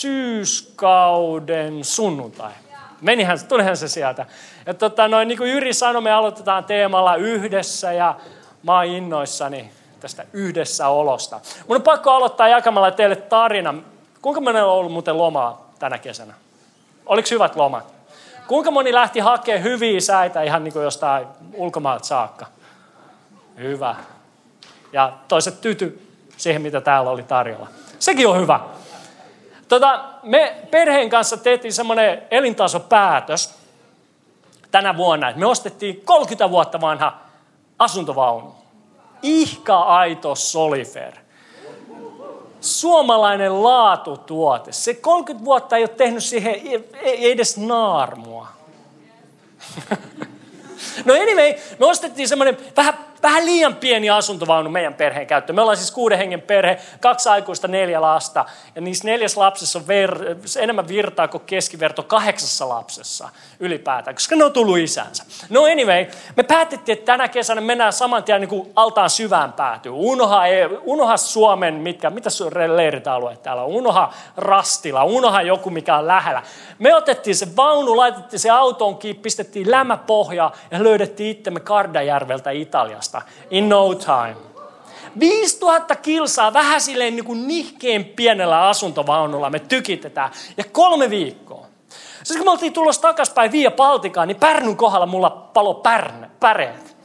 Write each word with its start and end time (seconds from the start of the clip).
syyskauden 0.00 1.84
sunnuntai. 1.84 2.52
Menihän, 3.00 3.38
tulihan 3.48 3.76
se 3.76 3.88
sieltä. 3.88 4.26
Ja 4.66 4.74
tota, 4.74 5.08
noin, 5.08 5.28
niin 5.28 5.38
kuin 5.38 5.50
Jyri 5.50 5.72
sanoi, 5.72 6.02
me 6.02 6.12
aloitetaan 6.12 6.64
teemalla 6.64 7.16
yhdessä 7.16 7.92
ja 7.92 8.16
mä 8.62 8.76
oon 8.76 8.84
innoissani 8.84 9.70
tästä 10.00 10.24
yhdessä 10.32 10.88
olosta. 10.88 11.40
Mun 11.68 11.76
on 11.76 11.82
pakko 11.82 12.10
aloittaa 12.10 12.48
jakamalla 12.48 12.90
teille 12.90 13.16
tarina. 13.16 13.74
Kuinka 14.22 14.40
moni 14.40 14.60
on 14.60 14.68
ollut 14.68 14.92
muuten 14.92 15.18
lomaa 15.18 15.70
tänä 15.78 15.98
kesänä? 15.98 16.34
Oliko 17.06 17.28
hyvät 17.30 17.56
lomat? 17.56 17.94
Kuinka 18.46 18.70
moni 18.70 18.92
lähti 18.92 19.20
hakemaan 19.20 19.62
hyviä 19.62 20.00
säitä 20.00 20.42
ihan 20.42 20.64
niin 20.64 20.72
kuin 20.72 20.82
jostain 20.82 21.26
ulkomaalta 21.54 22.04
saakka? 22.04 22.46
Hyvä. 23.58 23.96
Ja 24.92 25.12
toiset 25.28 25.60
tyty 25.60 26.06
siihen, 26.36 26.62
mitä 26.62 26.80
täällä 26.80 27.10
oli 27.10 27.22
tarjolla. 27.22 27.68
Sekin 27.98 28.28
on 28.28 28.40
hyvä. 28.40 28.60
Tota, 29.70 30.04
me 30.22 30.56
perheen 30.70 31.10
kanssa 31.10 31.36
tehtiin 31.36 31.72
semmoinen 31.72 32.22
elintasopäätös 32.30 33.54
tänä 34.70 34.96
vuonna, 34.96 35.28
että 35.28 35.40
me 35.40 35.46
ostettiin 35.46 36.00
30 36.04 36.50
vuotta 36.50 36.80
vanha 36.80 37.18
asuntovaunu. 37.78 38.54
Ihka 39.22 39.82
aito 39.82 40.34
Solifer. 40.34 41.12
Suomalainen 42.60 43.62
laatutuote. 43.62 44.72
Se 44.72 44.94
30 44.94 45.44
vuotta 45.44 45.76
ei 45.76 45.82
ole 45.82 45.88
tehnyt 45.88 46.24
siihen 46.24 46.54
edes 47.02 47.56
naarmua. 47.56 48.48
No 51.04 51.14
anyway, 51.14 51.54
me 51.78 51.86
ostettiin 51.86 52.28
semmoinen 52.28 52.56
vähän 52.76 52.94
vähän 53.22 53.44
liian 53.44 53.76
pieni 53.76 54.10
asuntovaunu 54.10 54.70
meidän 54.70 54.94
perheen 54.94 55.26
käyttöön. 55.26 55.54
Me 55.56 55.62
ollaan 55.62 55.76
siis 55.76 55.90
kuuden 55.90 56.18
hengen 56.18 56.40
perhe, 56.40 56.78
kaksi 57.00 57.28
aikuista, 57.28 57.68
neljä 57.68 58.00
lasta. 58.00 58.44
Ja 58.74 58.80
niissä 58.80 59.04
neljäs 59.04 59.36
lapsessa 59.36 59.78
on 59.78 59.84
ver- 59.84 60.60
enemmän 60.62 60.88
virtaa 60.88 61.28
kuin 61.28 61.42
keskiverto 61.46 62.02
kahdeksassa 62.02 62.68
lapsessa 62.68 63.28
ylipäätään, 63.60 64.14
koska 64.14 64.36
ne 64.36 64.44
on 64.44 64.52
tullut 64.52 64.78
isänsä. 64.78 65.24
No 65.50 65.64
anyway, 65.64 66.06
me 66.36 66.42
päätettiin, 66.42 66.98
että 66.98 67.12
tänä 67.12 67.28
kesänä 67.28 67.60
mennään 67.60 67.92
saman 67.92 68.24
tien 68.24 68.40
niin 68.40 68.48
kuin 68.48 68.72
altaan 68.76 69.10
syvään 69.10 69.52
päätyyn. 69.52 69.94
Unoha, 69.94 70.42
unoha 70.82 71.16
Suomen, 71.16 71.74
mitkä, 71.74 72.10
mitä 72.10 72.30
leirit-alueet 72.74 73.42
täällä 73.42 73.62
on. 73.62 73.68
Unoha 73.68 74.12
Rastila, 74.36 75.04
unoha 75.04 75.42
joku, 75.42 75.70
mikä 75.70 75.96
on 75.96 76.06
lähellä. 76.06 76.42
Me 76.78 76.94
otettiin 76.94 77.36
se 77.36 77.56
vaunu, 77.56 77.96
laitettiin 77.96 78.40
se 78.40 78.50
autoon 78.50 78.98
kiinni, 78.98 79.22
pistettiin 79.22 79.70
lämäpohja 79.70 80.50
ja 80.70 80.82
löydettiin 80.82 81.30
itsemme 81.30 81.60
Kardajärveltä 81.60 82.50
Italiasta 82.50 83.09
vasta 83.12 83.22
in 83.50 83.68
no 83.68 83.94
time. 83.94 84.36
5000 85.20 85.96
kilsaa 85.96 86.52
vähän 86.52 86.80
silleen 86.80 87.16
niin 87.16 87.24
kuin 87.24 87.48
nihkeen 87.48 88.04
pienellä 88.04 88.68
asuntovaunulla 88.68 89.50
me 89.50 89.58
tykitetään. 89.58 90.30
Ja 90.56 90.64
kolme 90.72 91.10
viikkoa. 91.10 91.66
Siis 92.22 92.36
kun 92.36 92.46
me 92.46 92.50
oltiin 92.50 92.72
tulossa 92.72 93.02
takaspäin 93.02 93.52
Via 93.52 93.70
Baltikaan, 93.70 94.28
niin 94.28 94.40
Pärnyn 94.40 94.76
kohdalla 94.76 95.06
mulla 95.06 95.30
palo 95.30 95.74
pärne, 95.74 96.30
päreet. 96.40 96.96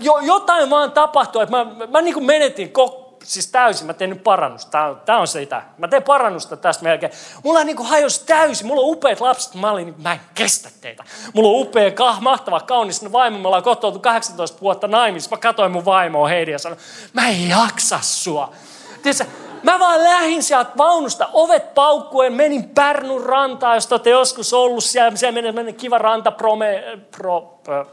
jo, 0.00 0.18
jotain 0.18 0.70
vaan 0.70 0.92
tapahtui, 0.92 1.42
että 1.42 1.56
mä, 1.56 1.64
mä, 1.64 1.86
mä 1.86 2.00
niin 2.00 2.14
kuin 2.14 2.26
menetin 2.26 2.72
koko 2.72 3.03
siis 3.24 3.46
täysin, 3.46 3.86
mä 3.86 3.94
teen 3.94 4.10
nyt 4.10 4.24
parannusta. 4.24 4.70
Tämä 4.70 4.86
on, 4.86 5.00
tämä 5.04 5.18
on 5.18 5.26
sitä. 5.26 5.62
Mä 5.78 5.88
teen 5.88 6.02
parannusta 6.02 6.56
tästä 6.56 6.84
melkein. 6.84 7.12
Mulla 7.44 7.64
niin 7.64 7.76
kuin 7.76 7.88
hajosi 7.88 8.26
täysin. 8.26 8.66
Mulla 8.66 8.82
on 8.82 8.90
upeat 8.90 9.20
lapset. 9.20 9.54
Mä 9.54 9.70
olin, 9.70 9.94
mä 10.02 10.12
en 10.12 10.20
kestä 10.34 10.70
teitä. 10.80 11.04
Mulla 11.34 11.48
on 11.48 11.66
upea, 11.66 11.90
kah, 11.90 12.20
mahtava, 12.20 12.60
kaunis 12.60 13.12
vaimo. 13.12 13.38
Me 13.38 13.48
ollaan 13.48 13.62
kotoutu 13.62 13.98
18 13.98 14.60
vuotta 14.60 14.88
naimissa. 14.88 15.30
Mä 15.30 15.36
katsoin 15.36 15.72
mun 15.72 15.84
vaimoa 15.84 16.28
Heidi 16.28 16.50
ja 16.50 16.58
sanoin, 16.58 16.80
mä 17.12 17.28
en 17.28 17.48
jaksa 17.48 17.98
sua. 18.02 18.52
Tiedätkö, 19.02 19.24
mä 19.62 19.78
vaan 19.78 20.04
lähin 20.04 20.42
sieltä 20.42 20.70
vaunusta, 20.76 21.28
ovet 21.32 21.74
paukkuen, 21.74 22.32
menin 22.32 22.68
Pärnun 22.68 23.24
rantaan, 23.24 23.76
jos 23.76 23.92
olette 23.92 24.10
joskus 24.10 24.52
ollut 24.52 24.84
siellä, 24.84 25.16
siellä 25.16 25.52
menee 25.52 25.72
kiva 25.72 25.98
ranta 25.98 26.30
prome, 26.30 26.98
pro, 27.16 27.60
pro, 27.64 27.86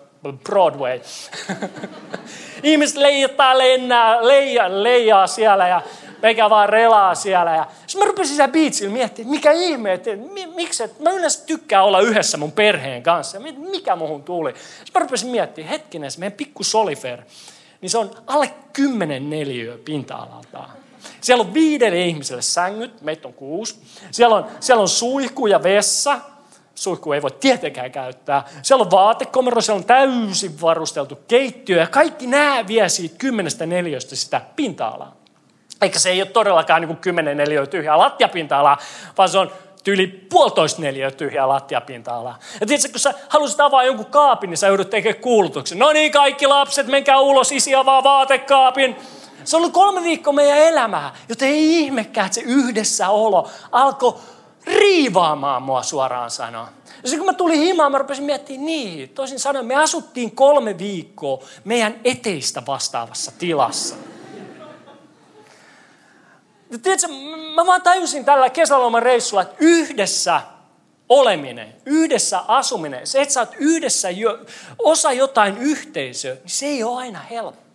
Broadway. 0.44 1.00
Ihmiset 2.64 2.98
leijattaa 2.98 3.58
lennää, 3.58 4.28
leija, 4.28 4.84
leijaa 4.84 5.28
siellä 5.28 5.68
ja 5.68 5.82
meikä 6.22 6.50
vaan 6.50 6.70
relaa 6.70 7.16
siellä. 7.16 7.56
Ja 7.56 7.68
sitten 7.88 8.02
mä 8.02 8.12
rupesin 8.12 8.36
siellä 8.36 8.52
biitsillä 8.52 8.94
miettimään, 8.94 9.31
mikä 9.31 9.52
ihme, 9.52 9.94
että 9.94 10.10
miksi, 10.56 10.84
että 10.84 11.04
mä 11.04 11.12
yleensä 11.12 11.46
tykkään 11.46 11.86
olla 11.86 12.00
yhdessä 12.00 12.38
mun 12.38 12.52
perheen 12.52 13.04
kanssa. 13.04 13.40
Mikä 13.72 13.96
muhun 13.96 14.24
tuli? 14.24 14.54
Sitten 14.54 15.02
mä 15.02 15.06
rupesin 15.06 15.30
miettimään, 15.30 15.70
hetkinen, 15.70 16.12
se 16.12 16.20
meidän 16.20 16.38
pikku 16.38 16.64
Solifer, 16.64 17.22
niin 17.81 17.90
se 17.90 17.98
on 17.98 18.12
alle 18.28 18.54
10 18.74 19.30
neliöä 19.30 19.78
pinta-alaltaan. 19.86 20.70
Siellä 21.22 21.42
on 21.42 21.54
viidelle 21.54 22.02
ihmiselle 22.02 22.42
sängyt, 22.42 23.02
meitä 23.02 23.28
on 23.28 23.34
kuusi. 23.34 23.76
Siellä 24.12 24.36
on, 24.36 24.46
siellä 24.60 24.81
on 24.81 24.90
suihku 24.90 25.48
ja 25.48 25.64
vessa, 25.64 26.20
suihku 26.76 27.14
ei 27.14 27.22
voi 27.22 27.32
tietenkään 27.32 27.92
käyttää. 27.92 28.44
Siellä 28.62 28.84
on 28.84 28.92
vaatekomero, 28.92 29.62
siellä 29.62 29.80
on 29.80 29.86
täysin 29.86 30.62
varusteltu 30.62 31.20
keittiö 31.28 31.80
ja 31.80 31.88
kaikki 31.88 32.28
nämä 32.28 32.68
vie 32.68 32.90
siitä 32.90 33.16
kymmenestä 33.18 33.66
neliöstä 33.66 34.16
sitä 34.16 34.42
pinta-alaa. 34.56 35.16
Eikä 35.81 36.00
se 36.00 36.10
ei 36.10 36.22
ole 36.22 36.30
todellakaan 36.30 36.81
niin 36.81 36.88
kuin 36.88 36.98
kymmenen 36.98 37.38
neliöä 37.38 37.66
tyhjää 37.66 37.98
lattiapinta-alaa, 37.98 38.78
vaan 39.18 39.30
se 39.30 39.38
on 39.38 39.52
tyyli 39.84 40.08
puolitoista 40.08 40.81
neliöä 40.81 41.12
tyhjää 41.12 41.48
lattiapinta-alaa. 41.48 42.40
Ja 42.62 42.68
tiedätkö, 42.68 42.92
kun 42.92 43.00
sä 43.00 43.14
haluaisit 43.30 43.60
avaa 43.60 43.84
jonkun 43.84 44.06
kaapin, 44.06 44.50
niin 44.50 44.58
sä 44.58 44.68
joudut 44.68 44.90
tekemään 44.90 45.22
kuulutuksen. 45.22 45.80
No 45.80 45.92
niin, 45.92 46.12
kaikki 46.12 46.48
lapset, 46.48 46.88
menkää 46.88 47.20
ulos, 47.20 47.52
isi 47.52 47.76
avaa 47.76 48.04
vaatekaapin. 48.04 48.96
Se 49.44 49.56
on 49.56 49.62
ollut 49.62 49.74
kolme 49.74 50.04
viikkoa 50.04 50.34
meidän 50.34 50.58
elämää, 50.58 51.14
joten 51.30 51.48
ei 51.48 51.80
ihmekään, 51.80 52.26
että 52.26 52.36
se 52.36 52.42
yhdessäolo 52.42 53.50
alkoi 53.72 54.14
riivaamaan 54.66 55.62
mua 55.62 55.84
suoraan 55.84 56.32
sanoa. 56.32 56.68
Ja 57.04 57.10
sitten 57.10 57.20
kun 57.20 57.26
mä 57.26 57.34
tulin 57.34 57.60
himaan, 57.60 57.92
mä 57.92 57.98
rupesin 57.98 58.24
miettimään 58.24 58.66
niin. 58.66 59.10
Toisin 59.10 59.40
sanoen, 59.40 59.66
me 59.66 59.76
asuttiin 59.76 60.36
kolme 60.36 60.78
viikkoa 60.78 61.44
meidän 61.64 61.96
eteistä 62.04 62.64
vastaavassa 62.68 63.32
tilassa. 63.38 63.96
Ja 66.72 66.78
tiedätkö, 66.78 67.08
mä 67.56 67.66
vaan 67.66 67.82
tajusin 67.82 68.26
tällä 68.26 68.50
kesäloman 68.50 69.04
reissulla, 69.04 69.42
että 69.42 69.56
yhdessä 69.60 70.42
oleminen, 71.10 71.76
yhdessä 71.86 72.40
asuminen, 72.48 73.08
se, 73.08 73.22
että 73.22 73.34
sä 73.34 73.40
oot 73.40 73.56
yhdessä 73.60 74.10
jo, 74.10 74.40
osa 74.80 75.12
jotain 75.12 75.58
yhteisöä, 75.58 76.34
niin 76.34 76.42
se 76.46 76.66
ei 76.66 76.84
ole 76.84 76.98
aina 76.98 77.20
helppoa. 77.20 77.71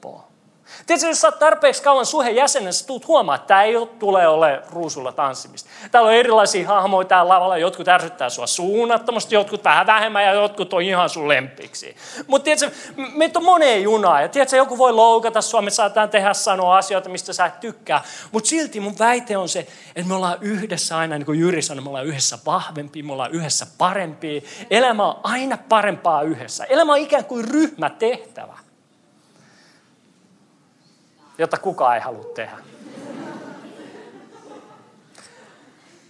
Tiedätkö, 0.87 1.09
jos 1.09 1.21
sä 1.21 1.29
oot 1.29 1.39
tarpeeksi 1.39 1.83
kauan 1.83 2.07
suhen 2.07 2.37
jäsenen, 2.37 2.73
sä 2.73 2.87
tulet 2.87 3.09
huomaa, 3.09 3.35
että 3.35 3.47
tämä 3.47 3.63
ei 3.63 3.75
tule 3.99 4.29
ole 4.29 4.63
ruusulla 4.71 5.13
tanssimista. 5.13 5.71
Täällä 5.91 6.09
on 6.09 6.15
erilaisia 6.15 6.69
hahmoja 6.69 7.09
täällä 7.09 7.35
lavalla, 7.35 7.59
jotkut 7.59 7.89
ärsyttää 7.89 8.31
sua 8.31 8.47
suunnattomasti, 8.47 9.35
jotkut 9.35 9.65
vähän 9.65 9.87
vähemmän 9.87 10.25
ja 10.25 10.33
jotkut 10.33 10.73
on 10.73 10.83
ihan 10.83 11.09
sun 11.09 11.29
lempiksi. 11.29 11.97
Mutta 12.27 12.45
tiedätkö, 12.45 12.71
meitä 13.15 13.39
on 13.39 13.45
moneen 13.45 13.83
junaa 13.83 14.21
ja 14.21 14.29
tiedätkö, 14.29 14.57
joku 14.57 14.79
voi 14.79 14.93
loukata 14.93 15.43
sua, 15.43 15.63
me 15.63 15.71
saataan 15.71 16.11
tehdä 16.11 16.35
sanoa 16.35 16.77
asioita, 16.77 17.09
mistä 17.09 17.33
sä 17.33 17.47
et 17.47 17.61
tykkää. 17.61 18.03
Mutta 18.33 18.49
silti 18.49 18.81
mun 18.81 18.99
väite 18.99 19.37
on 19.37 19.49
se, 19.49 19.67
että 19.97 20.09
me 20.09 20.15
ollaan 20.15 20.39
yhdessä 20.41 20.99
aina, 20.99 21.19
niin 21.19 21.27
kuin 21.27 21.41
Jyri 21.41 21.63
sanoi, 21.63 21.83
me 21.85 21.89
ollaan 21.89 22.07
yhdessä 22.07 22.39
vahvempi, 22.47 23.03
me 23.03 23.13
ollaan 23.13 23.33
yhdessä 23.33 23.67
parempi. 23.79 24.45
Elämä 24.71 25.07
on 25.07 25.21
aina 25.23 25.59
parempaa 25.69 26.23
yhdessä. 26.23 26.65
Elämä 26.65 26.93
on 26.93 26.99
ikään 26.99 27.25
kuin 27.25 27.45
ryhmätehtävä 27.45 28.66
jota 31.39 31.57
kukaan 31.59 31.95
ei 31.95 32.01
halua 32.01 32.25
tehdä. 32.35 32.57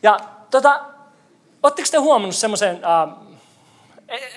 Ja 0.03 0.21
tota, 0.51 0.81
oletteko 1.63 1.89
te 1.91 1.99
huomannut 1.99 2.37
semmoisen, 2.37 2.81
äh, 2.85 3.27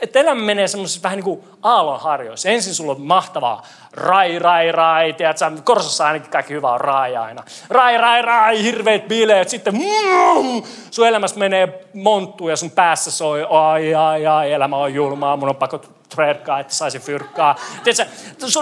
että 0.01 0.19
elämä 0.19 0.41
menee 0.41 0.67
semmoisessa 0.67 1.03
vähän 1.03 1.15
niin 1.15 1.23
kuin 1.23 1.43
aallonharjoissa. 1.61 2.49
Ensin 2.49 2.73
sulla 2.73 2.91
on 2.91 3.01
mahtavaa 3.01 3.65
rai, 3.93 4.39
rai, 4.39 4.71
rai, 4.71 5.13
tiedätkö, 5.13 5.51
Korsossa 5.63 6.05
ainakin 6.05 6.31
kaikki 6.31 6.53
hyvä 6.53 6.71
on 6.71 6.81
rai 6.81 7.15
aina. 7.15 7.43
Rai, 7.69 7.97
rai, 7.97 8.21
rai, 8.21 8.63
hirveät 8.63 9.07
bileet, 9.07 9.49
sitten 9.49 9.73
mm, 9.73 10.63
sun 10.91 11.07
elämässä 11.07 11.39
menee 11.39 11.85
monttu 11.93 12.49
ja 12.49 12.55
sun 12.55 12.71
päässä 12.71 13.11
soi, 13.11 13.45
ai, 13.49 13.95
ai, 13.95 14.27
ai, 14.27 14.51
elämä 14.51 14.77
on 14.77 14.93
julmaa, 14.93 15.37
mun 15.37 15.49
on 15.49 15.55
pakko 15.55 15.81
tverkkaa, 16.15 16.59
että 16.59 16.73
saisi 16.73 16.99
fyrkkaa. 16.99 17.55
Tiedätkö, 17.83 18.13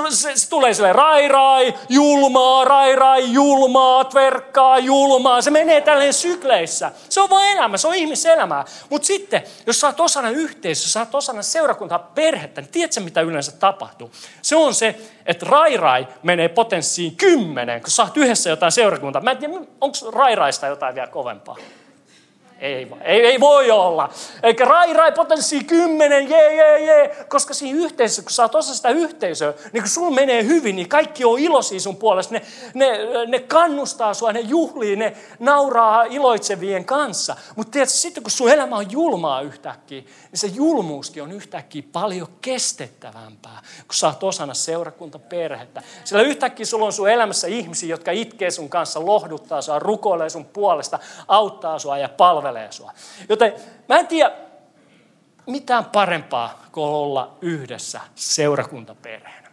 se, 0.09 0.35
se 0.35 0.49
tulee 0.49 0.73
sille 0.73 0.93
rai 0.93 1.27
rai, 1.27 1.73
julmaa, 1.89 2.65
rai 2.65 2.95
rai, 2.95 3.33
julmaa, 3.33 4.03
tverkkaa, 4.03 4.79
julmaa. 4.79 5.41
Se 5.41 5.51
menee 5.51 5.81
tälleen 5.81 6.13
sykleissä. 6.13 6.91
Se 7.09 7.21
on 7.21 7.29
vain 7.29 7.57
elämä, 7.57 7.77
se 7.77 7.87
on 7.87 7.95
ihmiselämää. 7.95 8.65
Mutta 8.89 9.05
sitten, 9.05 9.43
jos 9.67 9.79
sä 9.79 9.87
oot 9.87 9.99
osana 9.99 10.29
yhteisöä, 10.29 10.87
sä 10.87 10.99
oot 10.99 11.15
osana 11.15 11.41
seurakuntaa, 11.41 11.99
perhettä, 11.99 12.61
niin 12.61 12.71
tiedätkö 12.71 12.99
mitä 12.99 13.21
yleensä 13.21 13.51
tapahtuu? 13.51 14.11
Se 14.41 14.55
on 14.55 14.73
se, 14.73 14.95
että 15.27 15.45
rai 15.49 15.77
rai 15.77 16.07
menee 16.23 16.47
potenssiin 16.47 17.15
kymmenen, 17.15 17.81
kun 17.81 18.05
oot 18.05 18.17
yhdessä 18.17 18.49
jotain 18.49 18.71
seurakuntaa. 18.71 19.21
Mä 19.21 19.31
en 19.31 19.37
tiedä, 19.37 19.53
onko 19.81 19.97
rai 20.13 20.35
raista 20.35 20.67
jotain 20.67 20.95
vielä 20.95 21.07
kovempaa. 21.07 21.55
Ei, 22.59 22.87
ei, 23.01 23.25
ei 23.25 23.39
voi 23.39 23.71
olla. 23.71 24.09
Eikä 24.43 24.65
rai 24.65 24.93
rai 24.93 25.11
potenssi 25.11 25.63
kymmenen, 25.63 26.29
jee, 26.29 26.55
jee, 26.55 26.79
jee. 26.79 27.25
Koska 27.29 27.53
siinä 27.53 27.79
yhteisössä, 27.79 28.21
kun 28.21 28.31
sä 28.31 28.43
oot 28.43 28.55
osa 28.55 28.75
sitä 28.75 28.89
yhteisöä, 28.89 29.53
niin 29.73 29.83
kun 29.83 29.89
sulla 29.89 30.11
menee 30.11 30.43
hyvin, 30.43 30.75
niin 30.75 30.89
kaikki 30.89 31.25
on 31.25 31.39
iloisia 31.39 31.79
sun 31.79 31.95
puolesta. 31.95 32.33
Ne, 32.33 32.41
ne, 32.73 32.97
ne 33.27 33.39
kannustaa 33.39 34.13
sua, 34.13 34.33
ne 34.33 34.39
juhlii, 34.39 34.95
ne 34.95 35.17
nauraa 35.39 36.03
iloitsevien 36.03 36.85
kanssa. 36.85 37.35
Mutta 37.55 37.71
tiedätkö, 37.71 37.95
sitten 37.95 38.23
kun 38.23 38.31
sun 38.31 38.49
elämä 38.49 38.75
on 38.75 38.91
julmaa 38.91 39.41
yhtäkkiä, 39.41 40.01
niin 40.01 40.39
se 40.39 40.47
julmuuskin 40.47 41.23
on 41.23 41.31
yhtäkkiä 41.31 41.83
paljon 41.91 42.27
kestettävämpää, 42.41 43.61
kun 43.77 43.95
sä 43.95 44.07
oot 44.07 44.23
osana 44.23 44.53
seurakuntaperhettä. 44.53 45.81
Sillä 46.03 46.21
yhtäkkiä 46.21 46.65
sulla 46.65 46.85
on 46.85 46.93
sun 46.93 47.09
elämässä 47.09 47.47
ihmisiä, 47.47 47.89
jotka 47.89 48.11
itkee 48.11 48.51
sun 48.51 48.69
kanssa, 48.69 49.05
lohduttaa 49.05 49.61
sua, 49.61 49.79
rukoilee 49.79 50.29
sun 50.29 50.45
puolesta, 50.45 50.99
auttaa 51.27 51.79
sua 51.79 51.97
ja 51.97 52.09
palvelee 52.09 52.46
sua. 52.69 52.91
Joten 53.29 53.53
mä 53.89 53.99
en 53.99 54.07
tiedä 54.07 54.31
mitään 55.45 55.85
parempaa 55.85 56.63
kuin 56.71 56.85
olla 56.85 57.37
yhdessä 57.41 58.01
seurakuntaperheenä. 58.15 59.47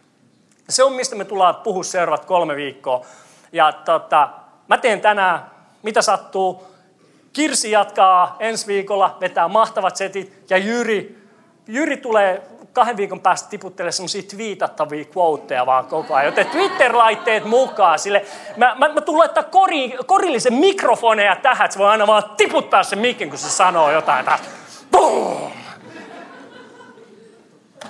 Se 0.69 0.83
on, 0.83 0.93
mistä 0.93 1.15
me 1.15 1.25
tullaan 1.25 1.55
puhua 1.55 1.83
seuraavat 1.83 2.25
kolme 2.25 2.55
viikkoa. 2.55 3.05
Ja 3.51 3.71
tota, 3.71 4.29
mä 4.67 4.77
teen 4.77 5.01
tänään, 5.01 5.51
mitä 5.83 6.01
sattuu, 6.01 6.75
Kirsi 7.33 7.71
jatkaa 7.71 8.35
ensi 8.39 8.67
viikolla, 8.67 9.17
vetää 9.21 9.47
mahtavat 9.47 9.95
setit 9.95 10.43
ja 10.49 10.57
Jyri, 10.57 11.24
Jyri 11.67 11.97
tulee 11.97 12.41
kahden 12.73 12.97
viikon 12.97 13.19
päästä 13.19 13.49
tiputtelemaan 13.49 13.93
semmoisia 13.93 14.21
twiitattavia 14.21 15.05
quoteja 15.17 15.65
vaan 15.65 15.85
koko 15.85 16.13
ajan. 16.13 16.25
Joten 16.25 16.45
Twitter-laitteet 16.45 17.45
mukaan 17.45 17.99
sille. 17.99 18.25
Mä, 18.57 18.75
mä, 18.75 18.89
mä 18.89 19.01
tulen 19.01 19.19
laittaa 19.19 19.43
kori, 19.43 19.97
korillisen 20.05 20.53
mikrofoneja 20.53 21.35
tähän, 21.35 21.65
että 21.65 21.73
se 21.73 21.79
voi 21.79 21.89
aina 21.89 22.07
vaan 22.07 22.23
tiputtaa 22.37 22.83
sen 22.83 22.99
mikin, 22.99 23.29
kun 23.29 23.37
se 23.37 23.49
sanoo 23.49 23.91
jotain. 23.91 24.25
Boom! 24.91 25.51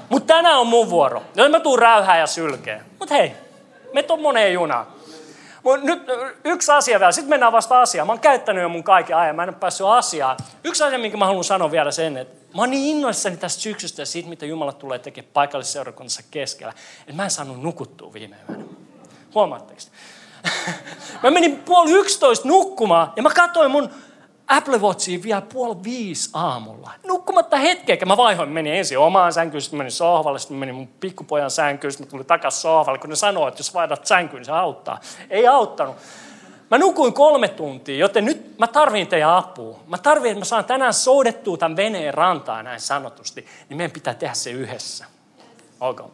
Mutta 0.09 0.33
tänään 0.33 0.59
on 0.59 0.67
mun 0.67 0.89
vuoro. 0.89 1.23
Jos 1.35 1.51
mä 1.51 1.59
tuun 1.59 1.79
räyhää 1.79 2.17
ja 2.17 2.27
sylkeen. 2.27 2.81
Mutta 2.99 3.15
hei, 3.15 3.31
me 3.93 4.05
on 4.09 4.21
moneen 4.21 4.53
junaan. 4.53 4.85
Mut 5.65 5.83
nyt 5.83 6.03
yksi 6.43 6.71
asia 6.71 6.99
vielä, 6.99 7.11
sitten 7.11 7.29
mennään 7.29 7.51
vasta 7.51 7.81
asiaan. 7.81 8.07
Mä 8.07 8.13
oon 8.13 8.19
käyttänyt 8.19 8.61
jo 8.61 8.69
mun 8.69 8.83
kaiken 8.83 9.17
ajan, 9.17 9.35
mä 9.35 9.43
en 9.43 9.49
ole 9.49 9.57
päässyt 9.59 9.87
asiaan. 9.87 10.37
Yksi 10.63 10.83
asia, 10.83 10.99
minkä 10.99 11.17
mä 11.17 11.25
haluan 11.25 11.43
sanoa 11.43 11.71
vielä 11.71 11.91
sen, 11.91 12.17
että 12.17 12.55
mä 12.55 12.61
oon 12.61 12.69
niin 12.69 12.97
innoissani 12.97 13.37
tästä 13.37 13.61
syksystä 13.61 14.01
ja 14.01 14.05
siitä, 14.05 14.29
mitä 14.29 14.45
Jumala 14.45 14.73
tulee 14.73 14.99
tekemään 14.99 15.31
paikallisseurakunnassa 15.33 16.23
keskellä, 16.31 16.73
että 16.99 17.13
mä 17.13 17.23
en 17.23 17.31
saanut 17.31 17.61
nukuttua 17.61 18.13
viime 18.13 18.35
yönä. 18.49 18.63
Huomaatteko? 19.35 19.79
mä 21.23 21.31
menin 21.31 21.55
puoli 21.55 21.91
yksitoista 21.91 22.47
nukkumaan 22.47 23.13
ja 23.15 23.23
mä 23.23 23.29
katsoin 23.29 23.71
mun 23.71 23.89
Apple 24.47 24.77
Watchiin 24.77 25.23
vielä 25.23 25.41
puoli 25.41 25.83
viisi 25.83 26.29
aamulla. 26.33 26.91
Nukkumatta 27.07 27.57
hetkeäkään. 27.57 28.07
Mä 28.07 28.17
vaihoin, 28.17 28.49
menin 28.49 28.73
ensin 28.73 28.99
omaan 28.99 29.33
sänkyyn, 29.33 29.61
sitten 29.61 29.77
menin 29.77 29.91
sohvalle, 29.91 30.39
sitten 30.39 30.57
menin 30.57 30.75
mun 30.75 30.87
pikkupojan 30.87 31.51
sänkyyn, 31.51 31.91
sitten 31.91 32.07
tulin 32.07 32.25
takaisin 32.25 32.61
sohvalle, 32.61 32.99
kun 32.99 33.09
ne 33.09 33.15
sanoo, 33.15 33.47
että 33.47 33.59
jos 33.59 33.73
vaihdat 33.73 34.05
sänkyyn, 34.05 34.39
niin 34.39 34.45
se 34.45 34.51
auttaa. 34.51 34.99
Ei 35.29 35.47
auttanut. 35.47 35.95
Mä 36.71 36.77
nukuin 36.77 37.13
kolme 37.13 37.47
tuntia, 37.47 37.97
joten 37.97 38.25
nyt 38.25 38.57
mä 38.59 38.67
tarvin 38.67 39.07
teidän 39.07 39.33
apua. 39.33 39.79
Mä 39.87 39.97
tarvin, 39.97 40.31
että 40.31 40.39
mä 40.39 40.45
saan 40.45 40.65
tänään 40.65 40.93
soudettua 40.93 41.57
tämän 41.57 41.75
veneen 41.75 42.13
rantaa 42.13 42.63
näin 42.63 42.79
sanotusti, 42.79 43.45
niin 43.69 43.77
meidän 43.77 43.91
pitää 43.91 44.13
tehdä 44.13 44.33
se 44.33 44.51
yhdessä. 44.51 45.05
Okay. 45.79 46.05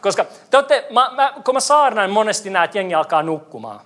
Koska 0.00 0.26
te 0.50 0.56
olette, 0.56 0.86
mä, 0.90 1.10
mä, 1.14 1.32
kun 1.44 1.54
mä 1.54 1.60
saarnan 1.60 2.10
monesti 2.10 2.50
näet, 2.50 2.74
jengi 2.74 2.94
alkaa 2.94 3.22
nukkumaan. 3.22 3.80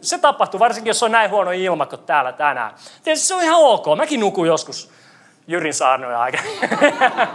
Se 0.00 0.18
tapahtuu, 0.18 0.60
varsinkin 0.60 0.90
jos 0.90 1.02
on 1.02 1.12
näin 1.12 1.30
huono 1.30 1.50
ilma 1.50 1.86
kuin 1.86 2.00
täällä 2.00 2.32
tänään. 2.32 2.74
Tietysti 3.04 3.26
se 3.26 3.34
on 3.34 3.42
ihan 3.42 3.60
ok. 3.60 3.84
Mäkin 3.96 4.20
nukun 4.20 4.46
joskus 4.46 4.90
Jyrin 5.46 5.74
saarnoja 5.74 6.20
aika. 6.20 6.38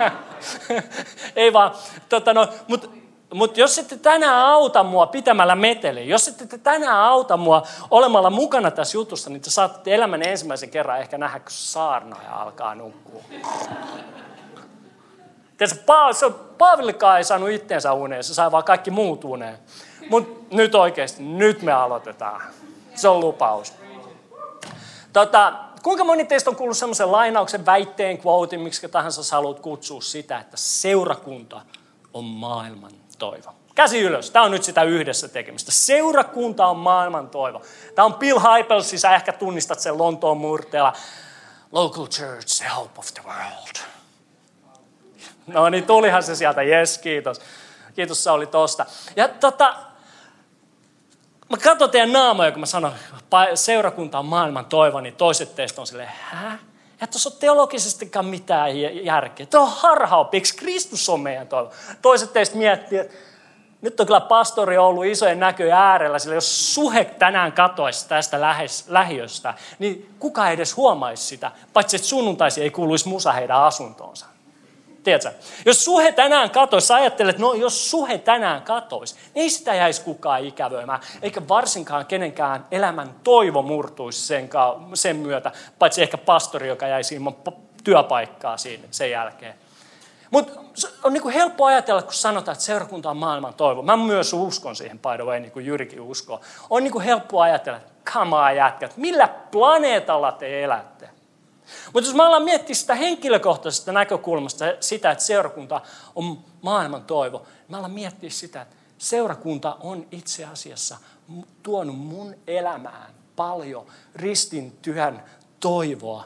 Ei 1.36 1.54
vaan, 1.54 1.72
tota 2.10 2.34
no, 2.34 2.48
mutta 2.68 2.90
mut 3.34 3.58
jos 3.58 3.78
ette 3.78 3.98
tänään 3.98 4.46
auta 4.46 4.84
mua 4.84 5.08
pitämällä 5.08 5.56
meteli, 5.56 6.10
jos 6.10 6.28
ette 6.28 6.58
tänään 6.58 7.00
auta 7.00 7.38
mua 7.38 7.64
olemalla 7.92 8.30
mukana 8.30 8.72
tässä 8.72 8.98
jutussa, 8.98 9.30
niin 9.30 9.42
te 9.42 9.50
saatte 9.50 9.96
elämän 9.96 10.22
ensimmäisen 10.22 10.70
kerran 10.70 11.00
ehkä 11.00 11.18
nähdä, 11.18 11.40
kun 11.40 11.52
saarnoja 11.52 12.36
alkaa 12.36 12.76
nukkua. 12.76 13.24
Tiedätkö, 15.58 16.32
Paavillikaan 16.58 17.18
ei 17.18 17.24
saanut 17.24 17.50
itteensä 17.50 17.94
uneen, 17.94 18.24
se 18.24 18.34
sai 18.34 18.52
vaan 18.52 18.64
kaikki 18.64 18.92
muut 18.92 19.24
uneen. 19.24 19.60
Mutta 20.10 20.56
nyt 20.56 20.76
oikeasti, 20.76 21.24
nyt 21.24 21.62
me 21.62 21.72
aloitetaan. 21.72 22.42
Se 22.96 23.08
on 23.08 23.20
lupaus. 23.20 23.74
Tota, 25.14 25.54
kuinka 25.84 26.04
moni 26.04 26.26
teistä 26.26 26.50
on 26.50 26.56
kuullut 26.56 26.78
semmoisen 26.78 27.12
lainauksen, 27.12 27.66
väitteen, 27.66 28.20
quotein, 28.26 28.62
miksi 28.62 28.90
tahansa 28.90 29.24
sä 29.24 29.36
haluat 29.36 29.60
kutsua 29.60 30.02
sitä, 30.02 30.40
että 30.40 30.58
seurakunta 30.58 31.62
on 32.14 32.24
maailman 32.24 32.92
toivo. 33.18 33.54
Käsi 33.76 34.00
ylös. 34.02 34.32
Tämä 34.32 34.46
on 34.46 34.52
nyt 34.52 34.64
sitä 34.64 34.84
yhdessä 34.84 35.28
tekemistä. 35.28 35.72
Seurakunta 35.72 36.68
on 36.68 36.78
maailman 36.78 37.30
toivo. 37.30 37.62
Tämä 37.96 38.06
on 38.06 38.14
Bill 38.14 38.40
Hybels, 38.40 38.92
sä 38.96 39.16
ehkä 39.16 39.34
tunnistat 39.34 39.80
sen 39.80 39.98
Lontoon 39.98 40.38
murteella. 40.38 40.94
Local 41.72 42.08
church, 42.08 42.58
the 42.58 42.70
hope 42.76 43.00
of 43.00 43.06
the 43.14 43.24
world. 43.28 43.76
No 45.48 45.70
niin, 45.70 45.84
tulihan 45.84 46.24
se 46.24 46.36
sieltä. 46.36 46.62
Yes, 46.62 46.98
kiitos. 46.98 47.42
Kiitos 47.96 48.24
Sauli 48.24 48.48
tosta. 48.48 48.86
Ja 49.16 49.28
tota, 49.28 49.76
Mä 51.50 51.58
katson 51.58 51.90
teidän 51.90 52.14
naamoja, 52.14 52.52
kun 52.52 52.60
mä 52.60 52.66
sanon, 52.66 52.92
seurakunta 53.56 54.20
on 54.20 54.26
maailman 54.26 54.66
toivo, 54.66 55.00
niin 55.00 55.16
toiset 55.16 55.56
teistä 55.56 55.82
on 55.82 55.88
silleen, 55.88 56.10
hä? 56.22 56.58
Ja 57.02 57.08
tuossa 57.08 57.30
ole 57.30 57.38
teologisestikaan 57.40 58.26
mitään 58.26 58.80
järkeä. 59.06 59.46
Tuo 59.46 59.62
on 59.62 59.72
harhaopiksi. 59.76 60.58
Kristus 60.58 61.10
on 61.10 61.20
meidän 61.20 61.48
toivo. 61.48 61.72
Toiset 62.02 62.34
teistä 62.34 62.58
miettii, 62.58 63.00
että 63.00 63.18
nyt 63.82 64.00
on 64.00 64.06
kyllä 64.06 64.20
pastori 64.20 64.78
ollut 64.78 65.06
isojen 65.06 65.40
näköjen 65.40 65.78
äärellä, 65.78 66.20
sillä 66.20 66.36
jos 66.36 66.74
suhe 66.74 67.06
tänään 67.06 67.52
katoisi 67.52 68.10
tästä 68.10 68.42
lähes, 68.42 68.86
lähiöstä, 68.88 69.54
niin 69.80 70.16
kuka 70.20 70.50
edes 70.50 70.78
huomaisi 70.78 71.24
sitä, 71.24 71.52
paitsi 71.74 71.96
että 71.96 72.08
sunnuntaisi 72.08 72.62
ei 72.62 72.70
kuuluisi 72.70 73.10
musa 73.10 73.32
heidän 73.32 73.64
asuntoonsa. 73.64 74.26
Tiedätkö? 75.04 75.32
Jos 75.66 75.86
suhe 75.86 76.12
tänään 76.12 76.50
katoisi, 76.50 76.88
sä 76.88 76.96
ajattelet, 76.96 77.38
no 77.38 77.54
jos 77.54 77.92
suhe 77.92 78.18
tänään 78.18 78.62
katoisi, 78.62 79.16
niin 79.36 79.52
sitä 79.52 79.76
jäisi 79.76 80.02
kukaan 80.02 80.46
ikävöimään, 80.46 81.00
eikä 81.22 81.48
varsinkaan 81.48 82.06
kenenkään 82.06 82.66
elämän 82.72 83.16
toivo 83.24 83.62
murtuisi 83.62 84.28
sen, 84.28 84.50
sen 84.94 85.16
myötä, 85.16 85.52
paitsi 85.80 86.02
ehkä 86.02 86.18
pastori, 86.18 86.68
joka 86.68 86.88
jäisi 86.88 87.16
ilman 87.16 87.36
työpaikkaa 87.84 88.58
siinä, 88.58 88.84
sen 88.92 89.12
jälkeen. 89.12 89.54
Mutta 90.32 90.60
on 91.04 91.14
niin 91.14 91.22
kuin 91.22 91.34
helppo 91.34 91.66
ajatella, 91.66 92.02
kun 92.02 92.14
sanotaan, 92.14 92.54
että 92.54 92.66
seurakunta 92.66 93.10
on 93.10 93.18
maailman 93.18 93.54
toivo. 93.54 93.82
Mä 93.82 93.98
myös 93.98 94.34
uskon 94.34 94.76
siihen, 94.76 95.00
by 95.00 95.16
the 95.16 95.24
way, 95.24 95.40
niin 95.40 95.52
kuin 95.52 95.66
Jyrikin 95.66 96.02
uskoo. 96.02 96.42
On 96.70 96.84
niin 96.84 96.92
kuin 96.92 97.06
helppo 97.06 97.42
ajatella, 97.42 97.80
on 98.16 98.56
jätkät, 98.56 98.98
millä 98.98 99.28
planeetalla 99.28 100.32
te 100.32 100.64
elätte? 100.64 101.10
Mutta 101.94 102.10
jos 102.10 102.16
mä 102.16 102.28
alan 102.28 102.44
miettiä 102.44 102.76
sitä 102.76 102.96
henkilökohtaisesta 102.96 103.92
näkökulmasta, 103.92 104.66
sitä, 104.80 105.12
että 105.12 105.24
seurakunta 105.24 105.82
on 106.16 106.40
maailman 106.62 107.04
toivo, 107.04 107.46
mä 107.68 107.78
alan 107.78 107.92
miettiä 107.92 108.30
sitä, 108.30 108.62
että 108.62 108.76
seurakunta 108.98 109.78
on 109.80 110.08
itse 110.12 110.46
asiassa 110.46 110.98
tuonut 111.64 111.98
mun 111.98 112.36
elämään 112.48 113.14
paljon 113.36 113.86
ristin 114.16 114.78
työn 114.82 115.24
toivoa. 115.60 116.26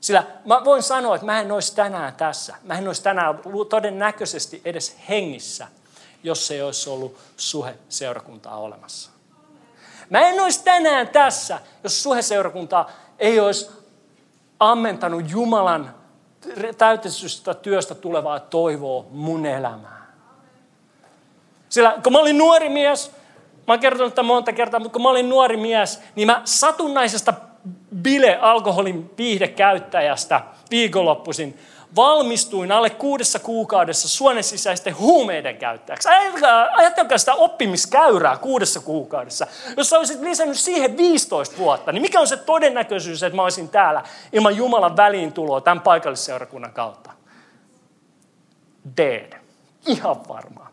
Sillä 0.00 0.26
mä 0.44 0.64
voin 0.64 0.82
sanoa, 0.82 1.14
että 1.14 1.26
mä 1.26 1.40
en 1.40 1.52
olisi 1.52 1.74
tänään 1.74 2.14
tässä. 2.14 2.56
Mä 2.62 2.78
en 2.78 2.86
olisi 2.86 3.02
tänään 3.02 3.40
todennäköisesti 3.68 4.62
edes 4.64 4.96
hengissä, 5.08 5.68
jos 6.22 6.50
ei 6.50 6.62
olisi 6.62 6.90
ollut 6.90 7.16
suhe 7.36 7.74
seurakuntaa 7.88 8.56
olemassa. 8.56 9.10
Mä 10.10 10.20
en 10.20 10.40
olisi 10.40 10.64
tänään 10.64 11.08
tässä, 11.08 11.60
jos 11.84 12.02
suhe 12.02 12.22
seurakuntaa 12.22 12.90
ei 13.18 13.40
olisi 13.40 13.70
ammentanut 14.60 15.30
Jumalan 15.30 15.94
täytetystä 16.78 17.54
työstä 17.54 17.94
tulevaa 17.94 18.40
toivoa 18.40 19.04
mun 19.10 19.46
elämään. 19.46 20.00
Sillä 21.68 21.94
kun 22.02 22.12
mä 22.12 22.18
olin 22.18 22.38
nuori 22.38 22.68
mies, 22.68 23.10
mä 23.66 23.72
oon 23.72 23.80
kertonut 23.80 24.14
tämän 24.14 24.26
monta 24.26 24.52
kertaa, 24.52 24.80
mutta 24.80 24.92
kun 24.92 25.02
mä 25.02 25.08
olin 25.08 25.28
nuori 25.28 25.56
mies, 25.56 26.02
niin 26.16 26.26
mä 26.26 26.42
satunnaisesta 26.44 27.34
bile-alkoholin 28.02 29.10
viihdekäyttäjästä 29.18 30.40
viikonloppuisin 30.70 31.58
valmistuin 31.96 32.72
alle 32.72 32.90
kuudessa 32.90 33.38
kuukaudessa 33.38 34.08
suonen 34.08 34.44
sisäisten 34.44 34.98
huumeiden 34.98 35.56
käyttäjäksi. 35.56 36.08
Ajatelkaa 36.76 37.18
sitä 37.18 37.34
oppimiskäyrää 37.34 38.36
kuudessa 38.36 38.80
kuukaudessa. 38.80 39.46
Jos 39.76 39.90
sä 39.90 39.98
olisit 39.98 40.20
lisännyt 40.20 40.58
siihen 40.58 40.96
15 40.96 41.58
vuotta, 41.58 41.92
niin 41.92 42.02
mikä 42.02 42.20
on 42.20 42.26
se 42.26 42.36
todennäköisyys, 42.36 43.22
että 43.22 43.36
mä 43.36 43.42
olisin 43.42 43.68
täällä 43.68 44.02
ilman 44.32 44.56
Jumalan 44.56 44.96
väliintuloa 44.96 45.60
tämän 45.60 45.80
paikallisseurakunnan 45.80 46.72
kautta? 46.72 47.10
Dead. 48.96 49.40
Ihan 49.86 50.28
varmaan. 50.28 50.70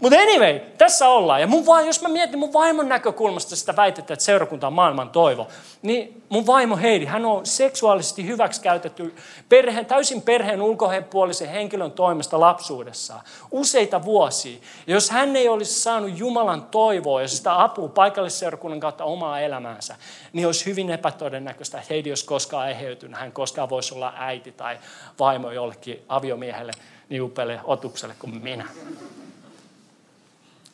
Mutta 0.00 0.18
anyway, 0.18 0.60
tässä 0.78 1.08
ollaan. 1.08 1.40
Ja 1.40 1.46
mun 1.46 1.66
va- 1.66 1.80
jos 1.80 2.02
mä 2.02 2.08
mietin 2.08 2.38
mun 2.38 2.52
vaimon 2.52 2.88
näkökulmasta 2.88 3.56
sitä 3.56 3.76
väitettä, 3.76 4.12
että 4.12 4.24
seurakunta 4.24 4.66
on 4.66 4.72
maailman 4.72 5.10
toivo, 5.10 5.48
niin 5.82 6.22
mun 6.28 6.46
vaimo 6.46 6.76
Heidi, 6.76 7.04
hän 7.04 7.24
on 7.24 7.46
seksuaalisesti 7.46 8.26
hyväksikäytetty 8.26 9.14
perheen, 9.48 9.86
täysin 9.86 10.22
perheen 10.22 10.62
ulkopuolisen 10.62 11.48
henkilön 11.48 11.92
toimesta 11.92 12.40
lapsuudessaan 12.40 13.20
useita 13.50 14.04
vuosia. 14.04 14.58
Ja 14.86 14.94
jos 14.94 15.10
hän 15.10 15.36
ei 15.36 15.48
olisi 15.48 15.80
saanut 15.80 16.18
Jumalan 16.18 16.62
toivoa 16.62 17.22
ja 17.22 17.28
sitä 17.28 17.62
apua 17.62 17.88
paikallisseurakunnan 17.88 18.80
kautta 18.80 19.04
omaa 19.04 19.40
elämäänsä, 19.40 19.96
niin 20.32 20.46
olisi 20.46 20.66
hyvin 20.66 20.90
epätodennäköistä, 20.90 21.78
että 21.78 21.94
Heidi 21.94 22.10
olisi 22.10 22.24
koskaan 22.24 22.70
eheytynyt. 22.70 23.20
Hän 23.20 23.32
koskaan 23.32 23.70
voisi 23.70 23.94
olla 23.94 24.12
äiti 24.16 24.52
tai 24.52 24.78
vaimo 25.18 25.50
jollekin 25.50 26.04
aviomiehelle 26.08 26.72
upealle 27.20 27.60
otukselle 27.64 28.14
kuin 28.18 28.42
minä. 28.42 28.68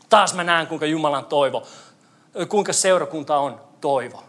Taas 0.09 0.35
mä 0.35 0.45
näen, 0.45 0.67
kuinka 0.67 0.87
Jumalan 0.87 1.25
toivo, 1.25 1.67
kuinka 2.49 2.73
seurakunta 2.73 3.39
on 3.39 3.61
toivo. 3.81 4.25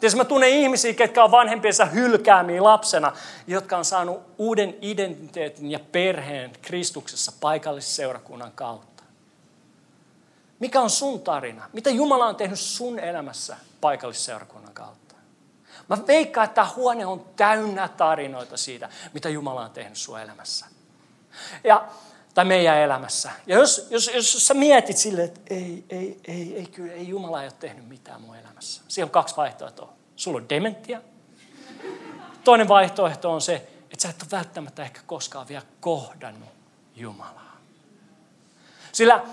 Tiedätkö, 0.00 0.16
mä 0.16 0.24
tunnen 0.24 0.50
ihmisiä, 0.50 0.94
ketkä 0.94 1.24
on 1.24 1.30
vanhempiensa 1.30 1.84
hylkäämiä 1.84 2.62
lapsena, 2.62 3.12
jotka 3.46 3.76
on 3.76 3.84
saanut 3.84 4.22
uuden 4.38 4.76
identiteetin 4.82 5.70
ja 5.70 5.80
perheen 5.92 6.52
Kristuksessa 6.62 7.32
paikallisseurakunnan 7.40 8.52
kautta. 8.52 9.02
Mikä 10.58 10.80
on 10.80 10.90
sun 10.90 11.20
tarina? 11.20 11.70
Mitä 11.72 11.90
Jumala 11.90 12.26
on 12.26 12.36
tehnyt 12.36 12.58
sun 12.58 12.98
elämässä 12.98 13.56
paikallisseurakunnan 13.80 14.74
kautta? 14.74 15.14
Mä 15.88 15.98
veikkaan, 16.06 16.44
että 16.44 16.54
tämä 16.54 16.70
huone 16.76 17.06
on 17.06 17.24
täynnä 17.36 17.88
tarinoita 17.88 18.56
siitä, 18.56 18.88
mitä 19.12 19.28
Jumala 19.28 19.64
on 19.64 19.70
tehnyt 19.70 19.98
sun 19.98 20.20
elämässä. 20.20 20.66
Ja 21.64 21.88
tai 22.34 22.44
meidän 22.44 22.78
elämässä. 22.78 23.30
Ja 23.46 23.58
jos, 23.58 23.86
jos, 23.90 24.10
jos 24.14 24.46
sä 24.46 24.54
mietit 24.54 24.96
sille, 24.96 25.24
että 25.24 25.40
ei, 25.50 25.84
ei, 25.90 26.20
ei, 26.24 26.56
ei, 26.56 26.66
kyllä, 26.66 26.92
ei 26.92 27.08
Jumala 27.08 27.42
ei 27.42 27.46
ole 27.46 27.54
tehnyt 27.60 27.88
mitään 27.88 28.20
mun 28.20 28.36
elämässä. 28.36 28.82
Siinä 28.88 29.04
on 29.04 29.10
kaksi 29.10 29.36
vaihtoehtoa. 29.36 29.92
Sulla 30.16 30.38
on 30.38 30.48
dementia. 30.48 31.00
Toinen 32.44 32.68
vaihtoehto 32.68 33.32
on 33.32 33.40
se, 33.40 33.54
että 33.90 34.02
sä 34.02 34.08
et 34.08 34.22
ole 34.22 34.30
välttämättä 34.30 34.82
ehkä 34.82 35.00
koskaan 35.06 35.48
vielä 35.48 35.62
kohdannut 35.80 36.48
Jumalaa. 36.96 37.56
Sillä 38.92 39.24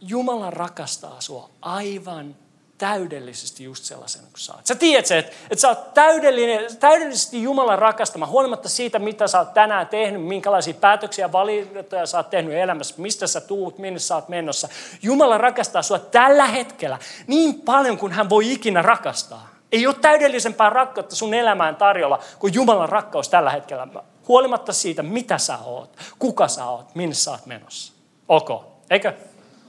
Jumala 0.00 0.50
rakastaa 0.50 1.20
sua 1.20 1.50
aivan 1.62 2.36
täydellisesti 2.82 3.64
just 3.64 3.84
sellaisen 3.84 4.22
kuin 4.22 4.40
sä 4.40 4.52
oot. 4.52 4.66
Sä 4.66 4.74
tiedät 4.74 5.06
se, 5.06 5.18
että, 5.18 5.32
että 5.50 5.60
sä 5.60 5.68
oot 5.68 5.94
täydellinen, 5.94 6.76
täydellisesti 6.80 7.42
Jumalan 7.42 7.78
rakastama, 7.78 8.26
huolimatta 8.26 8.68
siitä, 8.68 8.98
mitä 8.98 9.26
sä 9.26 9.38
oot 9.38 9.54
tänään 9.54 9.86
tehnyt, 9.86 10.22
minkälaisia 10.22 10.74
päätöksiä, 10.74 11.32
valintoja 11.32 12.06
sä 12.06 12.16
oot 12.16 12.30
tehnyt 12.30 12.54
elämässä, 12.54 12.94
mistä 12.98 13.26
sä 13.26 13.40
tuut, 13.40 13.78
minne 13.78 13.98
sä 13.98 14.14
oot 14.14 14.28
menossa. 14.28 14.68
Jumala 15.02 15.38
rakastaa 15.38 15.82
sua 15.82 15.98
tällä 15.98 16.46
hetkellä 16.46 16.98
niin 17.26 17.60
paljon 17.60 17.98
kuin 17.98 18.12
hän 18.12 18.30
voi 18.30 18.52
ikinä 18.52 18.82
rakastaa. 18.82 19.48
Ei 19.72 19.86
ole 19.86 19.94
täydellisempää 20.00 20.70
rakkautta 20.70 21.16
sun 21.16 21.34
elämään 21.34 21.76
tarjolla 21.76 22.18
kuin 22.38 22.54
Jumalan 22.54 22.88
rakkaus 22.88 23.28
tällä 23.28 23.50
hetkellä. 23.50 23.88
Huolimatta 24.28 24.72
siitä, 24.72 25.02
mitä 25.02 25.38
sä 25.38 25.58
oot, 25.64 25.96
kuka 26.18 26.48
sä 26.48 26.64
oot, 26.66 26.94
minne 26.94 27.14
sä 27.14 27.30
oot 27.30 27.46
menossa. 27.46 27.92
Ok, 28.28 28.64
eikö? 28.90 29.12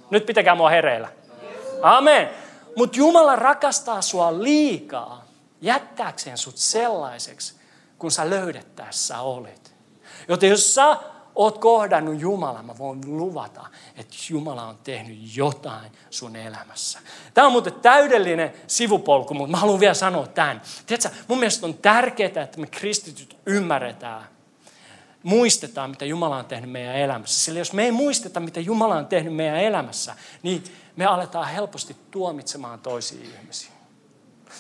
Nyt 0.09 0.25
pitäkää 0.25 0.55
mua 0.55 0.69
hereillä. 0.69 1.07
Amen. 1.81 2.42
Mutta 2.75 2.97
Jumala 2.97 3.35
rakastaa 3.35 4.01
sua 4.01 4.43
liikaa 4.43 5.25
jättääkseen 5.61 6.37
sut 6.37 6.57
sellaiseksi, 6.57 7.53
kun 7.99 8.11
sä 8.11 8.29
löydettäessä 8.29 9.19
olit. 9.19 9.73
Joten 10.27 10.49
jos 10.49 10.75
sä 10.75 10.97
oot 11.35 11.57
kohdannut 11.57 12.21
Jumalan, 12.21 12.65
mä 12.65 12.77
voin 12.77 13.17
luvata, 13.17 13.65
että 13.97 14.15
Jumala 14.29 14.63
on 14.63 14.77
tehnyt 14.83 15.35
jotain 15.35 15.91
sun 16.09 16.35
elämässä. 16.35 16.99
Tämä 17.33 17.47
on 17.47 17.51
muuten 17.51 17.73
täydellinen 17.73 18.53
sivupolku, 18.67 19.33
mutta 19.33 19.51
mä 19.51 19.57
haluan 19.57 19.79
vielä 19.79 19.93
sanoa 19.93 20.27
tämän. 20.27 20.61
Tiedätkö, 20.85 21.09
mun 21.27 21.39
mielestä 21.39 21.65
on 21.65 21.73
tärkeää, 21.73 22.43
että 22.43 22.59
me 22.59 22.67
kristityt 22.67 23.37
ymmärretään, 23.45 24.23
muistetaan, 25.23 25.89
mitä 25.89 26.05
Jumala 26.05 26.37
on 26.37 26.45
tehnyt 26.45 26.71
meidän 26.71 26.95
elämässä. 26.95 27.39
Sillä 27.39 27.59
jos 27.59 27.73
me 27.73 27.83
ei 27.83 27.91
muisteta, 27.91 28.39
mitä 28.39 28.59
Jumala 28.59 28.95
on 28.95 29.07
tehnyt 29.07 29.35
meidän 29.35 29.59
elämässä, 29.59 30.15
niin 30.43 30.63
me 30.95 31.05
aletaan 31.05 31.47
helposti 31.47 31.95
tuomitsemaan 32.11 32.79
toisia 32.79 33.23
ihmisiä. 33.23 33.71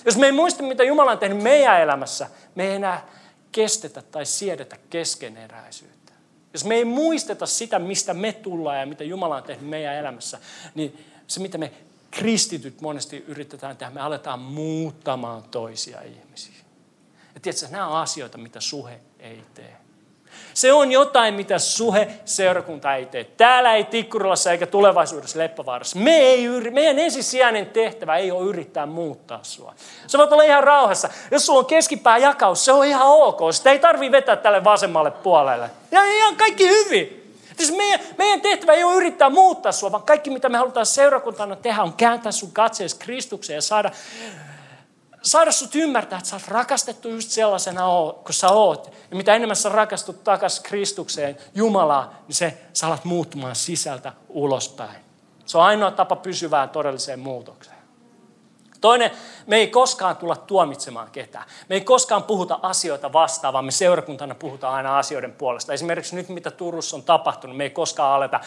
Jos 0.05 0.17
me 0.17 0.25
ei 0.25 0.31
muista, 0.31 0.63
mitä 0.63 0.83
Jumala 0.83 1.11
on 1.11 1.19
tehnyt 1.19 1.43
meidän 1.43 1.81
elämässä, 1.81 2.29
me 2.55 2.67
ei 2.67 2.75
enää 2.75 3.07
kestetä 3.51 4.01
tai 4.01 4.25
siedetä 4.25 4.77
keskeneräisyyttä. 4.89 6.13
Jos 6.53 6.65
me 6.65 6.75
ei 6.75 6.85
muisteta 6.85 7.45
sitä, 7.45 7.79
mistä 7.79 8.13
me 8.13 8.33
tullaan 8.33 8.79
ja 8.79 8.85
mitä 8.85 9.03
Jumala 9.03 9.35
on 9.35 9.43
tehnyt 9.43 9.69
meidän 9.69 9.95
elämässä, 9.95 10.39
niin 10.75 11.05
se, 11.27 11.39
mitä 11.39 11.57
me 11.57 11.71
kristityt 12.11 12.81
monesti 12.81 13.25
yritetään 13.27 13.77
tehdä, 13.77 13.93
me 13.93 14.01
aletaan 14.01 14.39
muuttamaan 14.39 15.43
toisia 15.43 16.01
ihmisiä. 16.01 16.53
Ja 17.33 17.39
tiedätkö, 17.39 17.67
nämä 17.69 17.87
on 17.87 17.97
asioita, 17.97 18.37
mitä 18.37 18.59
suhe 18.59 18.99
ei 19.19 19.43
tee. 19.53 19.82
Se 20.53 20.73
on 20.73 20.91
jotain, 20.91 21.33
mitä 21.33 21.59
suhe 21.59 22.07
seurakunta 22.25 22.95
ei 22.95 23.05
tee. 23.05 23.23
Täällä 23.23 23.73
ei 23.73 23.83
Tikkurilassa 23.83 24.51
eikä 24.51 24.67
tulevaisuudessa 24.67 25.39
Leppävaarassa. 25.39 25.99
Me 25.99 26.17
ei, 26.17 26.47
meidän 26.71 26.99
ensisijainen 26.99 27.65
tehtävä 27.65 28.17
ei 28.17 28.31
ole 28.31 28.49
yrittää 28.49 28.85
muuttaa 28.85 29.39
sua. 29.41 29.73
Se 30.07 30.17
voit 30.17 30.31
olla 30.31 30.43
ihan 30.43 30.63
rauhassa. 30.63 31.09
Jos 31.31 31.45
sulla 31.45 31.59
on 31.59 31.65
keskipää 31.65 32.17
jakaus, 32.17 32.65
se 32.65 32.71
on 32.71 32.85
ihan 32.85 33.07
ok. 33.07 33.39
Sitä 33.51 33.71
ei 33.71 33.79
tarvi 33.79 34.11
vetää 34.11 34.35
tälle 34.35 34.63
vasemmalle 34.63 35.11
puolelle. 35.11 35.69
Ja 35.91 36.05
ihan 36.05 36.35
kaikki 36.35 36.67
hyvin. 36.67 37.19
Siis 37.57 37.75
meidän, 37.77 37.99
meidän 38.17 38.41
tehtävä 38.41 38.73
ei 38.73 38.83
ole 38.83 38.95
yrittää 38.95 39.29
muuttaa 39.29 39.71
sua, 39.71 39.91
vaan 39.91 40.03
kaikki 40.03 40.29
mitä 40.29 40.49
me 40.49 40.57
halutaan 40.57 40.85
seurakuntana 40.85 41.55
tehdä 41.55 41.83
on 41.83 41.93
kääntää 41.93 42.31
sun 42.31 42.51
katseesi 42.51 42.95
Kristukseen 42.99 43.55
ja 43.55 43.61
saada 43.61 43.91
saada 45.23 45.51
sut 45.51 45.75
ymmärtää, 45.75 46.17
että 46.17 46.29
sä 46.29 46.35
oot 46.35 46.47
rakastettu 46.47 47.09
just 47.09 47.29
sellaisena, 47.29 47.83
kun 48.23 48.33
sä 48.33 48.49
oot. 48.49 48.93
Ja 49.11 49.17
mitä 49.17 49.35
enemmän 49.35 49.55
sä 49.55 49.69
rakastut 49.69 50.23
takaisin 50.23 50.63
Kristukseen, 50.63 51.37
Jumalaa, 51.55 52.23
niin 52.27 52.35
se 52.35 52.57
sä 52.73 52.87
alat 52.87 53.05
muuttumaan 53.05 53.55
sisältä 53.55 54.13
ulospäin. 54.29 55.03
Se 55.45 55.57
on 55.57 55.63
ainoa 55.63 55.91
tapa 55.91 56.15
pysyvään 56.15 56.69
todelliseen 56.69 57.19
muutokseen. 57.19 57.77
Toinen, 58.81 59.11
me 59.47 59.55
ei 59.55 59.67
koskaan 59.67 60.17
tulla 60.17 60.35
tuomitsemaan 60.35 61.07
ketään. 61.11 61.45
Me 61.69 61.75
ei 61.75 61.81
koskaan 61.81 62.23
puhuta 62.23 62.59
asioita 62.61 63.13
vastaan, 63.13 63.53
vaan 63.53 63.65
me 63.65 63.71
seurakuntana 63.71 64.35
puhutaan 64.35 64.75
aina 64.75 64.99
asioiden 64.99 65.31
puolesta. 65.31 65.73
Esimerkiksi 65.73 66.15
nyt, 66.15 66.29
mitä 66.29 66.51
Turussa 66.51 66.95
on 66.95 67.03
tapahtunut, 67.03 67.57
me 67.57 67.63
ei 67.63 67.69
koskaan 67.69 68.15
aleta 68.15 68.39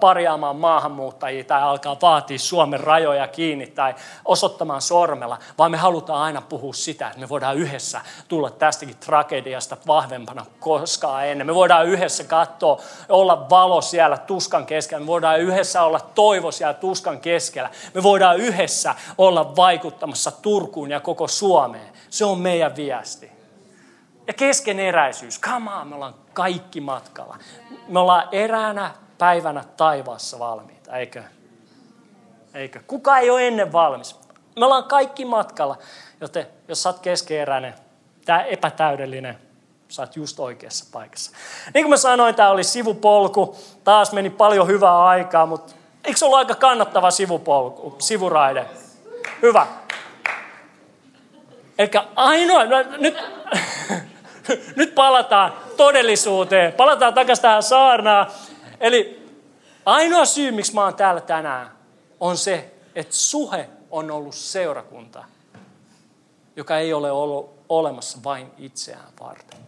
parjaamaan 0.00 0.56
maahanmuuttajia 0.56 1.44
tai 1.44 1.62
alkaa 1.62 1.96
vaatia 2.02 2.38
Suomen 2.38 2.80
rajoja 2.80 3.28
kiinni 3.28 3.66
tai 3.66 3.94
osoittamaan 4.24 4.82
sormella, 4.82 5.38
vaan 5.58 5.70
me 5.70 5.76
halutaan 5.76 6.22
aina 6.22 6.40
puhua 6.40 6.72
sitä, 6.72 7.06
että 7.06 7.20
me 7.20 7.28
voidaan 7.28 7.56
yhdessä 7.56 8.00
tulla 8.28 8.50
tästäkin 8.50 8.96
tragediasta 8.96 9.76
vahvempana 9.86 10.46
koskaan 10.60 11.26
ennen. 11.26 11.46
Me 11.46 11.54
voidaan 11.54 11.86
yhdessä 11.86 12.24
katsoa, 12.24 12.80
olla 13.08 13.50
valo 13.50 13.80
siellä 13.80 14.16
tuskan 14.18 14.66
keskellä. 14.66 15.00
Me 15.00 15.06
voidaan 15.06 15.40
yhdessä 15.40 15.82
olla 15.82 16.00
toivo 16.14 16.52
siellä 16.52 16.74
tuskan 16.74 17.20
keskellä. 17.20 17.70
Me 17.94 18.02
voidaan 18.02 18.36
yhdessä 18.36 18.94
olla 19.18 19.56
vaikuttamassa 19.56 20.32
Turkuun 20.42 20.90
ja 20.90 21.00
koko 21.00 21.28
Suomeen. 21.28 21.92
Se 22.10 22.24
on 22.24 22.38
meidän 22.38 22.76
viesti. 22.76 23.30
Ja 24.26 24.34
keskeneräisyys. 24.34 25.40
Come 25.40 25.74
on, 25.74 25.88
me 25.88 25.94
ollaan 25.94 26.14
kaikki 26.32 26.80
matkalla. 26.80 27.38
Me 27.88 27.98
ollaan 27.98 28.28
eräänä 28.32 28.90
päivänä 29.18 29.64
taivaassa 29.76 30.38
valmiita, 30.38 30.96
eikö? 30.96 31.22
Eikö? 32.54 32.80
Kuka 32.86 33.18
ei 33.18 33.30
ole 33.30 33.48
ennen 33.48 33.72
valmis? 33.72 34.20
Me 34.58 34.64
ollaan 34.64 34.84
kaikki 34.84 35.24
matkalla, 35.24 35.76
joten 36.20 36.46
jos 36.68 36.82
sä 36.82 36.88
oot 36.88 36.98
keskeeräinen, 36.98 37.74
tämä 38.24 38.42
epätäydellinen, 38.42 39.38
sä 39.88 40.02
oot 40.02 40.16
just 40.16 40.40
oikeassa 40.40 40.84
paikassa. 40.92 41.30
Niin 41.74 41.84
kuin 41.84 41.90
mä 41.90 41.96
sanoin, 41.96 42.34
tämä 42.34 42.50
oli 42.50 42.64
sivupolku. 42.64 43.56
Taas 43.84 44.12
meni 44.12 44.30
paljon 44.30 44.66
hyvää 44.66 45.04
aikaa, 45.04 45.46
mutta 45.46 45.72
eikö 46.04 46.18
se 46.18 46.24
ollut 46.24 46.38
aika 46.38 46.54
kannattava 46.54 47.10
sivupolku, 47.10 47.96
sivuraide? 47.98 48.66
Hyvä. 49.42 49.66
Eli 51.80 51.90
ainoa, 52.16 52.64
no, 52.64 52.76
nyt, 52.98 53.16
nyt 54.76 54.94
palataan 54.94 55.52
todellisuuteen, 55.76 56.72
palataan 56.72 57.14
takaisin 57.14 57.42
tähän 57.42 57.62
saarnaan. 57.62 58.26
Eli 58.80 59.28
ainoa 59.86 60.24
syy, 60.24 60.50
miksi 60.50 60.74
mä 60.74 60.84
oon 60.84 60.94
täällä 60.94 61.20
tänään, 61.20 61.70
on 62.20 62.36
se, 62.36 62.74
että 62.94 63.14
suhe 63.14 63.68
on 63.90 64.10
ollut 64.10 64.34
seurakunta, 64.34 65.24
joka 66.56 66.78
ei 66.78 66.92
ole 66.92 67.10
ollut 67.10 67.58
olemassa 67.68 68.18
vain 68.24 68.50
itseään 68.58 69.12
varten. 69.20 69.58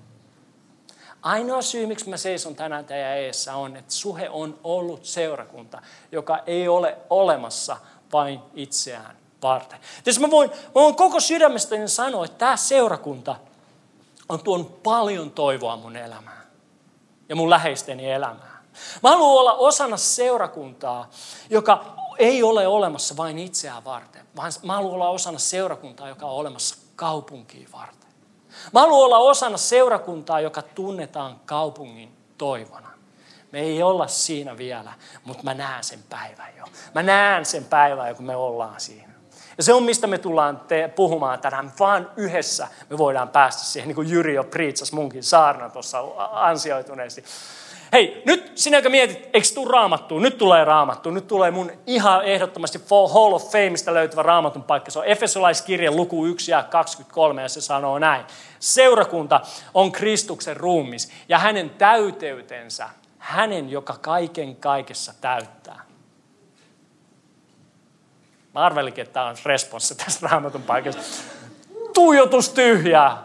Ainoa 1.23 1.62
syy, 1.62 1.87
miksi 1.87 2.09
mä 2.09 2.16
seison 2.16 2.54
tänään 2.54 2.85
teidän 2.85 3.16
eessä 3.16 3.54
on, 3.54 3.76
että 3.76 3.92
suhe 3.92 4.28
on 4.31 4.59
ollut 4.64 5.04
seurakunta, 5.04 5.83
joka 6.12 6.38
ei 6.47 6.69
ole 6.69 6.99
olemassa 7.11 7.76
vain 8.12 8.40
itseään 8.54 9.22
varten. 9.43 9.79
Tietysti 9.95 10.21
mä 10.21 10.31
voin, 10.31 10.51
mä 10.51 10.75
voin 10.75 10.95
koko 10.95 11.21
sydämestäni 11.21 11.89
sanoa, 11.89 12.25
että 12.25 12.39
tämä 12.39 12.57
seurakunta 12.57 13.37
on 14.29 14.43
tuonut 14.43 14.83
paljon 14.83 15.31
toivoa 15.31 15.77
mun 15.77 15.97
elämään 15.97 16.43
ja 17.29 17.37
mun 17.37 17.51
läheisteni 17.51 18.11
elämään. 18.11 18.63
Mä 19.03 19.11
haluan 19.11 19.41
olla 19.41 19.53
osana 19.53 19.97
seurakuntaa, 19.97 21.11
joka 21.51 21.85
ei 22.19 22.43
ole 22.43 22.67
olemassa 22.67 23.17
vain 23.17 23.39
itseään 23.39 23.85
varten, 23.85 24.27
vaan 24.37 24.53
mä 24.63 24.75
haluan 24.75 24.95
olla 24.95 25.09
osana 25.09 25.39
seurakuntaa, 25.39 26.09
joka 26.09 26.27
on 26.27 26.33
olemassa 26.33 26.77
kaupunkiin 26.97 27.73
varten. 27.73 28.09
Mä 28.73 28.81
haluan 28.81 29.05
olla 29.05 29.19
osana 29.19 29.57
seurakuntaa, 29.57 30.41
joka 30.41 30.63
tunnetaan 30.63 31.41
kaupungin 31.47 32.17
toivona. 32.39 32.89
Me 33.53 33.61
ei 33.61 33.83
olla 33.83 34.07
siinä 34.07 34.57
vielä, 34.57 34.93
mutta 35.25 35.43
mä 35.43 35.55
näen 35.55 35.85
sen 35.85 36.03
päivän 36.09 36.57
jo. 36.57 36.65
Mä 36.95 37.03
näen 37.03 37.47
sen 37.47 37.65
päivän, 37.65 38.17
kun 38.17 38.25
me 38.25 38.37
ollaan 38.37 38.81
siinä. 38.81 39.12
Ja 39.62 39.64
se 39.64 39.73
on, 39.73 39.83
mistä 39.83 40.07
me 40.07 40.19
tullaan 40.19 40.61
te- 40.69 40.92
puhumaan 40.97 41.40
tänään. 41.40 41.73
Vaan 41.78 42.11
yhdessä 42.16 42.69
me 42.90 42.99
voidaan 42.99 43.28
päästä 43.28 43.62
siihen, 43.62 43.88
niin 43.88 43.95
kuin 43.95 44.11
Jyri 44.11 44.35
jo 44.35 44.45
priitsasi 44.45 44.95
munkin 44.95 45.23
saarna 45.23 45.71
tuossa 45.71 45.99
ansioituneesti. 46.33 47.25
Hei, 47.92 48.23
nyt 48.26 48.52
sinä, 48.54 48.78
joka 48.78 48.88
mietit, 48.88 49.28
eikö 49.33 49.49
tuu 49.54 49.69
raamattua? 49.69 50.21
Nyt 50.21 50.38
tulee 50.38 50.64
raamattu. 50.64 51.11
Nyt 51.11 51.26
tulee 51.26 51.50
mun 51.50 51.73
ihan 51.87 52.25
ehdottomasti 52.25 52.81
Hall 53.12 53.33
of 53.33 53.52
Fameista 53.52 53.95
löytyvä 53.95 54.23
raamatun 54.23 54.62
paikka. 54.62 54.90
Se 54.90 54.99
on 54.99 55.07
Efesolaiskirja 55.07 55.92
luku 55.92 56.26
1 56.26 56.50
ja 56.50 56.62
23 56.62 57.42
ja 57.42 57.49
se 57.49 57.61
sanoo 57.61 57.99
näin. 57.99 58.25
Seurakunta 58.59 59.40
on 59.75 59.92
Kristuksen 59.92 60.57
ruumis 60.57 61.11
ja 61.28 61.38
hänen 61.38 61.71
täyteytensä, 61.71 62.88
hänen, 63.19 63.71
joka 63.71 63.97
kaiken 64.00 64.57
kaikessa 64.57 65.14
täyttää. 65.21 65.92
Mä 68.54 68.61
arvelinkin, 68.61 69.02
että 69.02 69.12
tämä 69.12 69.26
on 69.26 69.37
responssi 69.44 69.94
tästä 69.94 70.28
raamatun 70.30 70.62
paikasta. 70.62 71.02
Tuijotus 71.94 72.49
tyhjää. 72.49 73.23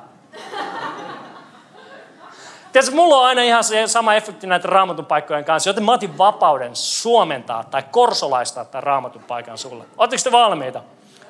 Tiedätkö, 2.72 2.96
mulla 2.96 3.18
on 3.18 3.26
aina 3.26 3.42
ihan 3.42 3.64
se 3.64 3.88
sama 3.88 4.14
efekti 4.14 4.48
näiden 4.48 4.70
raamatun 4.70 5.06
paikkojen 5.06 5.46
kanssa, 5.46 5.70
joten 5.70 5.84
mä 5.84 5.94
otin 5.94 6.18
vapauden 6.18 6.76
suomentaa 6.76 7.64
tai 7.64 7.84
korsolaistaa 7.92 8.66
tämän 8.66 8.84
raamatun 8.84 9.24
paikan 9.24 9.58
sulle. 9.58 9.84
Oletteko 9.98 10.22
te 10.24 10.32
valmiita? 10.32 10.84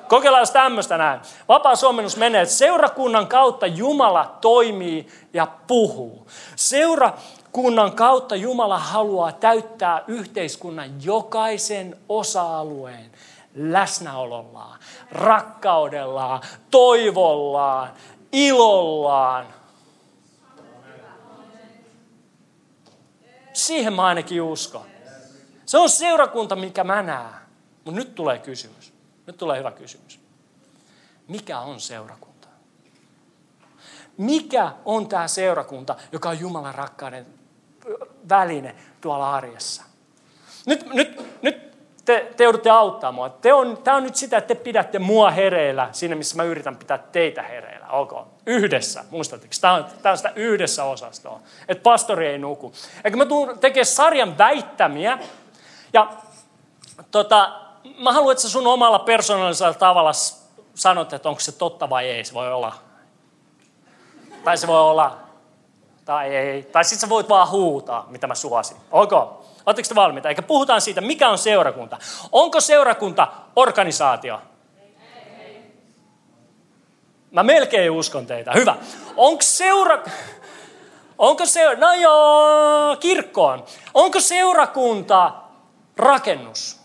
Kokeillaan 0.08 0.42
jos 0.42 0.50
tämmöistä 0.50 0.98
näin. 0.98 1.20
Vapaa 1.48 1.76
suomennus 1.76 2.16
menee, 2.16 2.42
että 2.42 2.54
seurakunnan 2.54 3.26
kautta 3.26 3.66
Jumala 3.66 4.36
toimii 4.40 5.08
ja 5.32 5.46
puhuu. 5.66 6.26
Seurakunnan 6.56 7.92
kautta 7.92 8.36
Jumala 8.36 8.78
haluaa 8.78 9.32
täyttää 9.32 10.04
yhteiskunnan 10.06 11.04
jokaisen 11.04 11.96
osa-alueen 12.08 13.10
läsnäolollaan, 13.58 14.78
rakkaudellaan, 15.12 16.42
toivollaan, 16.70 17.92
ilollaan. 18.32 19.46
Siihen 23.52 23.92
mä 23.92 24.06
ainakin 24.06 24.42
uskon. 24.42 24.86
Se 25.66 25.78
on 25.78 25.90
seurakunta, 25.90 26.56
mikä 26.56 26.84
mä 26.84 27.02
näen. 27.02 27.34
Mutta 27.84 28.00
nyt 28.00 28.14
tulee 28.14 28.38
kysymys. 28.38 28.92
Nyt 29.26 29.36
tulee 29.36 29.58
hyvä 29.58 29.70
kysymys. 29.70 30.20
Mikä 31.28 31.60
on 31.60 31.80
seurakunta? 31.80 32.48
Mikä 34.16 34.72
on 34.84 35.08
tämä 35.08 35.28
seurakunta, 35.28 35.96
joka 36.12 36.28
on 36.28 36.40
Jumalan 36.40 36.74
rakkauden 36.74 37.26
väline 38.28 38.74
tuolla 39.00 39.34
arjessa? 39.34 39.82
Nyt, 40.66 40.86
nyt, 40.94 41.42
nyt 41.42 41.67
te, 42.08 42.32
te 42.36 42.44
joudutte 42.44 42.70
auttaa 42.70 43.12
mua. 43.12 43.28
Te 43.28 43.52
on, 43.52 43.78
tämä 43.84 43.96
on 43.96 44.02
nyt 44.02 44.16
sitä, 44.16 44.38
että 44.38 44.54
te 44.54 44.60
pidätte 44.60 44.98
mua 44.98 45.30
hereillä 45.30 45.88
siinä, 45.92 46.14
missä 46.14 46.36
mä 46.36 46.42
yritän 46.42 46.76
pitää 46.76 46.98
teitä 46.98 47.42
hereillä. 47.42 47.86
Ok, 47.88 48.12
yhdessä, 48.46 49.04
muistatteko? 49.10 49.54
Tämä 49.60 49.74
on, 49.74 49.84
tämä 50.02 50.10
on 50.10 50.16
sitä 50.16 50.32
yhdessä 50.36 50.84
osastoa, 50.84 51.40
että 51.68 51.82
pastori 51.82 52.26
ei 52.26 52.38
nuku. 52.38 52.72
Eikä 53.04 53.16
mä 53.16 53.26
tuun 53.26 53.58
tekemään 53.58 53.86
sarjan 53.86 54.38
väittämiä, 54.38 55.18
ja 55.92 56.12
tota, 57.10 57.52
mä 57.98 58.12
haluan, 58.12 58.32
että 58.32 58.42
sä 58.42 58.48
sun 58.48 58.66
omalla 58.66 58.98
persoonallisella 58.98 59.74
tavalla 59.74 60.12
sanot, 60.74 61.12
että 61.12 61.28
onko 61.28 61.40
se 61.40 61.52
totta 61.52 61.90
vai 61.90 62.08
ei. 62.08 62.24
Se 62.24 62.34
voi 62.34 62.52
olla. 62.52 62.72
Tai 64.44 64.58
se 64.58 64.66
voi 64.66 64.80
olla. 64.80 65.18
Tai 66.04 66.36
ei. 66.36 66.62
Tai 66.62 66.84
sitten 66.84 67.00
sä 67.00 67.08
voit 67.08 67.28
vaan 67.28 67.50
huutaa, 67.50 68.06
mitä 68.08 68.26
mä 68.26 68.34
suosin. 68.34 68.76
Ok. 68.90 69.12
Oletteko 69.68 69.88
te 69.88 69.94
valmiita? 69.94 70.28
Eikä 70.28 70.42
puhutaan 70.42 70.80
siitä, 70.80 71.00
mikä 71.00 71.28
on 71.28 71.38
seurakunta. 71.38 71.98
Onko 72.32 72.60
seurakunta 72.60 73.28
organisaatio? 73.56 74.40
Mä 77.30 77.42
melkein 77.42 77.90
uskon 77.90 78.26
teitä. 78.26 78.52
Hyvä. 78.54 78.76
Onko 79.16 79.42
seura... 79.42 80.02
Onko 81.18 81.46
se... 81.46 81.76
No 81.76 81.92
joo, 81.92 82.96
kirkkoon. 82.96 83.64
Onko 83.94 84.20
seurakunta 84.20 85.32
rakennus? 85.96 86.80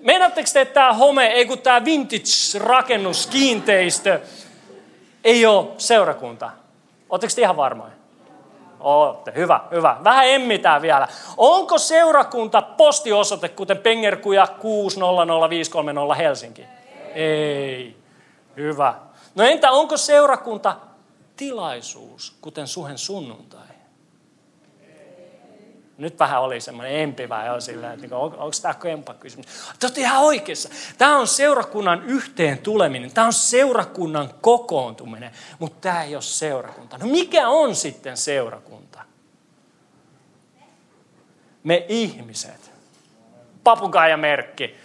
Meinaatteko 0.00 0.48
te, 0.52 0.60
että 0.60 0.74
tämä 0.74 0.92
home, 0.92 1.26
ei 1.26 1.46
kun 1.46 1.58
tämä 1.58 1.84
vintage-rakennus, 1.84 3.26
kiinteistö, 3.26 4.20
ei 5.24 5.46
ole 5.46 5.68
seurakunta? 5.78 6.50
Oletteko 7.10 7.32
te 7.34 7.40
ihan 7.40 7.56
varmoja? 7.56 8.01
Ootte, 8.82 9.32
hyvä, 9.36 9.60
hyvä. 9.70 9.96
Vähän 10.04 10.28
emmitään 10.28 10.82
vielä. 10.82 11.08
Onko 11.36 11.78
seurakunta 11.78 12.62
postiosoite, 12.62 13.48
kuten 13.48 13.78
Pengerkuja 13.78 14.46
600530 14.46 16.14
Helsinki? 16.14 16.62
Ei. 16.62 17.22
Ei. 17.24 17.96
Hyvä. 18.56 18.94
No 19.34 19.44
entä 19.44 19.70
onko 19.70 19.96
seurakunta 19.96 20.76
tilaisuus, 21.36 22.36
kuten 22.40 22.68
suhen 22.68 22.98
sunnuntai? 22.98 23.71
Nyt 26.02 26.18
vähän 26.18 26.42
oli 26.42 26.60
semmoinen 26.60 27.00
empivä 27.00 27.46
jo 27.46 27.60
silleen, 27.60 28.04
että 28.04 28.16
on, 28.16 28.32
onko 28.32 28.50
tämä 28.62 28.74
kempa 28.74 29.14
kysymys. 29.14 29.46
Te 29.78 29.86
olette 29.86 30.00
ihan 30.00 30.22
oikeassa. 30.22 30.68
Tämä 30.98 31.18
on 31.18 31.26
seurakunnan 31.26 32.02
yhteen 32.02 32.58
tuleminen. 32.58 33.12
Tämä 33.12 33.26
on 33.26 33.32
seurakunnan 33.32 34.30
kokoontuminen, 34.40 35.30
mutta 35.58 35.78
tämä 35.80 36.02
ei 36.02 36.14
ole 36.14 36.22
seurakunta. 36.22 36.98
No 36.98 37.06
mikä 37.06 37.48
on 37.48 37.76
sitten 37.76 38.16
seurakunta? 38.16 39.02
Me 41.64 41.86
ihmiset. 41.88 42.72
Papukaijamerkki. 43.64 44.76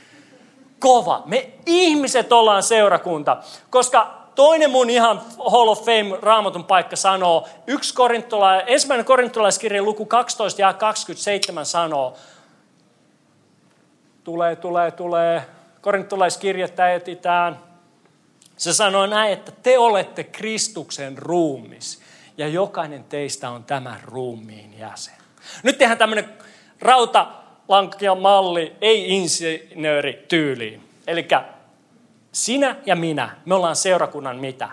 Kova. 0.80 1.24
Me 1.26 1.52
ihmiset 1.66 2.32
ollaan 2.32 2.64
seurakunta, 2.64 3.38
koska 3.70 4.17
toinen 4.38 4.72
mun 4.72 4.90
ihan 4.90 5.22
Hall 5.52 5.68
of 5.68 5.80
Fame 5.80 6.18
raamatun 6.22 6.64
paikka 6.64 6.96
sanoo, 6.96 7.48
yksi 7.68 7.94
korintola, 7.94 8.62
ensimmäinen 8.62 9.06
korintolaiskirja 9.06 9.84
luku 9.84 10.06
12 10.06 10.62
ja 10.62 10.74
27 10.74 11.66
sanoo, 11.66 12.14
tulee, 14.24 14.56
tulee, 14.56 14.92
tulee, 14.92 15.44
korintolaiskirjettä 15.82 16.94
etitään. 16.94 17.60
Se 18.58 18.74
sanoo 18.74 19.06
näin, 19.06 19.34
että 19.34 19.52
te 19.52 19.78
olette 19.78 20.24
Kristuksen 20.24 21.18
ruumis 21.18 22.02
ja 22.38 22.48
jokainen 22.48 23.04
teistä 23.04 23.50
on 23.50 23.64
tämän 23.64 24.00
ruumiin 24.04 24.80
jäsen. 24.80 25.18
Nyt 25.64 25.78
tehdään 25.78 25.98
tämmöinen 25.98 26.30
rautalankia 26.82 28.16
malli, 28.16 28.76
ei 28.82 29.10
insinöörityyliin. 29.10 30.90
Eli 31.08 31.28
sinä 32.38 32.76
ja 32.86 32.96
minä, 32.96 33.30
me 33.46 33.56
ollaan 33.56 33.76
seurakunnan 33.76 34.38
mitä? 34.38 34.70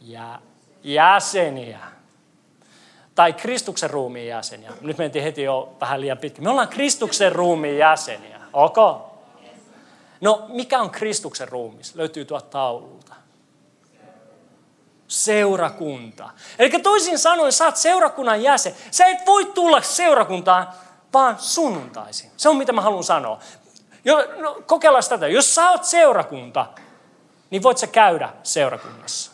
Ja 0.00 0.40
jäseniä. 0.84 1.78
Tai 3.14 3.32
Kristuksen 3.32 3.90
ruumiin 3.90 4.28
jäseniä. 4.28 4.72
Nyt 4.80 4.98
mentiin 4.98 5.24
heti 5.24 5.42
jo 5.42 5.76
vähän 5.80 6.00
liian 6.00 6.18
pitkin. 6.18 6.44
Me 6.44 6.50
ollaan 6.50 6.68
Kristuksen 6.68 7.32
ruumiin 7.32 7.78
jäseniä. 7.78 8.40
Ok? 8.52 8.76
No, 10.20 10.46
mikä 10.48 10.80
on 10.80 10.90
Kristuksen 10.90 11.48
ruumis? 11.48 11.94
Löytyy 11.94 12.24
tuolta 12.24 12.46
taululta. 12.46 13.14
Seurakunta. 15.08 16.30
Eli 16.58 16.70
toisin 16.70 17.18
sanoen, 17.18 17.52
sä 17.52 17.64
oot 17.64 17.76
seurakunnan 17.76 18.42
jäsen. 18.42 18.74
Sä 18.90 19.06
et 19.06 19.26
voi 19.26 19.44
tulla 19.44 19.82
seurakuntaan 19.82 20.68
vaan 21.12 21.38
sunnuntaisin. 21.38 22.30
Se 22.36 22.48
on 22.48 22.56
mitä 22.56 22.72
mä 22.72 22.80
haluan 22.80 23.04
sanoa. 23.04 23.38
Jo, 24.06 24.24
no, 24.36 24.62
kokeillaan 24.66 25.04
tätä. 25.08 25.28
Jos 25.28 25.54
sä 25.54 25.70
oot 25.70 25.84
seurakunta, 25.84 26.66
niin 27.50 27.62
voit 27.62 27.78
sä 27.78 27.86
käydä 27.86 28.28
seurakunnassa. 28.42 29.32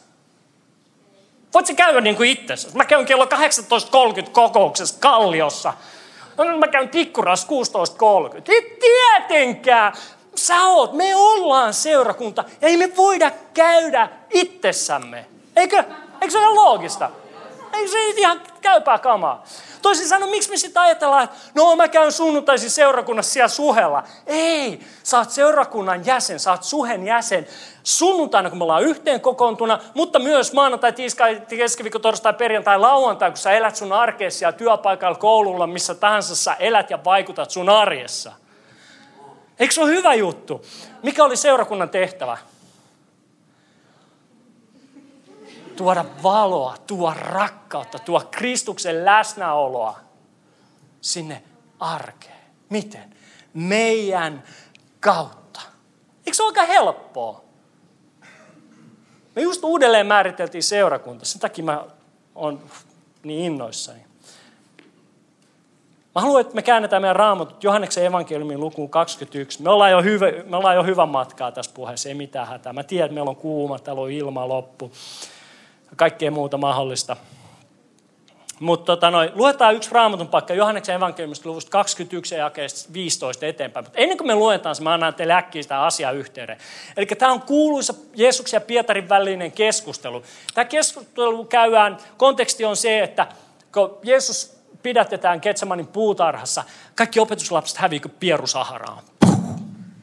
Voit 1.55 1.67
sä 1.67 1.75
käydä 1.75 2.01
niin 2.01 2.17
kuin 2.17 2.31
itsessä. 2.31 2.69
Mä 2.75 2.85
käyn 2.85 3.07
kello 3.07 3.25
18.30 3.25 4.31
kokouksessa 4.31 4.97
Kalliossa. 5.01 5.73
No, 6.39 6.59
mä 6.59 6.69
käyn 6.69 6.89
tikkuras 6.89 7.47
16.30. 7.47 8.43
Tietenkään! 8.81 9.93
Sä 10.35 10.67
oot, 10.67 10.93
me 10.93 11.17
ollaan 11.17 11.75
seurakunta 11.75 12.45
ja 12.61 12.69
ei 12.69 12.77
me 12.77 12.97
voida 12.97 13.31
käydä 13.55 14.09
itsessämme. 14.31 15.27
Eikö, 15.57 15.85
eikö 16.21 16.31
se 16.31 16.39
ole 16.39 16.55
loogista? 16.55 17.11
Eikö 17.73 17.91
se 17.91 18.09
ihan 18.09 18.41
käypää 18.61 18.99
kamaa? 18.99 19.45
Toisin 19.83 20.09
sanoen, 20.09 20.31
miksi 20.31 20.51
me 20.51 20.57
sitten 20.57 20.83
ajatellaan, 20.83 21.25
että 21.25 21.37
no 21.55 21.77
mä 21.77 21.89
käyn 21.89 22.13
sunnuntaisin 22.13 22.71
seurakunnassa 22.71 23.33
siellä 23.33 23.49
suhella. 23.49 24.03
Ei, 24.27 24.81
sä 25.03 25.19
oot 25.19 25.31
seurakunnan 25.31 26.07
jäsen, 26.07 26.41
sä 26.41 26.51
oot 26.51 26.63
suhen 26.63 27.07
jäsen. 27.07 27.47
Sunnuntaina, 27.83 28.49
kun 28.49 28.59
me 28.59 28.65
ollaan 28.65 28.83
yhteen 28.83 29.21
kokoontuna, 29.21 29.79
mutta 29.95 30.19
myös 30.19 30.53
maanantai, 30.53 30.93
tiiskai, 30.93 31.43
keskiviikko, 31.49 31.99
torstai, 31.99 32.33
perjantai, 32.33 32.79
lauantai, 32.79 33.31
kun 33.31 33.39
sä 33.39 33.53
elät 33.53 33.77
sun 33.77 33.93
arkeessa 33.93 34.45
ja 34.45 34.53
työpaikalla, 34.53 35.19
koululla, 35.19 35.67
missä 35.67 35.95
tahansa 35.95 36.37
sä 36.37 36.55
elät 36.55 36.91
ja 36.91 37.05
vaikutat 37.05 37.51
sun 37.51 37.69
arjessa. 37.69 38.33
Eikö 39.59 39.75
se 39.75 39.81
ole 39.81 39.91
hyvä 39.91 40.15
juttu? 40.15 40.65
Mikä 41.03 41.25
oli 41.25 41.37
seurakunnan 41.37 41.91
tehtävä? 41.91 42.39
Tuoda 45.77 46.05
valoa, 46.23 46.77
tuoda 46.87 47.15
rakkautta, 47.15 47.99
tuoda 47.99 48.25
Kristuksen 48.31 49.05
läsnäoloa 49.05 50.01
sinne 51.01 51.43
arkeen. 51.81 52.43
Miten? 52.71 53.15
Meidän 53.55 54.43
kautta. 55.01 55.61
Eikö 56.27 56.37
se 56.37 56.43
ole 56.43 56.51
aika 56.51 56.73
helppoa? 56.73 57.43
Me 59.37 59.43
just 59.43 59.65
uudelleen 59.65 60.07
määriteltiin 60.07 60.63
seurakunta, 60.63 61.25
sen 61.25 61.41
takia 61.41 61.65
mä 61.65 61.85
oon 62.35 62.63
niin 63.23 63.45
innoissani. 63.45 64.01
Mä 66.15 66.21
haluan, 66.21 66.41
että 66.41 66.55
me 66.55 66.63
käännetään 66.63 67.03
meidän 67.03 67.17
raamatut 67.17 67.65
Johanneksen 67.65 68.05
evankeliumin 68.05 68.61
lukuun 68.61 68.91
21. 68.91 69.63
Me 69.63 69.71
ollaan, 69.71 69.91
jo 69.91 70.03
hyvä, 70.03 70.27
me 70.47 70.57
ollaan 70.57 70.77
jo 70.77 70.83
hyvän 70.83 71.09
matkaa 71.09 71.53
tässä 71.53 71.71
puheessa, 71.75 72.09
ei 72.09 72.15
mitään 72.15 72.49
hätää. 72.49 72.73
Mä 72.73 72.83
tiedän, 72.83 73.07
että 73.07 73.15
meillä 73.15 73.29
on 73.29 73.37
kuuma, 73.37 73.79
täällä 73.79 74.03
on 74.03 74.11
ilma 74.11 74.49
loppu 74.49 74.93
kaikkea 75.97 76.31
muuta 76.31 76.59
mahdollista. 76.59 77.17
Mutta 78.61 78.85
tota 78.85 79.11
noin, 79.11 79.31
luetaan 79.35 79.75
yksi 79.75 79.91
raamatun 79.93 80.29
paikka 80.29 80.55
Johanneksen 80.55 80.95
evankeliumista 80.95 81.49
luvusta 81.49 81.71
21 81.71 82.35
ja 82.35 82.51
15 82.93 83.47
eteenpäin. 83.47 83.85
Mutta 83.85 83.99
ennen 83.99 84.19
kuin 84.19 84.27
me 84.27 84.35
luetaan 84.35 84.75
se, 84.75 84.83
mä 84.83 84.93
annan 84.93 85.15
teille 85.15 85.35
äkkiä 85.35 85.63
sitä 85.63 85.83
asiaa 85.83 86.13
yhteyden. 86.13 86.59
Eli 86.97 87.07
tämä 87.07 87.33
on 87.33 87.43
kuuluisa 87.43 87.95
Jeesuksen 88.15 88.57
ja 88.57 88.61
Pietarin 88.61 89.09
välinen 89.09 89.53
keskustelu. 89.53 90.23
Tämä 90.55 90.65
keskustelu 90.65 91.45
käydään, 91.45 91.99
konteksti 92.17 92.65
on 92.65 92.77
se, 92.77 93.01
että 93.01 93.27
kun 93.75 93.99
Jeesus 94.03 94.57
pidätetään 94.83 95.41
Ketsamanin 95.41 95.87
puutarhassa, 95.87 96.65
kaikki 96.95 97.21
opetuslapset 97.21 97.79
häviikö 97.79 98.09
pierusaharaan. 98.09 99.03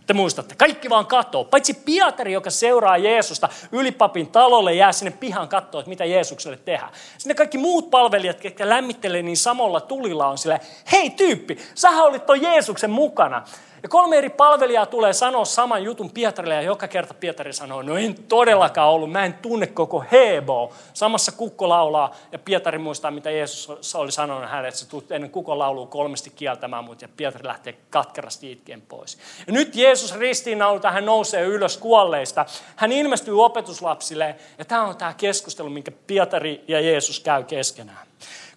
Te 0.09 0.13
muistatte, 0.13 0.55
kaikki 0.55 0.89
vaan 0.89 1.05
katsoo. 1.05 1.43
Paitsi 1.43 1.73
Pietari, 1.73 2.33
joka 2.33 2.49
seuraa 2.49 2.97
Jeesusta 2.97 3.49
ylipapin 3.71 4.27
talolle, 4.27 4.73
jää 4.73 4.91
sinne 4.91 5.11
pihan 5.11 5.47
katsoa, 5.47 5.81
että 5.81 5.89
mitä 5.89 6.05
Jeesukselle 6.05 6.57
tehdään. 6.57 6.91
Sinne 7.17 7.35
kaikki 7.35 7.57
muut 7.57 7.89
palvelijat, 7.89 8.43
jotka 8.43 8.69
lämmittelee 8.69 9.21
niin 9.21 9.37
samalla 9.37 9.81
tulilla 9.81 10.27
on 10.27 10.37
sille, 10.37 10.59
hei 10.91 11.09
tyyppi, 11.09 11.57
sähän 11.75 12.03
olit 12.05 12.25
tuon 12.25 12.41
Jeesuksen 12.41 12.89
mukana. 12.89 13.43
Ja 13.83 13.89
kolme 13.89 14.17
eri 14.17 14.29
palvelijaa 14.29 14.85
tulee 14.85 15.13
sanoa 15.13 15.45
saman 15.45 15.83
jutun 15.83 16.11
Pietarille 16.11 16.55
ja 16.55 16.61
joka 16.61 16.87
kerta 16.87 17.13
Pietari 17.13 17.53
sanoo, 17.53 17.81
no 17.81 17.97
en 17.97 18.15
todellakaan 18.23 18.89
ollut, 18.89 19.11
mä 19.11 19.25
en 19.25 19.33
tunne 19.33 19.67
koko 19.67 20.03
Hebo. 20.11 20.73
Samassa 20.93 21.31
kukko 21.31 21.69
laulaa 21.69 22.15
ja 22.31 22.39
Pietari 22.39 22.77
muistaa, 22.77 23.11
mitä 23.11 23.31
Jeesus 23.31 23.95
oli 23.95 24.11
sanonut 24.11 24.49
hänelle, 24.49 24.67
että 24.67 24.79
sä 24.79 24.89
tulet 24.89 25.11
ennen 25.11 25.31
kukko 25.31 25.59
laulua 25.59 25.87
kolmesti 25.87 26.29
kieltämään 26.29 26.83
mut 26.83 27.01
ja 27.01 27.07
Pietari 27.17 27.47
lähtee 27.47 27.77
katkerasti 27.89 28.51
itkeen 28.51 28.81
pois. 28.81 29.17
Ja 29.47 29.53
nyt 29.53 29.75
Jeesus 29.75 30.15
ristiinnaulta, 30.15 30.91
hän 30.91 31.05
nousee 31.05 31.43
ylös 31.43 31.77
kuolleista. 31.77 32.45
Hän 32.75 32.91
ilmestyy 32.91 33.43
opetuslapsille 33.43 34.35
ja 34.57 34.65
tämä 34.65 34.83
on 34.83 34.97
tämä 34.97 35.13
keskustelu, 35.13 35.69
minkä 35.69 35.91
Pietari 36.07 36.63
ja 36.67 36.81
Jeesus 36.81 37.19
käy 37.19 37.43
keskenään. 37.43 38.07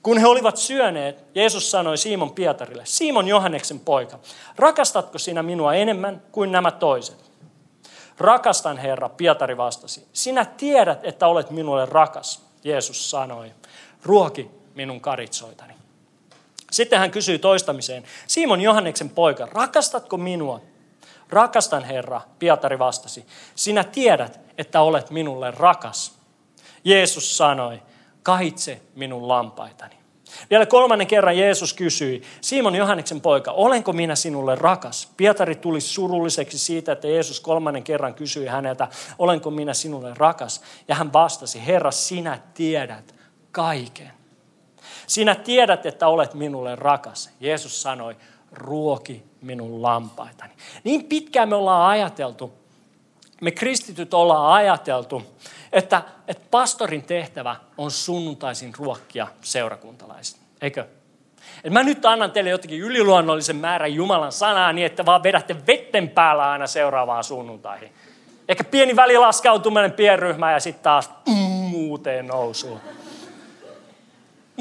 Kun 0.02 0.18
he 0.18 0.26
olivat 0.26 0.56
syöneet, 0.56 1.24
Jeesus 1.34 1.70
sanoi 1.70 1.98
Simon 1.98 2.30
Pietarille, 2.30 2.82
Simon 2.86 3.28
Johanneksen 3.28 3.80
poika, 3.80 4.18
rakastatko 4.56 5.18
sinä 5.18 5.42
minua 5.42 5.74
enemmän 5.74 6.22
kuin 6.32 6.52
nämä 6.52 6.70
toiset? 6.70 7.32
Rakastan 8.18 8.76
Herra, 8.78 9.08
Pietari 9.08 9.56
vastasi. 9.56 10.06
Sinä 10.12 10.44
tiedät, 10.44 11.04
että 11.04 11.26
olet 11.26 11.50
minulle 11.50 11.86
rakas, 11.86 12.42
Jeesus 12.64 13.10
sanoi. 13.10 13.52
Ruoki 14.02 14.50
minun 14.74 15.00
karitsoitani. 15.00 15.74
Sitten 16.72 16.98
hän 16.98 17.10
kysyi 17.10 17.38
toistamiseen, 17.38 18.04
Simon 18.26 18.60
Johanneksen 18.60 19.10
poika, 19.10 19.48
rakastatko 19.52 20.16
minua? 20.16 20.60
Rakastan 21.28 21.84
Herra, 21.84 22.20
Pietari 22.38 22.78
vastasi. 22.78 23.26
Sinä 23.54 23.84
tiedät, 23.84 24.40
että 24.58 24.80
olet 24.80 25.10
minulle 25.10 25.50
rakas. 25.50 26.12
Jeesus 26.84 27.36
sanoi, 27.36 27.82
kahitse 28.22 28.80
minun 28.94 29.28
lampaitani. 29.28 30.02
Vielä 30.50 30.66
kolmannen 30.66 31.06
kerran 31.06 31.38
Jeesus 31.38 31.74
kysyi, 31.74 32.22
Simon 32.40 32.74
Johanneksen 32.74 33.20
poika, 33.20 33.52
olenko 33.52 33.92
minä 33.92 34.14
sinulle 34.14 34.54
rakas? 34.54 35.08
Pietari 35.16 35.54
tuli 35.54 35.80
surulliseksi 35.80 36.58
siitä, 36.58 36.92
että 36.92 37.08
Jeesus 37.08 37.40
kolmannen 37.40 37.82
kerran 37.82 38.14
kysyi 38.14 38.46
häneltä, 38.46 38.88
olenko 39.18 39.50
minä 39.50 39.74
sinulle 39.74 40.14
rakas? 40.16 40.62
Ja 40.88 40.94
hän 40.94 41.12
vastasi, 41.12 41.66
Herra, 41.66 41.90
sinä 41.90 42.38
tiedät 42.54 43.14
kaiken. 43.52 44.12
Sinä 45.06 45.34
tiedät, 45.34 45.86
että 45.86 46.08
olet 46.08 46.34
minulle 46.34 46.76
rakas. 46.76 47.30
Jeesus 47.40 47.82
sanoi, 47.82 48.16
ruoki 48.52 49.24
minun 49.40 49.82
lampaitani. 49.82 50.52
Niin 50.84 51.04
pitkään 51.04 51.48
me 51.48 51.54
ollaan 51.54 51.90
ajateltu, 51.90 52.52
me 53.42 53.50
kristityt 53.50 54.14
ollaan 54.14 54.52
ajateltu, 54.52 55.22
että, 55.72 56.02
että 56.28 56.44
pastorin 56.50 57.02
tehtävä 57.02 57.56
on 57.78 57.90
sunnuntaisin 57.90 58.72
ruokkia 58.78 59.26
seurakuntalaiset. 59.40 60.40
Eikö? 60.60 60.86
Et 61.64 61.72
mä 61.72 61.82
nyt 61.82 62.04
annan 62.04 62.32
teille 62.32 62.50
jotenkin 62.50 62.80
yliluonnollisen 62.80 63.56
määrän 63.56 63.94
Jumalan 63.94 64.32
sanaa 64.32 64.72
niin, 64.72 64.86
että 64.86 65.06
vaan 65.06 65.22
vedätte 65.22 65.56
vetten 65.66 66.08
päällä 66.08 66.50
aina 66.50 66.66
seuraavaan 66.66 67.24
sunnuntaihin. 67.24 67.92
Ehkä 68.48 68.64
pieni 68.64 68.96
välilaskautuminen 68.96 69.92
pienryhmä 69.92 70.52
ja 70.52 70.60
sitten 70.60 70.82
taas 70.82 71.10
mm, 71.28 71.74
uuteen 71.74 72.26
nousuun. 72.26 72.80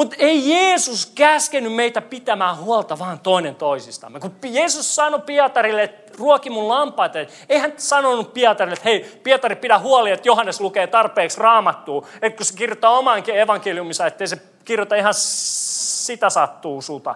Mutta 0.02 0.16
ei 0.20 0.50
Jeesus 0.50 1.06
käskenyt 1.06 1.74
meitä 1.74 2.02
pitämään 2.02 2.58
huolta 2.58 3.00
vaan 3.00 3.20
toinen 3.20 3.56
toisistamme. 3.56 4.20
Kun 4.20 4.36
Jeesus 4.44 4.96
sanoi 4.96 5.22
Pietarille, 5.26 5.84
että 5.84 6.14
ruoki 6.18 6.50
mun 6.50 6.70
lampaita, 6.70 7.20
ei 7.50 7.60
hän 7.60 7.74
sanonut 7.78 8.34
Pietarille, 8.34 8.74
että 8.74 8.90
hei, 8.90 9.20
Pietari, 9.24 9.56
pidä 9.56 9.80
huoli, 9.80 10.12
että 10.12 10.28
Johannes 10.28 10.62
lukee 10.62 10.88
tarpeeksi 10.88 11.40
raamattua. 11.40 12.08
Että 12.22 12.38
kun 12.38 12.46
se 12.46 12.54
kirjoittaa 12.54 12.98
omaankin 12.98 13.40
evankeliumissa, 13.40 14.06
ettei 14.06 14.28
se 14.28 14.42
kirjoita 14.66 14.96
ihan 14.96 15.14
sitä 15.14 16.30
sattuu 16.30 16.82
sulta. 16.82 17.16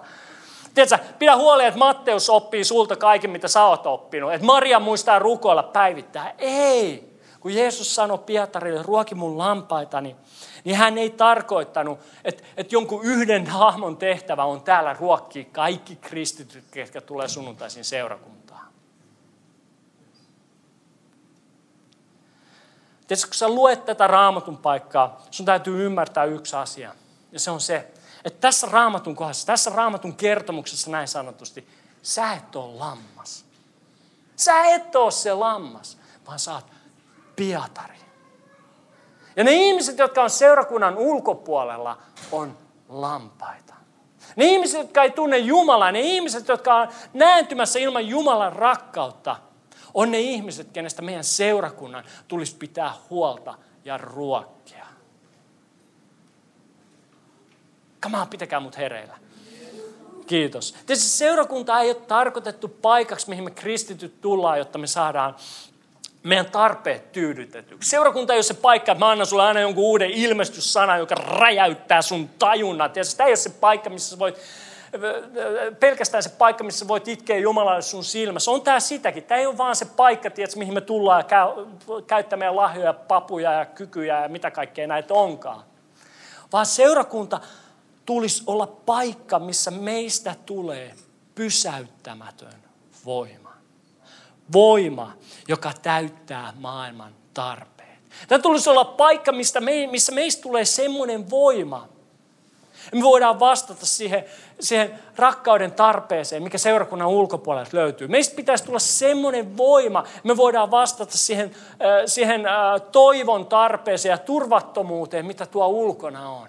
Tiedätkö, 0.74 0.98
pidä 1.18 1.36
huoli, 1.36 1.64
että 1.64 1.78
Matteus 1.78 2.30
oppii 2.30 2.64
sulta 2.64 2.96
kaiken, 2.96 3.30
mitä 3.30 3.48
sä 3.48 3.64
oot 3.64 3.86
oppinut. 3.86 4.32
Että 4.32 4.46
Maria 4.46 4.80
muistaa 4.80 5.18
rukoilla 5.18 5.62
päivittää. 5.62 6.34
Ei. 6.38 7.16
Kun 7.40 7.54
Jeesus 7.54 7.94
sanoi 7.94 8.18
Pietarille, 8.18 8.82
ruoki 8.82 9.14
mun 9.14 9.38
lampaitani, 9.38 10.08
niin 10.08 10.16
hän 10.74 10.98
ei 10.98 11.10
tarkoittanut, 11.10 11.98
että, 12.24 12.44
että 12.56 12.74
jonkun 12.74 13.04
yhden 13.04 13.46
hahmon 13.46 13.96
tehtävä 13.96 14.44
on 14.44 14.62
täällä 14.62 14.92
ruokkia 14.92 15.44
kaikki 15.52 15.96
kristityt, 15.96 16.76
jotka 16.76 17.00
tulee 17.00 17.28
sunnuntaisin 17.28 17.84
seurakuntaan. 17.84 18.66
Tiedätkö, 23.06 23.28
kun 23.28 23.34
sä 23.34 23.48
luet 23.48 23.84
tätä 23.84 24.06
raamatun 24.06 24.56
paikkaa, 24.56 25.22
sun 25.30 25.46
täytyy 25.46 25.86
ymmärtää 25.86 26.24
yksi 26.24 26.56
asia. 26.56 26.94
Ja 27.32 27.40
se 27.40 27.50
on 27.50 27.60
se, 27.60 27.88
että 28.24 28.40
tässä 28.40 28.66
raamatun 28.70 29.16
kohdassa, 29.16 29.46
tässä 29.46 29.70
raamatun 29.70 30.16
kertomuksessa 30.16 30.90
näin 30.90 31.08
sanotusti, 31.08 31.68
sä 32.02 32.32
et 32.32 32.56
ole 32.56 32.74
lammas. 32.74 33.44
Sä 34.36 34.64
et 34.64 34.96
ole 34.96 35.10
se 35.10 35.34
lammas, 35.34 35.98
vaan 36.26 36.38
sä 36.38 36.54
oot 36.54 36.66
Pietari. 37.36 37.95
Ja 39.36 39.44
ne 39.44 39.52
ihmiset, 39.52 39.98
jotka 39.98 40.22
on 40.22 40.30
seurakunnan 40.30 40.98
ulkopuolella, 40.98 41.98
on 42.32 42.58
lampaita. 42.88 43.74
Ne 44.36 44.44
ihmiset, 44.44 44.80
jotka 44.80 45.02
ei 45.02 45.10
tunne 45.10 45.38
Jumalaa, 45.38 45.92
ne 45.92 46.00
ihmiset, 46.00 46.48
jotka 46.48 46.76
on 46.76 46.88
nääntymässä 47.14 47.78
ilman 47.78 48.08
Jumalan 48.08 48.52
rakkautta, 48.52 49.36
on 49.94 50.10
ne 50.10 50.20
ihmiset, 50.20 50.68
kenestä 50.72 51.02
meidän 51.02 51.24
seurakunnan 51.24 52.04
tulisi 52.28 52.56
pitää 52.56 52.92
huolta 53.10 53.54
ja 53.84 53.98
ruokkia. 53.98 54.86
Kamaa, 58.00 58.26
pitäkää 58.26 58.60
mut 58.60 58.76
hereillä. 58.76 59.18
Kiitos. 60.26 60.72
Tietysti 60.86 61.08
seurakunta 61.08 61.80
ei 61.80 61.90
ole 61.90 62.00
tarkoitettu 62.00 62.68
paikaksi, 62.68 63.28
mihin 63.28 63.44
me 63.44 63.50
kristityt 63.50 64.20
tullaan, 64.20 64.58
jotta 64.58 64.78
me 64.78 64.86
saadaan 64.86 65.36
meidän 66.26 66.46
tarpeet 66.46 67.12
tyydytetyksi. 67.12 67.90
Seurakunta 67.90 68.32
ei 68.32 68.36
ole 68.36 68.42
se 68.42 68.54
paikka, 68.54 68.92
että 68.92 69.04
mä 69.04 69.10
annan 69.10 69.26
sulle 69.26 69.42
aina 69.42 69.60
jonkun 69.60 69.84
uuden 69.84 70.10
ilmestyssana, 70.10 70.96
joka 70.96 71.14
räjäyttää 71.14 72.02
sun 72.02 72.28
tajunnan. 72.28 72.90
Tietysti 72.90 73.16
tämä 73.16 73.26
ei 73.26 73.30
ole 73.30 73.36
se 73.36 73.50
paikka, 73.50 73.90
missä 73.90 74.10
sä 74.10 74.18
voit 74.18 74.38
pelkästään 75.80 76.22
se 76.22 76.28
paikka, 76.28 76.64
missä 76.64 76.88
voit 76.88 77.08
itkeä 77.08 77.38
Jumalalle 77.38 77.82
sun 77.82 78.04
silmässä. 78.04 78.50
On 78.50 78.62
tämä 78.62 78.80
sitäkin. 78.80 79.22
Tämä 79.22 79.40
ei 79.40 79.46
ole 79.46 79.58
vaan 79.58 79.76
se 79.76 79.84
paikka, 79.84 80.30
tiedätkö, 80.30 80.58
mihin 80.58 80.74
me 80.74 80.80
tullaan 80.80 81.24
käy, 81.24 81.48
käyttämään 82.06 82.56
lahjoja, 82.56 82.92
papuja 82.92 83.52
ja 83.52 83.64
kykyjä 83.64 84.22
ja 84.22 84.28
mitä 84.28 84.50
kaikkea 84.50 84.86
näitä 84.86 85.14
onkaan. 85.14 85.62
Vaan 86.52 86.66
seurakunta 86.66 87.40
tulisi 88.06 88.42
olla 88.46 88.66
paikka, 88.66 89.38
missä 89.38 89.70
meistä 89.70 90.34
tulee 90.46 90.94
pysäyttämätön 91.34 92.54
voima. 93.04 93.45
Voima, 94.52 95.12
joka 95.48 95.72
täyttää 95.82 96.52
maailman 96.58 97.12
tarpeet. 97.34 97.98
Tämä 98.28 98.42
tulisi 98.42 98.70
olla 98.70 98.84
paikka, 98.84 99.32
mistä 99.32 99.60
me, 99.60 99.86
missä 99.90 100.12
meistä 100.12 100.42
tulee 100.42 100.64
semmoinen 100.64 101.30
voima. 101.30 101.88
Me 102.92 103.02
voidaan 103.02 103.40
vastata 103.40 103.86
siihen, 103.86 104.24
siihen 104.60 104.98
rakkauden 105.16 105.72
tarpeeseen, 105.72 106.42
mikä 106.42 106.58
seurakunnan 106.58 107.08
ulkopuolelta 107.08 107.76
löytyy. 107.76 108.08
Meistä 108.08 108.36
pitäisi 108.36 108.64
tulla 108.64 108.78
semmoinen 108.78 109.56
voima, 109.56 110.04
me 110.24 110.36
voidaan 110.36 110.70
vastata 110.70 111.18
siihen, 111.18 111.50
siihen 112.06 112.42
toivon 112.92 113.46
tarpeeseen 113.46 114.10
ja 114.10 114.18
turvattomuuteen, 114.18 115.26
mitä 115.26 115.46
tuo 115.46 115.66
ulkona 115.66 116.30
on. 116.30 116.48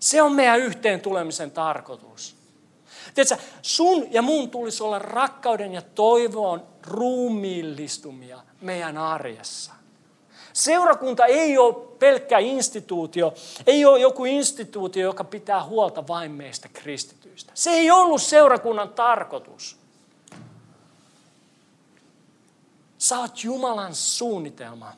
Se 0.00 0.22
on 0.22 0.32
meidän 0.32 0.60
yhteen 0.60 1.00
tulemisen 1.00 1.50
tarkoitus. 1.50 2.36
Tiedätkö, 3.14 3.44
sun 3.62 4.06
ja 4.10 4.22
mun 4.22 4.50
tulisi 4.50 4.82
olla 4.82 4.98
rakkauden 4.98 5.74
ja 5.74 5.82
toivon 5.82 6.71
ruumiillistumia 6.86 8.42
meidän 8.60 8.98
arjessa. 8.98 9.72
Seurakunta 10.52 11.26
ei 11.26 11.58
ole 11.58 11.74
pelkkä 11.98 12.38
instituutio, 12.38 13.34
ei 13.66 13.84
ole 13.84 14.00
joku 14.00 14.24
instituutio, 14.24 15.02
joka 15.02 15.24
pitää 15.24 15.64
huolta 15.64 16.06
vain 16.06 16.30
meistä 16.30 16.68
kristityistä. 16.68 17.52
Se 17.54 17.70
ei 17.70 17.90
ollut 17.90 18.22
seurakunnan 18.22 18.88
tarkoitus. 18.88 19.76
Oot 23.18 23.44
Jumalan 23.44 23.94
suunnitelma. 23.94 24.92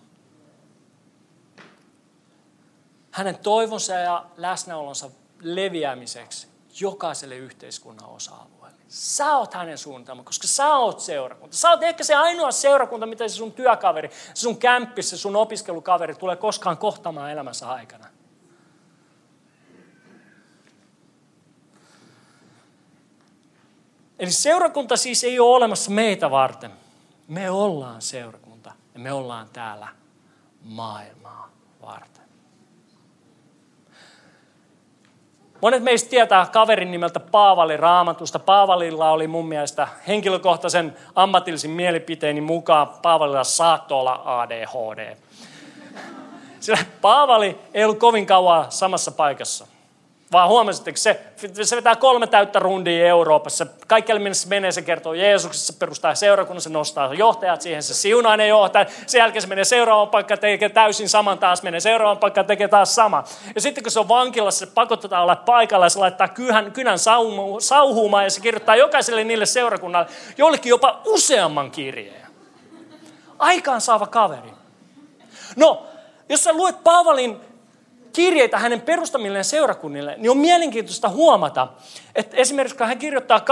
Hänen 3.11 3.39
toivonsa 3.39 3.93
ja 3.93 4.27
läsnäolonsa 4.37 5.11
leviämiseksi 5.41 6.54
jokaiselle 6.81 7.37
yhteiskunnan 7.37 8.09
osa-alueelle. 8.09 8.79
Sä 8.89 9.37
oot 9.37 9.55
hänen 9.55 9.79
suunnitelma, 9.79 10.23
koska 10.23 10.47
sä 10.47 10.75
oot 10.75 11.01
seurakunta. 11.01 11.57
Sä 11.57 11.71
oot 11.71 11.83
ehkä 11.83 12.05
se 12.05 12.15
ainoa 12.15 12.53
seurakunta, 12.53 13.07
mitä 13.07 13.29
se 13.29 13.35
sun 13.35 13.53
työkaveri, 13.53 14.11
se 14.35 14.41
sun 14.41 14.59
kämppis, 14.59 15.11
se 15.11 15.17
sun 15.17 15.37
opiskelukaveri 15.37 16.15
tulee 16.15 16.37
koskaan 16.37 16.77
kohtaamaan 16.77 17.31
elämänsä 17.31 17.71
aikana. 17.71 18.07
Eli 24.19 24.31
seurakunta 24.31 24.97
siis 24.97 25.25
ei 25.25 25.41
ole 25.41 25.57
olemassa 25.57 25.91
meitä 25.91 26.31
varten. 26.31 26.71
Me 27.29 27.51
ollaan 27.51 28.03
seurakunta 28.03 28.73
ja 28.95 29.01
me 29.01 29.13
ollaan 29.13 29.49
täällä 29.53 29.89
maailmaa 30.63 31.51
varten. 31.83 32.24
Monet 35.65 35.83
meistä 35.83 36.11
tietää 36.11 36.47
kaverin 36.47 36.91
nimeltä 36.91 37.21
Paavali 37.21 37.77
raamatusta. 37.77 38.39
Paavalilla 38.39 39.11
oli 39.11 39.29
mun 39.29 39.49
mielestä 39.49 39.89
henkilökohtaisen 40.09 40.97
ammatillisen 41.15 41.71
mielipiteeni 41.71 42.41
mukaan 42.41 42.89
Paavalilla 43.03 43.45
saattoi 43.45 44.01
olla 44.01 44.23
ADHD. 44.25 45.17
Sillä 46.61 46.79
Paavali 47.01 47.59
ei 47.75 47.85
ollut 47.85 47.99
kovin 47.99 48.27
kauan 48.27 48.67
samassa 48.69 49.11
paikassa. 49.11 49.67
Vaan 50.33 50.49
huomasitteko, 50.49 50.97
se, 50.97 51.21
se 51.63 51.77
vetää 51.77 51.97
kolme 51.97 52.27
täyttä 52.27 52.59
rundia 52.59 53.07
Euroopassa. 53.07 53.67
Kaikkialle 53.87 54.23
minne 54.23 54.35
se 54.35 54.49
menee, 54.49 54.73
se 54.73 54.83
kertoo 54.83 55.15
Jeesuksessa, 55.15 55.73
se 55.73 55.79
perustaa 55.79 56.15
seurakunnan, 56.15 56.61
se 56.61 56.71
nostaa 56.71 57.15
johtajat 57.15 57.61
siihen, 57.61 57.83
se 57.83 57.95
siunaa 57.95 58.37
ne 58.37 58.47
johtajat. 58.47 58.93
Sen 59.07 59.19
jälkeen 59.19 59.43
se 59.43 59.49
menee 59.49 59.65
seuraavaan 59.65 60.09
paikkaan, 60.09 60.41
tekee 60.41 60.69
täysin 60.69 61.09
saman 61.09 61.39
taas, 61.39 61.63
menee 61.63 61.81
seuraavaan 61.81 62.19
paikkaan, 62.19 62.47
tekee 62.47 62.69
taas 62.69 62.95
sama. 62.95 63.25
Ja 63.55 63.61
sitten 63.61 63.85
kun 63.85 63.91
se 63.91 64.01
on 64.01 64.09
vankilassa, 64.09 64.67
se 64.67 64.73
pakotetaan 64.75 65.23
olla 65.23 65.37
paikalla 65.37 65.87
ja 65.87 65.91
se 65.91 65.99
laittaa 65.99 66.29
kynän, 66.29 66.73
kynän 66.73 66.99
sauhumaan 67.59 68.25
ja 68.25 68.31
se 68.31 68.41
kirjoittaa 68.41 68.77
jokaiselle 68.77 69.25
niille 69.25 69.47
seurakunnalle, 69.47 70.11
jollekin 70.39 70.71
jopa 70.71 71.01
useamman 71.07 71.71
kirjeen. 71.71 72.27
Aikaan 73.39 73.81
saava 73.81 74.07
kaveri. 74.07 74.51
No, 75.57 75.87
jos 76.29 76.45
sä 76.45 76.53
luet 76.53 76.85
Paavalin 76.85 77.41
kirjeitä 78.15 78.59
hänen 78.59 78.81
perustamilleen 78.81 79.45
seurakunnille, 79.45 80.15
niin 80.19 80.31
on 80.31 80.39
mielenkiintoista 80.39 81.09
huomata, 81.09 81.69
että 82.15 82.37
esimerkiksi 82.37 82.77
kun 82.77 82.87
hän 82.87 82.99
kirjoittaa 82.99 83.45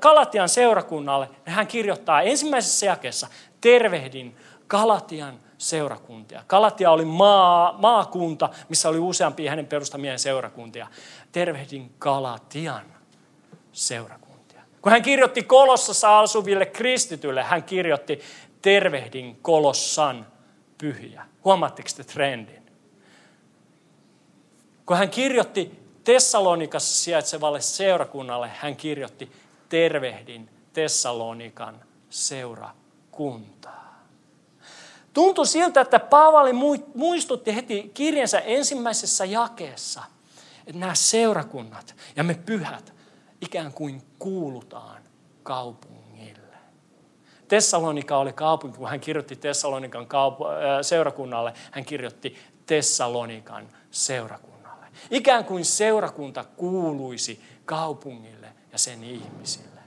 Galatian 0.00 0.48
seurakunnalle, 0.48 1.28
niin 1.46 1.54
hän 1.54 1.66
kirjoittaa 1.66 2.22
ensimmäisessä 2.22 2.86
jakeessa, 2.86 3.28
tervehdin 3.60 4.36
Galatian 4.68 5.38
seurakuntia. 5.58 6.44
Galatia 6.48 6.90
oli 6.90 7.04
maa, 7.04 7.74
maakunta, 7.78 8.48
missä 8.68 8.88
oli 8.88 8.98
useampia 8.98 9.50
hänen 9.50 9.66
perustamien 9.66 10.18
seurakuntia. 10.18 10.86
Tervehdin 11.32 11.94
Galatian 11.98 12.84
seurakuntia. 13.72 14.62
Kun 14.82 14.92
hän 14.92 15.02
kirjoitti 15.02 15.42
Kolossassa 15.42 16.18
asuville 16.18 16.66
kristityille, 16.66 17.42
hän 17.42 17.62
kirjoitti 17.62 18.20
tervehdin 18.62 19.38
Kolossan 19.42 20.26
pyhiä. 20.78 21.24
Huomaatteko 21.44 21.88
te 21.96 22.04
trendin? 22.04 22.61
Kun 24.86 24.96
hän 24.96 25.10
kirjoitti 25.10 25.82
Tessalonikassa 26.04 27.04
sijaitsevalle 27.04 27.60
seurakunnalle, 27.60 28.50
hän 28.56 28.76
kirjoitti 28.76 29.32
tervehdin 29.68 30.48
Tessalonikan 30.72 31.80
seurakuntaa. 32.10 34.04
Tuntui 35.12 35.46
siltä, 35.46 35.80
että 35.80 35.98
Paavali 35.98 36.52
muistutti 36.94 37.54
heti 37.54 37.90
kirjensä 37.94 38.38
ensimmäisessä 38.38 39.24
jakeessa, 39.24 40.02
että 40.66 40.80
nämä 40.80 40.94
seurakunnat 40.94 41.94
ja 42.16 42.24
me 42.24 42.34
pyhät 42.34 42.94
ikään 43.40 43.72
kuin 43.72 44.02
kuulutaan 44.18 45.02
kaupungille. 45.42 46.56
Tessalonika 47.48 48.18
oli 48.18 48.32
kaupunki, 48.32 48.78
kun 48.78 48.88
hän 48.88 49.00
kirjoitti 49.00 49.36
Tessalonikan 49.36 50.06
seurakunnalle, 50.82 51.52
hän 51.70 51.84
kirjoitti 51.84 52.38
Tessalonikan 52.66 53.68
seurakunnalle. 53.90 54.51
Ikään 55.10 55.44
kuin 55.44 55.64
seurakunta 55.64 56.44
kuuluisi 56.44 57.44
kaupungille 57.64 58.48
ja 58.72 58.78
sen 58.78 59.04
ihmisille. 59.04 59.80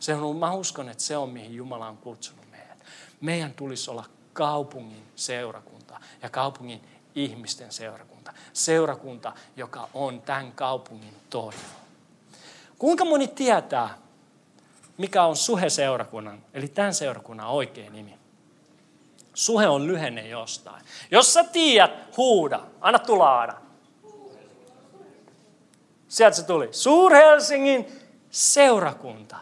Se 0.00 0.14
on, 0.14 0.36
mä 0.36 0.52
uskon, 0.52 0.88
että 0.88 1.02
se 1.02 1.16
on, 1.16 1.30
mihin 1.30 1.54
Jumala 1.54 1.88
on 1.88 1.96
kutsunut 1.96 2.50
meidät. 2.50 2.78
Meidän 3.20 3.52
tulisi 3.54 3.90
olla 3.90 4.04
kaupungin 4.32 5.04
seurakunta 5.16 6.00
ja 6.22 6.30
kaupungin 6.30 6.80
ihmisten 7.14 7.72
seurakunta. 7.72 8.32
Seurakunta, 8.52 9.32
joka 9.56 9.88
on 9.94 10.22
tämän 10.22 10.52
kaupungin 10.52 11.16
toivo. 11.30 11.58
Kuinka 12.78 13.04
moni 13.04 13.28
tietää, 13.28 13.98
mikä 14.98 15.24
on 15.24 15.36
Suhe-seurakunnan, 15.36 16.42
eli 16.54 16.68
tämän 16.68 16.94
seurakunnan 16.94 17.46
oikea 17.46 17.90
nimi? 17.90 18.18
Suhe 19.34 19.68
on 19.68 19.86
lyhenne 19.86 20.28
jostain. 20.28 20.84
Jos 21.10 21.34
sä 21.34 21.44
tiedät, 21.44 22.16
huuda. 22.16 22.60
Anna 22.80 22.98
tulla 22.98 23.28
Aada. 23.28 23.63
Sieltä 26.14 26.36
se 26.36 26.46
tuli. 26.46 26.68
Suur-Helsingin 26.70 27.86
seurakunta. 28.30 29.36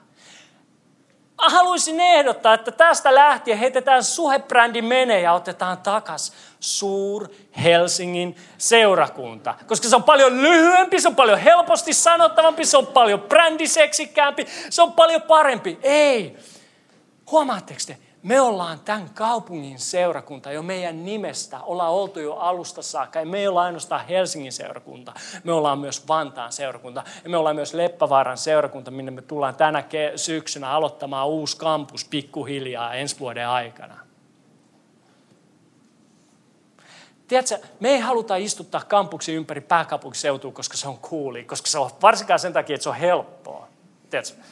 Haluaisin 1.38 2.00
ehdottaa, 2.00 2.54
että 2.54 2.70
tästä 2.70 3.14
lähtien 3.14 3.58
heitetään 3.58 4.04
suhebrändi 4.04 4.82
menee 4.82 5.20
ja 5.20 5.32
otetaan 5.32 5.78
takas 5.78 6.32
Suur-Helsingin 6.61 8.37
seurakunta. 8.58 9.54
Koska 9.66 9.88
se 9.88 9.96
on 9.96 10.02
paljon 10.02 10.42
lyhyempi, 10.42 11.00
se 11.00 11.08
on 11.08 11.16
paljon 11.16 11.38
helposti 11.38 11.92
sanottavampi, 11.92 12.64
se 12.64 12.76
on 12.76 12.87
paljon 12.87 13.20
brändiseksikkäämpi, 13.20 14.46
se 14.70 14.82
on 14.82 14.92
paljon 14.92 15.22
parempi. 15.22 15.78
Ei. 15.82 16.37
Huomaatteko 17.30 17.80
te? 17.87 17.98
Me 18.22 18.40
ollaan 18.40 18.80
tämän 18.80 19.11
kaupungin 19.14 19.78
seurakunta 19.78 20.52
jo 20.52 20.62
meidän 20.62 21.04
nimestä. 21.04 21.61
Ollaan 21.61 21.92
oltu 21.92 22.20
jo 22.20 22.35
alusta 22.35 22.82
saakka. 22.82 23.18
Ja 23.18 23.26
me 23.26 23.38
ei 23.38 23.48
olla 23.48 23.62
ainoastaan 23.62 24.06
Helsingin 24.06 24.52
seurakunta. 24.52 25.12
Me 25.44 25.52
ollaan 25.52 25.78
myös 25.78 26.08
Vantaan 26.08 26.52
seurakunta. 26.52 27.04
Ja 27.24 27.30
me 27.30 27.37
ollaan 27.37 27.56
myös 27.56 27.74
Leppävaaran 27.74 28.38
seurakunta, 28.38 28.90
minne 28.90 29.11
me 29.11 29.22
tullaan 29.22 29.56
tänä 29.56 29.85
syksynä 30.16 30.70
aloittamaan 30.70 31.28
uusi 31.28 31.56
kampus 31.56 32.04
pikkuhiljaa 32.04 32.94
ensi 32.94 33.18
vuoden 33.20 33.48
aikana. 33.48 33.98
Tiedätkö, 37.28 37.58
me 37.80 37.88
ei 37.88 38.00
haluta 38.00 38.37
istuttaa 38.37 38.82
kampuksen 38.88 39.35
ympäri 39.35 39.61
pääkaupunkiseutua, 39.61 40.52
koska 40.52 40.76
se 40.76 40.88
on 40.88 40.98
cooli, 40.98 41.44
koska 41.44 41.68
se 41.68 41.78
on 41.78 41.90
varsinkaan 42.02 42.38
sen 42.38 42.52
takia, 42.52 42.74
että 42.74 42.82
se 42.82 42.88
on 42.88 42.96
helppoa. 42.96 43.68
Tiedätkö? 44.11 44.42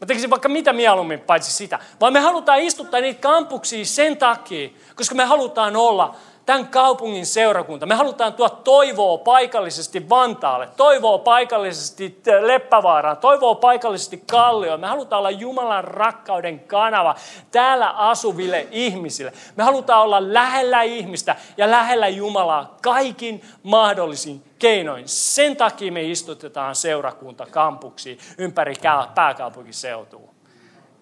Mä 0.00 0.06
tekisin 0.06 0.30
vaikka 0.30 0.48
mitä 0.48 0.72
mieluummin 0.72 1.20
paitsi 1.20 1.52
sitä. 1.52 1.78
Vaan 2.00 2.12
me 2.12 2.20
halutaan 2.20 2.60
istuttaa 2.60 3.00
niitä 3.00 3.20
kampuksia 3.20 3.84
sen 3.84 4.16
takia, 4.16 4.68
koska 4.96 5.14
me 5.14 5.24
halutaan 5.24 5.76
olla 5.76 6.14
tämän 6.46 6.68
kaupungin 6.68 7.26
seurakunta. 7.26 7.86
Me 7.86 7.94
halutaan 7.94 8.32
tuoda 8.32 8.54
toivoa 8.54 9.18
paikallisesti 9.18 10.08
Vantaalle, 10.08 10.68
toivoa 10.76 11.18
paikallisesti 11.18 12.20
Leppävaaraan, 12.40 13.16
toivoa 13.16 13.54
paikallisesti 13.54 14.22
Kallioon. 14.30 14.80
Me 14.80 14.86
halutaan 14.86 15.18
olla 15.18 15.30
Jumalan 15.30 15.84
rakkauden 15.84 16.60
kanava 16.60 17.14
täällä 17.50 17.90
asuville 17.90 18.68
ihmisille. 18.70 19.32
Me 19.56 19.64
halutaan 19.64 20.02
olla 20.02 20.34
lähellä 20.34 20.82
ihmistä 20.82 21.36
ja 21.56 21.70
lähellä 21.70 22.08
Jumalaa 22.08 22.76
kaikin 22.82 23.42
mahdollisin 23.62 24.42
keinoin. 24.58 25.08
Sen 25.08 25.56
takia 25.56 25.92
me 25.92 26.02
istutetaan 26.02 26.74
seurakunta 26.74 27.46
kampuksiin 27.46 28.18
ympäri 28.38 28.74
pääkaupunkiseutua. 29.14 30.36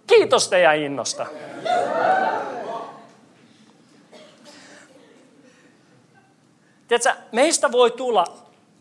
Kiitos 0.07 0.49
teidän 0.49 0.77
innosta. 0.77 1.27
Tiedätkö, 6.89 7.13
meistä 7.33 7.73
voi 7.73 7.91
tulla 7.91 8.25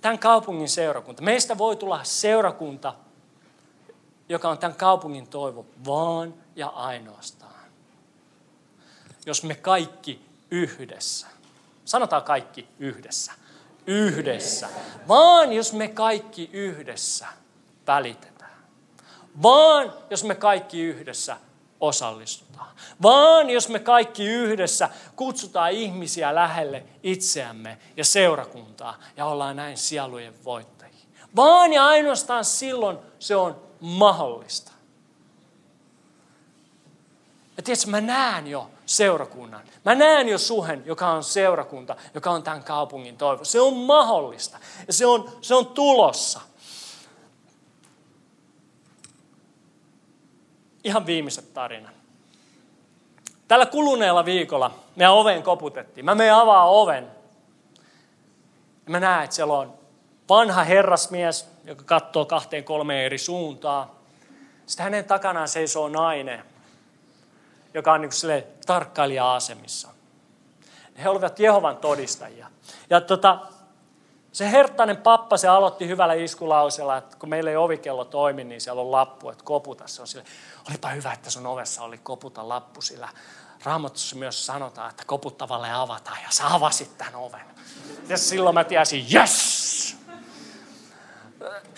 tämän 0.01 0.19
kaupungin 0.19 0.69
seurakunta. 0.69 1.21
Meistä 1.21 1.57
voi 1.57 1.75
tulla 1.75 2.03
seurakunta, 2.03 2.93
joka 4.29 4.49
on 4.49 4.57
tämän 4.57 4.75
kaupungin 4.75 5.27
toivo, 5.27 5.65
vaan 5.85 6.33
ja 6.55 6.67
ainoastaan. 6.67 7.53
Jos 9.25 9.43
me 9.43 9.55
kaikki 9.55 10.25
yhdessä, 10.51 11.27
sanotaan 11.85 12.23
kaikki 12.23 12.67
yhdessä, 12.79 13.31
yhdessä, 13.87 14.69
vaan 15.07 15.53
jos 15.53 15.73
me 15.73 15.87
kaikki 15.87 16.49
yhdessä 16.53 17.27
välitetään, 17.87 18.57
vaan 19.43 19.93
jos 20.09 20.23
me 20.23 20.35
kaikki 20.35 20.81
yhdessä 20.81 21.37
osallistutaan. 21.83 22.67
Vaan 23.01 23.49
jos 23.49 23.69
me 23.69 23.79
kaikki 23.79 24.25
yhdessä 24.25 24.89
kutsutaan 25.15 25.71
ihmisiä 25.71 26.35
lähelle 26.35 26.83
itseämme 27.03 27.77
ja 27.97 28.05
seurakuntaa 28.05 28.99
ja 29.17 29.25
ollaan 29.25 29.55
näin 29.55 29.77
sielujen 29.77 30.33
voittajia. 30.43 31.05
Vaan 31.35 31.73
ja 31.73 31.87
ainoastaan 31.87 32.45
silloin 32.45 32.97
se 33.19 33.35
on 33.35 33.61
mahdollista. 33.79 34.71
Ja 37.57 37.63
tiedätkö, 37.63 37.89
mä 37.89 38.01
näen 38.01 38.47
jo 38.47 38.69
seurakunnan. 38.85 39.61
Mä 39.85 39.95
näen 39.95 40.29
jo 40.29 40.37
suhen, 40.37 40.83
joka 40.85 41.07
on 41.07 41.23
seurakunta, 41.23 41.95
joka 42.13 42.31
on 42.31 42.43
tämän 42.43 42.63
kaupungin 42.63 43.17
toivo. 43.17 43.45
Se 43.45 43.59
on 43.61 43.77
mahdollista 43.77 44.57
ja 44.87 44.93
se 44.93 45.05
on, 45.05 45.31
se 45.41 45.55
on 45.55 45.65
tulossa. 45.65 46.41
Ihan 50.83 51.05
viimeiset 51.05 51.53
tarina. 51.53 51.89
Tällä 53.47 53.65
kuluneella 53.65 54.25
viikolla 54.25 54.71
me 54.95 55.09
oven 55.09 55.43
koputettiin. 55.43 56.05
Mä 56.05 56.15
menen 56.15 56.33
avaa 56.33 56.69
oven. 56.69 57.07
Ja 58.85 58.91
mä 58.91 58.99
näen, 58.99 59.23
että 59.23 59.35
siellä 59.35 59.53
on 59.53 59.73
vanha 60.29 60.63
herrasmies, 60.63 61.47
joka 61.63 61.83
katsoo 61.83 62.25
kahteen 62.25 62.63
kolmeen 62.63 63.05
eri 63.05 63.17
suuntaa. 63.17 63.95
Sitten 64.65 64.83
hänen 64.83 65.05
takanaan 65.05 65.47
seisoo 65.47 65.89
nainen, 65.89 66.43
joka 67.73 67.93
on 67.93 68.01
niin 68.01 68.11
sille 68.11 68.47
tarkkailija-asemissa. 68.65 69.89
He 71.03 71.09
olivat 71.09 71.39
Jehovan 71.39 71.77
todistajia. 71.77 72.47
Ja 72.89 73.01
tota, 73.01 73.39
se 74.33 74.51
herttainen 74.51 74.97
pappa, 74.97 75.37
se 75.37 75.47
aloitti 75.47 75.87
hyvällä 75.87 76.13
iskulausella, 76.13 76.97
että 76.97 77.17
kun 77.19 77.29
meillä 77.29 77.49
ei 77.49 77.57
ovikello 77.57 78.05
toimi, 78.05 78.43
niin 78.43 78.61
siellä 78.61 78.81
on 78.81 78.91
lappu, 78.91 79.29
että 79.29 79.43
koputa. 79.43 79.87
Se 79.87 80.01
on 80.01 80.07
sille, 80.07 80.25
olipa 80.69 80.89
hyvä, 80.89 81.13
että 81.13 81.29
sun 81.29 81.45
ovessa 81.45 81.83
oli 81.83 81.97
koputa 81.97 82.49
lappu, 82.49 82.81
sillä 82.81 83.09
Raamatussa 83.63 84.15
myös 84.15 84.45
sanotaan, 84.45 84.89
että 84.89 85.03
koputtavalle 85.05 85.71
avataan, 85.71 86.17
ja 86.23 86.27
sä 86.29 86.53
avasit 86.53 86.97
tämän 86.97 87.15
oven. 87.15 87.41
Ja 88.09 88.17
silloin 88.17 88.53
mä 88.53 88.63
tiesin, 88.63 89.05
yes! 89.13 89.97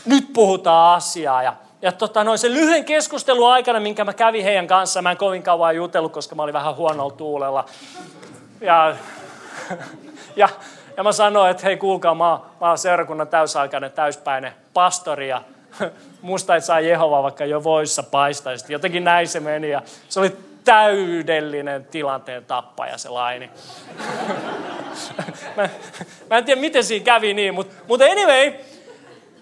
Nyt 0.05 0.33
puhutaan 0.33 0.95
asiaa. 0.95 1.43
Ja, 1.43 1.53
ja 1.81 1.91
tota, 1.91 2.23
noin 2.23 2.39
sen 2.39 2.53
lyhyen 2.53 2.85
keskustelun 2.85 3.51
aikana, 3.51 3.79
minkä 3.79 4.05
mä 4.05 4.13
kävin 4.13 4.43
heidän 4.43 4.67
kanssaan, 4.67 5.03
mä 5.03 5.11
en 5.11 5.17
kovin 5.17 5.43
kauan 5.43 5.75
jutellut, 5.75 6.13
koska 6.13 6.35
mä 6.35 6.43
olin 6.43 6.53
vähän 6.53 6.75
huonolla 6.75 7.13
tuulella. 7.13 7.65
Ja, 8.61 8.95
ja 10.35 10.49
ja 10.97 11.03
mä 11.03 11.11
sanoin, 11.11 11.51
että 11.51 11.63
hei 11.63 11.77
kuulkaa, 11.77 12.15
mä, 12.15 12.39
mä 12.61 12.67
oon 12.67 12.77
seurakunnan 12.77 13.27
täysaikainen, 13.27 13.91
täyspäinen 13.91 14.53
pastori 14.73 15.29
ja 15.29 15.41
musta 16.21 16.55
ei 16.55 16.61
saa 16.61 16.79
Jehova 16.79 17.23
vaikka 17.23 17.45
jo 17.45 17.63
voissa 17.63 18.03
paistaisi. 18.03 18.73
Jotenkin 18.73 19.03
näin 19.03 19.27
se 19.27 19.39
meni 19.39 19.69
ja 19.69 19.81
se 20.09 20.19
oli 20.19 20.37
täydellinen 20.63 21.85
tilanteen 21.85 22.45
tappaja 22.45 22.97
se 22.97 23.09
laini. 23.09 23.49
mä, 25.57 25.69
mä 26.29 26.37
en 26.37 26.45
tiedä, 26.45 26.61
miten 26.61 26.83
siinä 26.83 27.05
kävi 27.05 27.33
niin, 27.33 27.53
mutta, 27.53 27.75
mutta 27.87 28.05
anyway, 28.05 28.53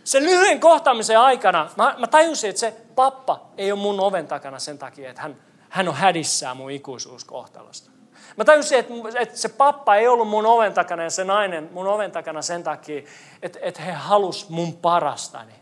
sen 0.04 0.24
lyhyen 0.24 0.60
kohtaamisen 0.60 1.20
aikana 1.20 1.70
mä, 1.78 1.96
mä 1.98 2.08
tajusin, 2.08 2.50
että 2.50 2.60
se 2.60 2.74
pappa 2.96 3.42
ei 3.58 3.72
ole 3.72 3.80
mun 3.80 4.00
oven 4.00 4.28
takana 4.28 4.60
sen 4.60 4.78
takia, 4.78 5.10
että 5.10 5.22
hän, 5.22 5.36
hän 5.70 5.88
on 5.88 5.96
hädissään 5.96 6.58
mun 6.58 6.72
ikuisuuskohtalosta. 6.72 7.92
Mä 8.38 8.46
tajusin, 8.46 8.80
että, 8.80 8.93
että 9.19 9.38
se 9.38 9.50
pappa 9.50 9.96
ei 9.96 10.08
ollut 10.08 10.28
mun 10.28 10.46
oven 10.46 10.74
takana 10.74 11.04
ja 11.04 11.10
se 11.10 11.24
nainen 11.24 11.69
mun 11.74 11.88
oven 11.88 12.12
takana 12.12 12.41
sen 12.41 12.63
takia, 12.63 13.02
että, 13.41 13.60
että 13.62 13.82
he 13.82 13.91
halus 13.91 14.50
mun 14.50 14.74
parastani. 14.74 15.54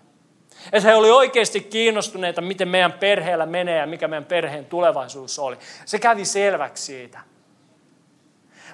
Että 0.71 0.89
he 0.89 0.95
oli 0.95 1.11
oikeasti 1.11 1.61
kiinnostuneita, 1.61 2.41
miten 2.41 2.67
meidän 2.67 2.93
perheellä 2.93 3.45
menee 3.45 3.77
ja 3.77 3.87
mikä 3.87 4.07
meidän 4.07 4.25
perheen 4.25 4.65
tulevaisuus 4.65 5.39
oli. 5.39 5.57
Se 5.85 5.99
kävi 5.99 6.25
selväksi 6.25 6.83
siitä. 6.83 7.19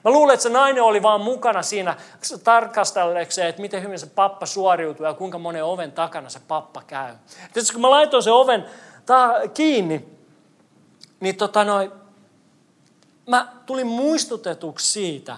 Mä 0.04 0.12
luulen, 0.12 0.34
että 0.34 0.44
se 0.44 0.50
nainen 0.50 0.84
oli 0.84 1.04
vaan 1.04 1.22
mukana 1.22 1.62
siinä 1.62 1.96
tarkastellekseen, 2.44 3.48
että 3.48 3.62
miten 3.62 3.84
hyvin 3.84 4.00
se 4.00 4.08
pappa 4.08 4.46
suoriutuu 4.46 5.06
ja 5.06 5.14
kuinka 5.14 5.38
monen 5.38 5.64
oven 5.64 5.92
takana 5.92 6.30
se 6.30 6.40
pappa 6.48 6.82
käy. 6.88 7.14
Tietysti 7.54 7.74
kun 7.74 7.82
mä 7.82 7.90
laitoin 7.90 8.24
sen 8.24 8.34
oven 8.34 8.66
ta- 9.06 9.34
kiinni, 9.54 10.06
niin 11.20 11.36
tota 11.36 11.64
noin, 11.64 11.92
mä 13.28 13.54
tulin 13.66 13.88
muistutetuksi 13.88 14.92
siitä, 14.92 15.38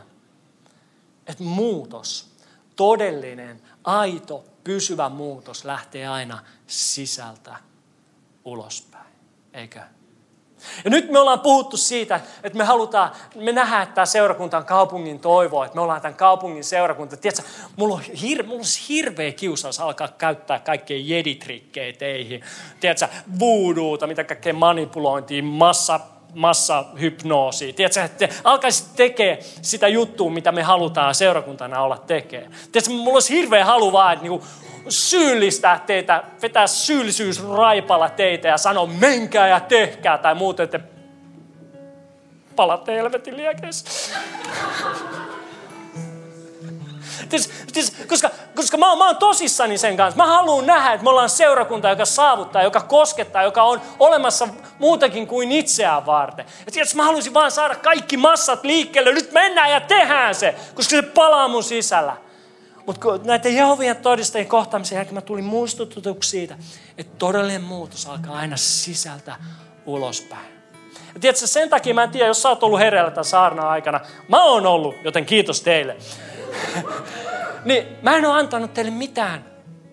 että 1.27 1.43
muutos, 1.43 2.29
todellinen, 2.75 3.61
aito, 3.83 4.43
pysyvä 4.63 5.09
muutos 5.09 5.65
lähtee 5.65 6.07
aina 6.07 6.43
sisältä 6.67 7.55
ulospäin. 8.45 9.13
Eikö? 9.53 9.79
Ja 10.83 10.89
nyt 10.89 11.11
me 11.11 11.19
ollaan 11.19 11.39
puhuttu 11.39 11.77
siitä, 11.77 12.21
että 12.43 12.57
me 12.57 12.63
halutaan, 12.63 13.11
me 13.35 13.51
nähdään, 13.51 13.83
että 13.83 13.95
tämä 13.95 14.05
seurakunta 14.05 14.57
on 14.57 14.65
kaupungin 14.65 15.19
toivoa, 15.19 15.65
että 15.65 15.75
me 15.75 15.81
ollaan 15.81 16.01
tämän 16.01 16.15
kaupungin 16.15 16.63
seurakunta. 16.63 17.17
Tiedätkö, 17.17 17.47
mulla 17.75 17.95
on, 17.95 18.01
hir, 18.01 18.43
mulla 18.43 18.59
on 18.59 18.65
hirveä 18.89 19.31
kiusaus 19.31 19.79
alkaa 19.79 20.07
käyttää 20.07 20.59
kaikkea 20.59 20.97
jeditrikkejä 21.03 21.93
teihin. 21.93 22.41
Tiedätkö, 22.79 23.07
voodoota, 23.39 24.07
mitä 24.07 24.23
kaikkea 24.23 24.53
manipulointia, 24.53 25.43
massa 25.43 25.99
massahypnoosia. 26.33 27.73
Tiedätkö, 27.73 28.03
että 28.03 28.27
alkaisit 28.43 28.95
tekee 28.95 29.39
sitä 29.61 29.87
juttua, 29.87 30.29
mitä 30.29 30.51
me 30.51 30.63
halutaan 30.63 31.15
seurakuntana 31.15 31.81
olla 31.81 31.97
tekee. 31.97 32.49
Tiedätkö, 32.71 32.93
mulla 32.93 33.13
olisi 33.13 33.33
hirveä 33.33 33.65
halu 33.65 33.91
vaan, 33.91 34.13
että 34.13 34.23
niinku 34.23 34.45
syyllistää 34.89 35.83
teitä, 35.87 36.23
vetää 36.41 36.67
syyllisyys 36.67 37.43
raipalla 37.43 38.09
teitä 38.09 38.47
ja 38.47 38.57
sanoa 38.57 38.85
menkää 38.85 39.47
ja 39.47 39.59
tehkää 39.59 40.17
tai 40.17 40.35
muuten 40.35 40.69
te 40.69 40.79
palatte 42.55 42.95
helvetin 42.95 43.37
liekeissä. 43.37 44.19
Ties, 47.29 47.49
ties, 47.73 47.91
koska 48.07 48.29
koska 48.59 48.77
mä, 48.77 48.95
mä 48.95 49.05
oon 49.05 49.17
tosissani 49.17 49.77
sen 49.77 49.97
kanssa. 49.97 50.17
Mä 50.17 50.25
haluan 50.27 50.65
nähdä, 50.65 50.93
että 50.93 51.03
me 51.03 51.09
ollaan 51.09 51.29
seurakunta, 51.29 51.89
joka 51.89 52.05
saavuttaa, 52.05 52.63
joka 52.63 52.81
koskettaa, 52.81 53.43
joka 53.43 53.63
on 53.63 53.81
olemassa 53.99 54.47
muutakin 54.79 55.27
kuin 55.27 55.51
itseään 55.51 56.05
varten. 56.05 56.45
Ja 56.65 56.71
tiedätkö, 56.71 56.97
mä 56.97 57.03
haluaisin 57.03 57.33
vaan 57.33 57.51
saada 57.51 57.75
kaikki 57.75 58.17
massat 58.17 58.63
liikkeelle. 58.63 59.13
Nyt 59.13 59.31
mennään 59.31 59.71
ja 59.71 59.81
tehdään 59.81 60.35
se, 60.35 60.55
koska 60.73 60.89
se 60.89 61.01
palaa 61.01 61.47
mun 61.47 61.63
sisällä. 61.63 62.17
Mutta 62.85 63.07
näiden 63.23 63.55
Jehovien 63.55 63.97
todistajien 63.97 64.47
kohtaamisen 64.47 64.95
jälkeen 64.95 65.13
mä 65.13 65.21
tulin 65.21 65.45
muistutetuksi 65.45 66.29
siitä, 66.29 66.57
että 66.97 67.17
todellinen 67.17 67.63
muutos 67.63 68.05
alkaa 68.05 68.37
aina 68.37 68.57
sisältä 68.57 69.35
ulospäin. 69.85 70.58
Ja 71.13 71.19
tiedätkö, 71.19 71.47
sen 71.47 71.69
takia 71.69 71.93
mä 71.93 72.03
en 72.03 72.09
tiedä, 72.09 72.27
jos 72.27 72.41
sä 72.41 72.49
oot 72.49 72.63
ollut 72.63 72.79
hereillä 72.79 73.11
tämän 73.11 73.25
saarnan 73.25 73.67
aikana. 73.67 73.99
Mä 74.27 74.43
oon 74.43 74.65
ollut, 74.65 74.95
joten 75.03 75.25
kiitos 75.25 75.61
teille. 75.61 75.97
niin 77.65 77.87
mä 78.01 78.17
en 78.17 78.25
ole 78.25 78.39
antanut 78.39 78.73
teille 78.73 78.91
mitään 78.91 79.49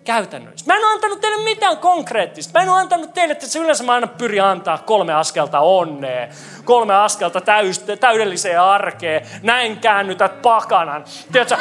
käytännöllistä. 0.07 0.73
Mä 0.73 0.77
en 0.77 0.85
ole 0.85 0.93
antanut 0.93 1.21
teille 1.21 1.43
mitään 1.43 1.77
konkreettista. 1.77 2.59
Mä 2.59 2.63
en 2.63 2.69
ole 2.69 2.79
antanut 2.79 3.13
teille, 3.13 3.31
että 3.31 3.47
se 3.47 3.59
yleensä 3.59 3.83
mä 3.83 3.93
aina 3.93 4.07
pyrin 4.07 4.43
antaa 4.43 4.77
kolme 4.77 5.13
askelta 5.13 5.59
onnea, 5.59 6.27
kolme 6.63 6.95
askelta 6.95 7.41
täys, 7.41 7.79
täydelliseen 7.79 8.61
arkeen, 8.61 9.27
näin 9.43 9.77
käännytät 9.77 10.41
pakanan. 10.41 11.05
Tiedätkö, 11.31 11.57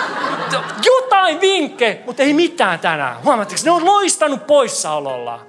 jotain 0.85 1.41
vinkkejä, 1.41 1.97
mutta 2.07 2.23
ei 2.23 2.35
mitään 2.35 2.79
tänään. 2.79 3.25
Huomaatteko, 3.25 3.61
ne 3.65 3.71
on 3.71 3.85
loistanut 3.85 4.47
poissaololla. 4.47 5.41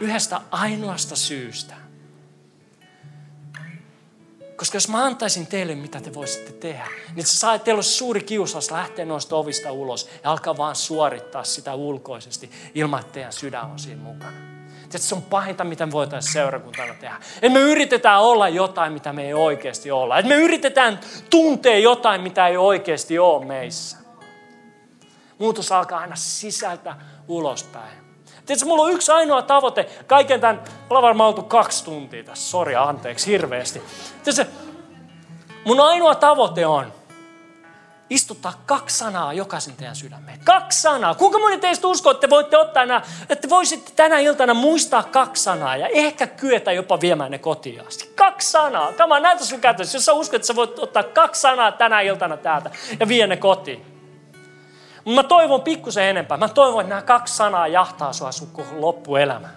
Yhdestä 0.00 0.40
ainoasta 0.50 1.16
syystä. 1.16 1.85
Koska 4.56 4.76
jos 4.76 4.88
mä 4.88 5.04
antaisin 5.04 5.46
teille, 5.46 5.74
mitä 5.74 6.00
te 6.00 6.14
voisitte 6.14 6.52
tehdä, 6.52 6.86
niin 7.14 7.26
se 7.26 7.36
saa, 7.36 7.58
teillä 7.58 7.78
olisi 7.78 7.90
suuri 7.90 8.20
kiusaus 8.20 8.70
lähteä 8.70 9.04
noista 9.04 9.36
ovista 9.36 9.72
ulos 9.72 10.08
ja 10.24 10.30
alkaa 10.30 10.56
vaan 10.56 10.76
suorittaa 10.76 11.44
sitä 11.44 11.74
ulkoisesti 11.74 12.50
ilman, 12.74 13.00
että 13.00 13.12
teidän 13.12 13.32
sydän 13.32 13.64
on 13.64 13.78
siinä 13.78 14.02
mukana. 14.02 14.36
Tiedätkö, 14.76 14.98
se 14.98 15.14
on 15.14 15.22
pahinta, 15.22 15.64
mitä 15.64 15.86
me 15.86 15.92
voitaisiin 15.92 16.32
seurakuntana 16.32 16.94
tehdä. 16.94 17.16
Että 17.34 17.48
me 17.48 17.60
yritetään 17.60 18.20
olla 18.20 18.48
jotain, 18.48 18.92
mitä 18.92 19.12
me 19.12 19.26
ei 19.26 19.34
oikeasti 19.34 19.90
olla. 19.90 20.18
Että 20.18 20.28
me 20.28 20.36
yritetään 20.36 21.00
tuntea 21.30 21.78
jotain, 21.78 22.20
mitä 22.20 22.48
ei 22.48 22.56
oikeasti 22.56 23.18
ole 23.18 23.44
meissä. 23.44 23.96
Muutos 25.38 25.72
alkaa 25.72 26.00
aina 26.00 26.16
sisältä 26.16 26.96
ulospäin. 27.28 28.05
Tiedätkö, 28.46 28.66
mulla 28.66 28.82
on 28.82 28.92
yksi 28.92 29.12
ainoa 29.12 29.42
tavoite. 29.42 29.88
Kaiken 30.06 30.40
tämän, 30.40 30.64
ollaan 30.90 31.02
varmaan 31.02 31.28
oltu 31.28 31.42
kaksi 31.42 31.84
tuntia 31.84 32.24
tässä. 32.24 32.50
Sori, 32.50 32.76
anteeksi, 32.76 33.30
hirveästi. 33.30 33.82
Tiedätkö, 34.24 34.52
mun 35.64 35.80
ainoa 35.80 36.14
tavoite 36.14 36.66
on 36.66 36.92
istuttaa 38.10 38.62
kaksi 38.66 38.98
sanaa 38.98 39.32
jokaisen 39.32 39.76
teidän 39.76 39.96
sydämeen. 39.96 40.40
Kaksi 40.44 40.80
sanaa. 40.80 41.14
Kuinka 41.14 41.38
moni 41.38 41.58
teistä 41.58 41.86
uskoo, 41.86 42.10
että 42.10 42.20
te 42.20 42.30
voitte 42.30 42.58
ottaa 42.58 42.86
nämä, 42.86 43.02
että 43.28 43.48
voisitte 43.48 43.92
tänä 43.96 44.18
iltana 44.18 44.54
muistaa 44.54 45.02
kaksi 45.02 45.42
sanaa 45.42 45.76
ja 45.76 45.88
ehkä 45.88 46.26
kyetä 46.26 46.72
jopa 46.72 47.00
viemään 47.00 47.30
ne 47.30 47.38
kotiin 47.38 47.86
asti. 47.86 48.12
Kaksi 48.14 48.50
sanaa. 48.50 48.92
Tämä 48.92 49.20
näytä 49.20 49.44
sun 49.44 49.60
käytössä. 49.60 49.96
Jos 49.96 50.04
sä 50.04 50.12
uskot, 50.12 50.34
että 50.34 50.46
sä 50.46 50.56
voit 50.56 50.78
ottaa 50.78 51.02
kaksi 51.02 51.40
sanaa 51.40 51.72
tänä 51.72 52.00
iltana 52.00 52.36
täältä 52.36 52.70
ja 53.00 53.08
vie 53.08 53.26
ne 53.26 53.36
kotiin. 53.36 53.95
Mä 55.14 55.22
toivon 55.22 55.62
pikkusen 55.62 56.04
enempää. 56.04 56.36
Mä 56.36 56.48
toivon, 56.48 56.80
että 56.80 56.88
nämä 56.88 57.02
kaksi 57.02 57.36
sanaa 57.36 57.68
jahtaa 57.68 58.12
sua 58.12 58.32
sun 58.32 58.48
loppuelämä. 58.72 59.48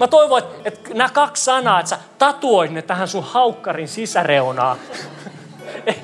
Mä 0.00 0.08
toivon, 0.08 0.38
että, 0.38 0.54
että 0.64 0.94
nämä 0.94 1.10
kaksi 1.10 1.44
sanaa, 1.44 1.80
että 1.80 1.90
sä 1.90 1.98
tatuoit 2.18 2.72
ne 2.72 2.82
tähän 2.82 3.08
sun 3.08 3.24
haukkarin 3.24 3.88
sisäreunaan. 3.88 4.76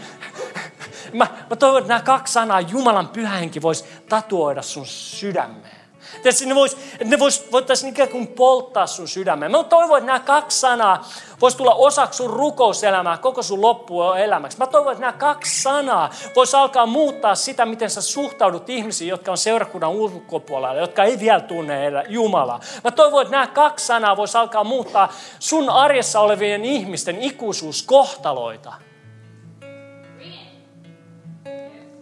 Mä, 1.12 1.26
mä 1.50 1.56
toivon, 1.56 1.78
että 1.78 1.88
nämä 1.88 2.02
kaksi 2.02 2.32
sanaa 2.32 2.60
Jumalan 2.60 3.08
pyhähenki 3.08 3.62
voisi 3.62 3.84
tatuoida 4.08 4.62
sun 4.62 4.86
sydämeen. 4.86 5.77
Tiedätkö, 6.22 6.46
ne 6.46 6.54
vois, 6.54 6.76
ne 7.04 7.18
vois, 7.18 7.52
voitaisiin 7.52 7.92
ikään 7.92 8.08
kuin 8.08 8.26
polttaa 8.28 8.86
sun 8.86 9.08
sydämeen. 9.08 9.52
Mä 9.52 9.64
toivon, 9.64 9.98
että 9.98 10.06
nämä 10.06 10.20
kaksi 10.20 10.60
sanaa 10.60 11.04
voisi 11.40 11.56
tulla 11.56 11.74
osaksi 11.74 12.16
sun 12.16 12.30
rukouselämää 12.30 13.16
koko 13.16 13.42
sun 13.42 13.62
loppuelämäksi. 13.62 14.58
Mä 14.58 14.66
toivon, 14.66 14.92
että 14.92 15.00
nämä 15.00 15.12
kaksi 15.12 15.62
sanaa 15.62 16.10
voisi 16.36 16.56
alkaa 16.56 16.86
muuttaa 16.86 17.34
sitä, 17.34 17.66
miten 17.66 17.90
sä 17.90 18.02
suhtaudut 18.02 18.70
ihmisiin, 18.70 19.08
jotka 19.08 19.30
on 19.30 19.38
seurakunnan 19.38 19.90
ulkopuolella, 19.90 20.80
jotka 20.80 21.04
ei 21.04 21.20
vielä 21.20 21.40
tunne 21.40 22.04
Jumalaa. 22.08 22.60
Mä 22.84 22.90
toivon, 22.90 23.22
että 23.22 23.32
nämä 23.32 23.46
kaksi 23.46 23.86
sanaa 23.86 24.16
voisi 24.16 24.38
alkaa 24.38 24.64
muuttaa 24.64 25.12
sun 25.38 25.70
arjessa 25.70 26.20
olevien 26.20 26.64
ihmisten 26.64 27.22
ikuisuuskohtaloita. 27.22 28.72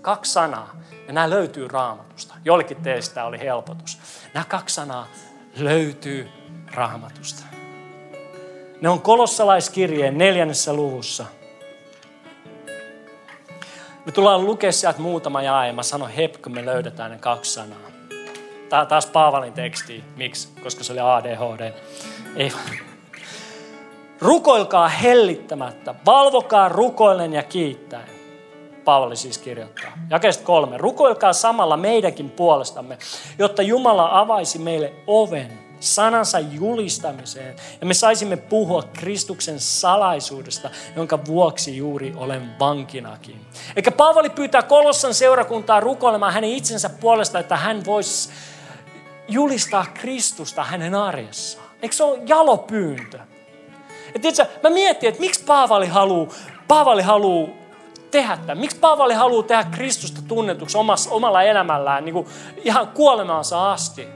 Kaksi 0.02 0.32
sanaa. 0.32 0.76
Ja 1.06 1.12
nämä 1.12 1.30
löytyy 1.30 1.68
raamatusta. 1.68 2.34
Jollekin 2.44 2.76
teistä 2.76 3.24
oli 3.24 3.38
helpotus. 3.38 3.98
Nämä 4.34 4.44
kaksi 4.44 4.74
sanaa 4.74 5.08
löytyy 5.56 6.28
raamatusta. 6.74 7.42
Ne 8.80 8.88
on 8.88 9.00
kolossalaiskirjeen 9.00 10.18
neljännessä 10.18 10.72
luvussa. 10.72 11.26
Me 14.06 14.12
tullaan 14.12 14.44
lukea 14.44 14.72
sieltä 14.72 15.00
muutama 15.00 15.42
jae. 15.42 15.72
Mä 15.72 15.82
sanon 15.82 16.10
hep, 16.10 16.42
kun 16.42 16.54
me 16.54 16.66
löydetään 16.66 17.10
ne 17.10 17.18
kaksi 17.18 17.52
sanaa. 17.52 17.78
Tämä 18.68 18.86
taas 18.86 19.06
Paavalin 19.06 19.52
teksti. 19.52 20.04
Miksi? 20.16 20.48
Koska 20.62 20.84
se 20.84 20.92
oli 20.92 21.00
ADHD. 21.00 21.72
Ei 22.36 22.52
Rukoilkaa 24.20 24.88
hellittämättä. 24.88 25.94
Valvokaa 26.06 26.68
rukoillen 26.68 27.32
ja 27.32 27.42
kiittäen. 27.42 28.15
Paavali 28.86 29.16
siis 29.16 29.38
kirjoittaa. 29.38 29.92
Jakeesta 30.10 30.44
kolme. 30.44 30.78
Rukoilkaa 30.78 31.32
samalla 31.32 31.76
meidänkin 31.76 32.30
puolestamme, 32.30 32.98
jotta 33.38 33.62
Jumala 33.62 34.20
avaisi 34.20 34.58
meille 34.58 34.92
oven 35.06 35.58
sanansa 35.80 36.38
julistamiseen 36.38 37.56
ja 37.80 37.86
me 37.86 37.94
saisimme 37.94 38.36
puhua 38.36 38.82
Kristuksen 38.82 39.60
salaisuudesta, 39.60 40.70
jonka 40.96 41.24
vuoksi 41.26 41.76
juuri 41.76 42.12
olen 42.16 42.58
vankinakin. 42.58 43.40
Eikä 43.76 43.90
Paavali 43.90 44.30
pyytää 44.30 44.62
Kolossan 44.62 45.14
seurakuntaa 45.14 45.80
rukoilemaan 45.80 46.32
hänen 46.32 46.50
itsensä 46.50 46.88
puolesta, 46.88 47.38
että 47.38 47.56
hän 47.56 47.84
voisi 47.84 48.30
julistaa 49.28 49.86
Kristusta 49.94 50.64
hänen 50.64 50.94
arjessaan. 50.94 51.66
Eikö 51.82 51.94
se 51.94 52.04
ole 52.04 52.18
jalopyyntö? 52.26 53.18
Et 54.14 54.22
tiedätkö, 54.22 54.46
mä 54.62 54.70
mietin, 54.70 55.08
että 55.08 55.20
miksi 55.20 55.44
Paavali 55.44 55.86
haluaa 55.86 56.28
Paavali 56.68 57.02
haluaa 57.02 57.65
tehdä 58.16 58.36
tämän? 58.36 58.58
Miksi 58.58 58.76
Paavali 58.76 59.14
haluaa 59.14 59.42
tehdä 59.42 59.64
Kristusta 59.64 60.22
tunnetuksi 60.28 60.78
omassa, 60.78 61.10
omalla 61.10 61.42
elämällään 61.42 62.04
niin 62.04 62.12
kuin 62.12 62.26
ihan 62.64 62.88
kuolemaansa 62.88 63.72
asti? 63.72 64.08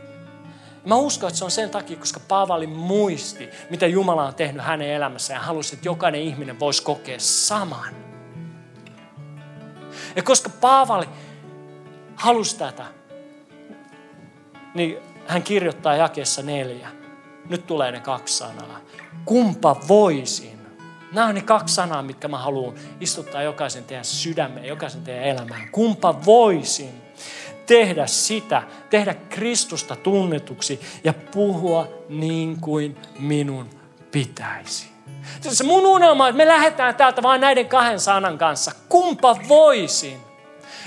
Mä 0.84 0.94
uskon, 0.94 1.28
että 1.28 1.38
se 1.38 1.44
on 1.44 1.50
sen 1.50 1.70
takia, 1.70 1.96
koska 1.96 2.20
Paavali 2.28 2.66
muisti, 2.66 3.48
mitä 3.70 3.86
Jumala 3.86 4.24
on 4.24 4.34
tehnyt 4.34 4.64
hänen 4.64 4.88
elämässään 4.88 5.40
ja 5.40 5.46
halusi, 5.46 5.74
että 5.74 5.88
jokainen 5.88 6.20
ihminen 6.20 6.60
voisi 6.60 6.82
kokea 6.82 7.18
saman. 7.18 7.94
Ja 10.16 10.22
koska 10.22 10.50
Paavali 10.60 11.08
halusi 12.14 12.58
tätä, 12.58 12.84
niin 14.74 14.96
hän 15.26 15.42
kirjoittaa 15.42 15.96
jakeessa 15.96 16.42
neljä. 16.42 16.88
Nyt 17.48 17.66
tulee 17.66 17.92
ne 17.92 18.00
kaksi 18.00 18.36
sanaa. 18.36 18.80
Kumpa 19.24 19.76
voisin 19.88 20.59
Nämä 21.12 21.26
on 21.26 21.34
ne 21.34 21.42
kaksi 21.42 21.74
sanaa, 21.74 22.02
mitkä 22.02 22.28
mä 22.28 22.38
haluan 22.38 22.74
istuttaa 23.00 23.42
jokaisen 23.42 23.84
teidän 23.84 24.04
sydämeen, 24.04 24.66
jokaisen 24.66 25.02
teidän 25.02 25.24
elämään. 25.24 25.68
Kumpa 25.72 26.24
voisin 26.24 27.02
tehdä 27.66 28.06
sitä, 28.06 28.62
tehdä 28.90 29.14
Kristusta 29.14 29.96
tunnetuksi 29.96 30.80
ja 31.04 31.12
puhua 31.12 31.88
niin 32.08 32.60
kuin 32.60 32.96
minun 33.18 33.70
pitäisi. 34.10 34.90
Se 35.40 35.64
mun 35.64 35.86
unelma 35.86 36.28
että 36.28 36.36
me 36.36 36.48
lähdetään 36.48 36.94
täältä 36.94 37.22
vain 37.22 37.40
näiden 37.40 37.68
kahden 37.68 38.00
sanan 38.00 38.38
kanssa. 38.38 38.72
Kumpa 38.88 39.36
voisin 39.48 40.29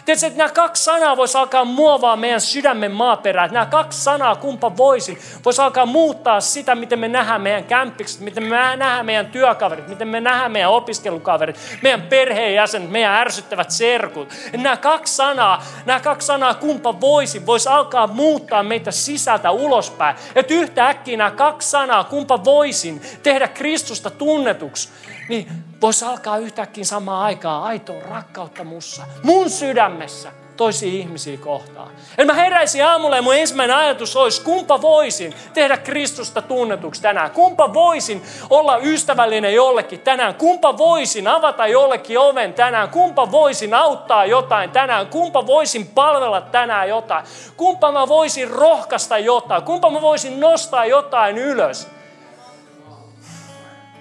Tiedätkö, 0.06 0.28
että 0.28 0.38
nämä 0.38 0.50
kaksi 0.50 0.84
sanaa 0.84 1.18
voisi 1.18 1.38
alkaa 1.38 1.66
muovaa 1.66 2.16
meidän 2.16 2.42
sydämen 2.42 2.92
maaperää. 2.92 3.48
Nämä 3.48 3.66
kaksi 3.66 4.04
sanaa, 4.04 4.36
kumpa 4.36 4.78
voisi, 4.78 5.18
voisi 5.46 5.62
alkaa 5.62 5.86
muuttaa 5.86 6.42
sitä, 6.42 6.76
miten 6.76 7.00
me 7.00 7.08
nähdään 7.08 7.42
meidän 7.42 7.64
kämppikset, 7.64 8.22
miten 8.22 8.44
me 8.44 8.50
nähdään 8.50 9.06
meidän 9.06 9.26
työkaverit, 9.26 9.88
miten 9.88 10.08
me 10.08 10.22
nähdään 10.22 10.52
meidän 10.52 10.70
opiskelukaverit, 10.70 11.60
meidän 11.82 12.02
perheenjäsenet, 12.02 12.90
meidän 12.90 13.14
ärsyttävät 13.14 13.72
serkut. 13.72 14.30
Nämä 14.58 14.78
kaksi 14.78 15.16
sanaa, 15.16 15.64
nämä 15.86 16.00
kaksi 16.00 16.26
sanaa, 16.26 16.54
kumpa 16.54 17.02
voisi, 17.02 17.46
voisi 17.46 17.70
alkaa 17.70 18.08
muuttaa 18.08 18.64
meitä 18.64 18.92
sisältä 18.92 19.52
ulospäin. 19.52 20.16
Että 20.36 20.54
yhtäkkiä 20.54 21.18
nämä 21.18 21.32
kaksi 21.32 21.70
sanaa, 21.70 22.04
kumpa 22.04 22.44
voisin 22.44 23.02
tehdä 23.24 23.48
Kristusta 23.48 24.10
tunnetuksi, 24.10 24.90
niin 25.30 25.48
voisi 25.82 26.06
alkaa 26.06 26.38
yhtäkkiä 26.38 26.84
samaan 26.84 27.26
aikaan 27.26 27.64
aitoa 27.64 28.02
rakkautta 28.10 28.64
mussa, 28.64 29.04
mun 29.24 29.50
sydämessä 29.50 30.32
toisiin 30.58 30.94
ihmisiä 30.94 31.38
kohtaan. 31.38 31.90
Eli 32.18 32.28
mä 32.28 32.34
heräisin 32.34 32.86
aamulla 32.86 33.16
ja 33.16 33.22
mun 33.22 33.36
ensimmäinen 33.36 33.78
ajatus 33.78 34.16
olisi, 34.16 34.42
kumpa 34.42 34.82
voisin 34.82 35.34
tehdä 35.54 35.78
Kristusta 35.78 36.42
tunnetuksi 36.42 37.02
tänään. 37.02 37.32
Kumpa 37.32 37.74
voisin 37.74 38.24
olla 38.50 38.78
ystävällinen 38.78 39.54
jollekin 39.54 40.00
tänään. 40.00 40.36
Kumpa 40.36 40.78
voisin 40.78 41.28
avata 41.28 41.68
jollekin 41.68 42.20
oven 42.20 42.54
tänään. 42.54 42.90
Kumpa 42.90 43.32
voisin 43.32 43.74
auttaa 43.74 44.26
jotain 44.26 44.70
tänään. 44.70 45.08
Kumpa 45.08 45.48
voisin 45.48 45.88
palvella 45.88 46.42
tänään 46.42 46.90
jotain. 46.90 47.26
Kumpa 47.58 47.92
mä 47.92 48.08
voisin 48.08 48.50
rohkaista 48.50 49.18
jotain. 49.18 49.64
Kumpa 49.64 49.90
mä 49.90 50.02
voisin 50.02 50.40
nostaa 50.40 50.86
jotain 50.86 51.38
ylös. 51.38 51.88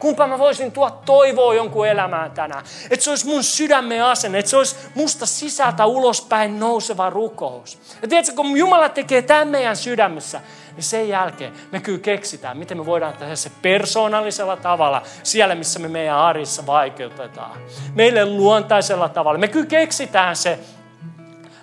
Kumpa 0.02 0.26
mä 0.26 0.38
voisin 0.38 0.72
tuoda 0.72 0.94
toivoa 1.04 1.54
jonkun 1.54 1.88
elämään 1.88 2.30
tänään. 2.30 2.64
Että 2.90 3.04
se 3.04 3.10
olisi 3.10 3.26
mun 3.26 3.44
sydämen 3.44 4.04
asenne, 4.04 4.38
että 4.38 4.50
se 4.50 4.56
olisi 4.56 4.76
musta 4.94 5.26
sisältä 5.26 5.86
ulospäin 5.86 6.60
nouseva 6.60 7.10
rukous. 7.10 7.78
Ja 8.02 8.08
tiedätkö, 8.08 8.32
kun 8.36 8.56
Jumala 8.56 8.88
tekee 8.88 9.22
tämän 9.22 9.48
meidän 9.48 9.76
sydämessä, 9.76 10.40
niin 10.74 10.82
sen 10.82 11.08
jälkeen 11.08 11.52
me 11.72 11.80
kyllä 11.80 11.98
keksitään, 11.98 12.58
miten 12.58 12.76
me 12.78 12.86
voidaan 12.86 13.12
tehdä 13.12 13.36
se 13.36 13.50
persoonallisella 13.62 14.56
tavalla 14.56 15.02
siellä, 15.22 15.54
missä 15.54 15.78
me 15.78 15.88
meidän 15.88 16.16
arissa 16.16 16.66
vaikeutetaan. 16.66 17.60
Meille 17.94 18.26
luontaisella 18.26 19.08
tavalla. 19.08 19.38
Me 19.38 19.48
kyllä 19.48 19.66
keksitään 19.66 20.36
se. 20.36 20.58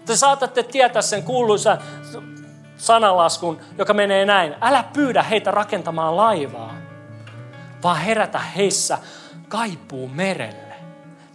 Te 0.05 0.15
saatatte 0.15 0.63
tietää 0.63 1.01
sen 1.01 1.23
kuuluisa 1.23 1.77
sanalaskun, 2.77 3.59
joka 3.77 3.93
menee 3.93 4.25
näin. 4.25 4.55
Älä 4.61 4.83
pyydä 4.93 5.23
heitä 5.23 5.51
rakentamaan 5.51 6.17
laivaa 6.17 6.88
vaan 7.83 7.97
herätä 7.97 8.39
heissä 8.39 8.97
kaipuu 9.47 10.07
merelle. 10.07 10.69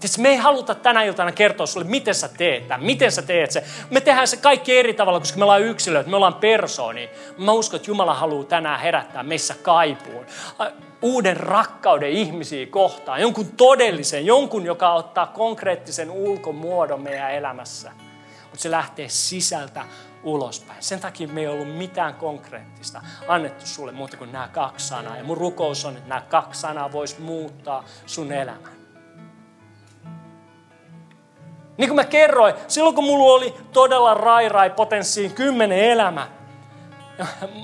Tietysti 0.00 0.22
me 0.22 0.28
ei 0.28 0.36
haluta 0.36 0.74
tänä 0.74 1.02
iltana 1.02 1.32
kertoa 1.32 1.66
sulle, 1.66 1.86
miten 1.86 2.14
sä 2.14 2.28
teet 2.28 2.68
tämän, 2.68 2.86
miten 2.86 3.12
sä 3.12 3.22
teet 3.22 3.50
se. 3.50 3.64
Me 3.90 4.00
tehdään 4.00 4.28
se 4.28 4.36
kaikki 4.36 4.78
eri 4.78 4.94
tavalla, 4.94 5.20
koska 5.20 5.38
me 5.38 5.44
ollaan 5.44 5.62
yksilöitä, 5.62 6.10
me 6.10 6.16
ollaan 6.16 6.34
persooni. 6.34 7.10
Mä 7.38 7.52
uskon, 7.52 7.76
että 7.76 7.90
Jumala 7.90 8.14
haluaa 8.14 8.44
tänään 8.44 8.80
herättää 8.80 9.22
meissä 9.22 9.54
kaipuun. 9.62 10.26
Uuden 11.02 11.36
rakkauden 11.36 12.10
ihmisiä 12.10 12.66
kohtaan, 12.66 13.20
jonkun 13.20 13.52
todellisen, 13.56 14.26
jonkun, 14.26 14.64
joka 14.64 14.92
ottaa 14.92 15.26
konkreettisen 15.26 16.10
ulkomuodon 16.10 17.02
meidän 17.02 17.34
elämässä. 17.34 17.92
Mutta 18.42 18.62
se 18.62 18.70
lähtee 18.70 19.08
sisältä 19.08 19.84
ulospäin. 20.24 20.82
Sen 20.82 21.00
takia 21.00 21.28
me 21.28 21.40
ei 21.40 21.46
ollut 21.46 21.76
mitään 21.76 22.14
konkreettista 22.14 23.02
annettu 23.28 23.66
sulle 23.66 23.92
muuta 23.92 24.16
kuin 24.16 24.32
nämä 24.32 24.48
kaksi 24.48 24.88
sanaa. 24.88 25.16
Ja 25.16 25.24
mun 25.24 25.36
rukous 25.36 25.84
on, 25.84 25.96
että 25.96 26.08
nämä 26.08 26.20
kaksi 26.20 26.60
sanaa 26.60 26.92
vois 26.92 27.18
muuttaa 27.18 27.84
sun 28.06 28.32
elämän. 28.32 28.74
Niin 31.78 31.88
kuin 31.88 31.96
mä 31.96 32.04
kerroin, 32.04 32.54
silloin 32.68 32.94
kun 32.94 33.04
mulla 33.04 33.34
oli 33.34 33.54
todella 33.72 34.14
rairai 34.14 34.70
potenssiin 34.70 35.32
kymmenen 35.32 35.78
elämä, 35.78 36.28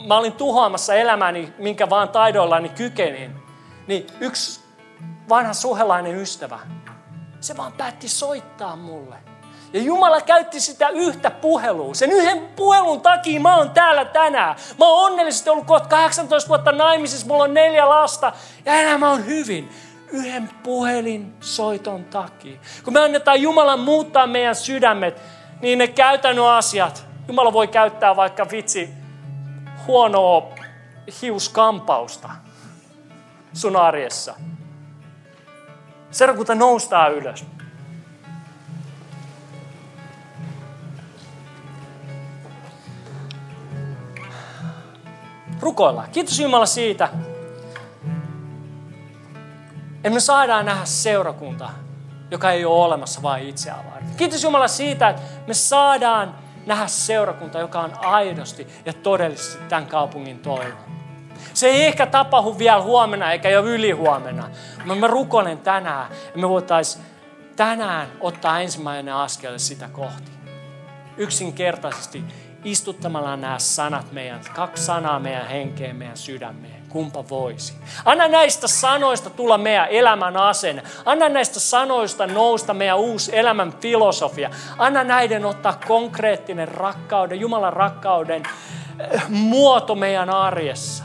mä 0.06 0.16
olin 0.16 0.32
tuhoamassa 0.32 0.94
elämäni, 0.94 1.52
minkä 1.58 1.90
vaan 1.90 2.08
taidoillani 2.08 2.68
kykenin, 2.68 3.36
niin 3.86 4.06
yksi 4.20 4.60
vanha 5.28 5.52
suhelainen 5.52 6.16
ystävä, 6.16 6.58
se 7.40 7.56
vaan 7.56 7.72
päätti 7.72 8.08
soittaa 8.08 8.76
mulle. 8.76 9.29
Ja 9.72 9.82
Jumala 9.82 10.20
käytti 10.20 10.60
sitä 10.60 10.88
yhtä 10.88 11.30
puhelua. 11.30 11.94
Sen 11.94 12.12
yhden 12.12 12.48
puhelun 12.56 13.00
takia 13.00 13.40
mä 13.40 13.56
oon 13.56 13.70
täällä 13.70 14.04
tänään. 14.04 14.56
Mä 14.78 14.86
oon 14.86 15.12
onnellisesti 15.12 15.50
ollut 15.50 15.66
kohta 15.66 15.88
18 15.88 16.48
vuotta 16.48 16.72
naimisissa, 16.72 17.26
mulla 17.26 17.44
on 17.44 17.54
neljä 17.54 17.88
lasta 17.88 18.32
ja 18.64 18.74
elämä 18.74 19.10
on 19.10 19.26
hyvin 19.26 19.70
yhden 20.12 20.50
puhelin 20.62 21.34
soiton 21.40 22.04
takia. 22.04 22.60
Kun 22.84 22.92
me 22.92 23.00
annetaan 23.00 23.42
Jumalan 23.42 23.80
muuttaa 23.80 24.26
meidän 24.26 24.54
sydämet, 24.54 25.22
niin 25.60 25.78
ne 25.78 25.86
käytännön 25.86 26.46
asiat, 26.46 27.06
Jumala 27.28 27.52
voi 27.52 27.68
käyttää 27.68 28.16
vaikka 28.16 28.46
vitsi 28.50 28.90
huonoa 29.86 30.48
hiuskampausta 31.22 32.30
sun 33.52 33.76
arjessa. 33.76 34.34
Seurakunta 36.10 36.54
noustaa 36.54 37.08
ylös. 37.08 37.44
Rukoillaan. 45.60 46.10
Kiitos 46.10 46.40
Jumala 46.40 46.66
siitä, 46.66 47.08
että 49.94 50.10
me 50.10 50.20
saadaan 50.20 50.66
nähdä 50.66 50.84
seurakunta, 50.84 51.70
joka 52.30 52.50
ei 52.50 52.64
ole 52.64 52.84
olemassa 52.84 53.22
vain 53.22 53.48
itseään 53.48 53.84
varten. 53.84 54.14
Kiitos 54.16 54.44
Jumala 54.44 54.68
siitä, 54.68 55.08
että 55.08 55.22
me 55.46 55.54
saadaan 55.54 56.34
nähdä 56.66 56.86
seurakunta, 56.86 57.58
joka 57.58 57.80
on 57.80 57.92
aidosti 58.04 58.66
ja 58.84 58.92
todellisesti 58.92 59.64
tämän 59.68 59.86
kaupungin 59.86 60.38
toivo. 60.38 60.78
Se 61.54 61.66
ei 61.66 61.86
ehkä 61.86 62.06
tapahdu 62.06 62.58
vielä 62.58 62.82
huomenna 62.82 63.32
eikä 63.32 63.48
jo 63.48 63.64
yli 63.64 63.90
huomenna, 63.90 64.50
mutta 64.76 64.94
mä 64.94 65.06
rukoilen 65.06 65.58
tänään, 65.58 66.12
että 66.12 66.38
me 66.38 66.48
voitaisiin 66.48 67.04
tänään 67.56 68.08
ottaa 68.20 68.60
ensimmäinen 68.60 69.14
askel 69.14 69.58
sitä 69.58 69.88
kohti. 69.88 70.30
Yksinkertaisesti 71.16 72.24
istuttamalla 72.64 73.36
nämä 73.36 73.58
sanat 73.58 74.12
meidän, 74.12 74.40
kaksi 74.54 74.84
sanaa 74.84 75.18
meidän 75.18 75.48
henkeen, 75.48 75.96
meidän 75.96 76.16
sydämeen. 76.16 76.80
Kumpa 76.88 77.24
voisi. 77.28 77.74
Anna 78.04 78.28
näistä 78.28 78.68
sanoista 78.68 79.30
tulla 79.30 79.58
meidän 79.58 79.88
elämän 79.88 80.36
asenne. 80.36 80.82
Anna 81.04 81.28
näistä 81.28 81.60
sanoista 81.60 82.26
nousta 82.26 82.74
meidän 82.74 82.98
uusi 82.98 83.36
elämän 83.36 83.72
filosofia. 83.72 84.50
Anna 84.78 85.04
näiden 85.04 85.44
ottaa 85.44 85.80
konkreettinen 85.86 86.68
rakkauden, 86.68 87.40
Jumalan 87.40 87.72
rakkauden 87.72 88.42
eh, 88.98 89.22
muoto 89.28 89.94
meidän 89.94 90.30
arjessa. 90.30 91.04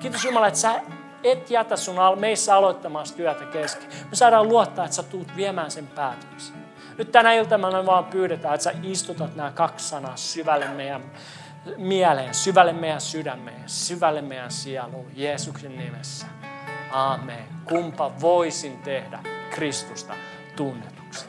Kiitos 0.00 0.24
Jumala, 0.24 0.46
että 0.46 0.60
sä 0.60 0.80
et 1.24 1.50
jätä 1.50 1.76
sun 1.76 1.96
meissä 2.18 2.56
aloittamassa 2.56 3.16
työtä 3.16 3.44
kesken. 3.44 3.88
Me 4.10 4.16
saadaan 4.16 4.48
luottaa, 4.48 4.84
että 4.84 4.94
sä 4.94 5.02
tuut 5.02 5.36
viemään 5.36 5.70
sen 5.70 5.86
päätöksen. 5.86 6.61
Nyt 6.98 7.12
tänä 7.12 7.32
iltana 7.32 7.86
vaan 7.86 8.04
pyydetään, 8.04 8.54
että 8.54 8.64
sä 8.64 8.72
istutat 8.82 9.36
nämä 9.36 9.50
kaksi 9.50 9.88
sanaa 9.88 10.16
syvälle 10.16 10.68
meidän 10.68 11.02
mieleen, 11.76 12.34
syvälle 12.34 12.72
meidän 12.72 13.00
sydämeen, 13.00 13.62
syvälle 13.66 14.22
meidän 14.22 14.50
sieluun, 14.50 15.10
Jeesuksen 15.14 15.78
nimessä. 15.78 16.26
Aamen. 16.92 17.44
Kumpa 17.64 18.12
voisin 18.20 18.78
tehdä 18.78 19.18
Kristusta 19.50 20.14
tunnetuksi. 20.56 21.26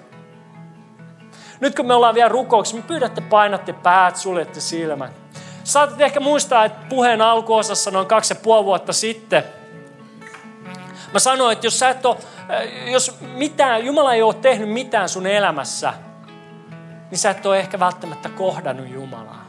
Nyt 1.59 1.75
kun 1.75 1.87
me 1.87 1.93
ollaan 1.93 2.15
vielä 2.15 2.29
rukouksessa, 2.29 2.77
me 2.77 2.83
pyydätte 2.87 3.21
painatte 3.21 3.73
päät, 3.73 4.15
suljette 4.15 4.59
silmät. 4.59 5.11
Saatat 5.63 6.01
ehkä 6.01 6.19
muistaa, 6.19 6.65
että 6.65 6.85
puheen 6.89 7.21
alkuosassa 7.21 7.91
noin 7.91 8.07
kaksi 8.07 8.33
ja 8.33 8.39
puoli 8.43 8.65
vuotta 8.65 8.93
sitten, 8.93 9.43
mä 11.13 11.19
sanoin, 11.19 11.53
että 11.53 11.67
jos 11.67 11.79
sä 11.79 11.89
et 11.89 12.05
ole 12.05 12.17
jos 12.85 13.17
mitään, 13.21 13.85
Jumala 13.85 14.13
ei 14.13 14.21
ole 14.21 14.33
tehnyt 14.33 14.69
mitään 14.69 15.09
sun 15.09 15.27
elämässä, 15.27 15.93
niin 17.11 17.19
sä 17.19 17.29
et 17.29 17.45
ole 17.45 17.59
ehkä 17.59 17.79
välttämättä 17.79 18.29
kohdannut 18.29 18.89
Jumalaa. 18.89 19.43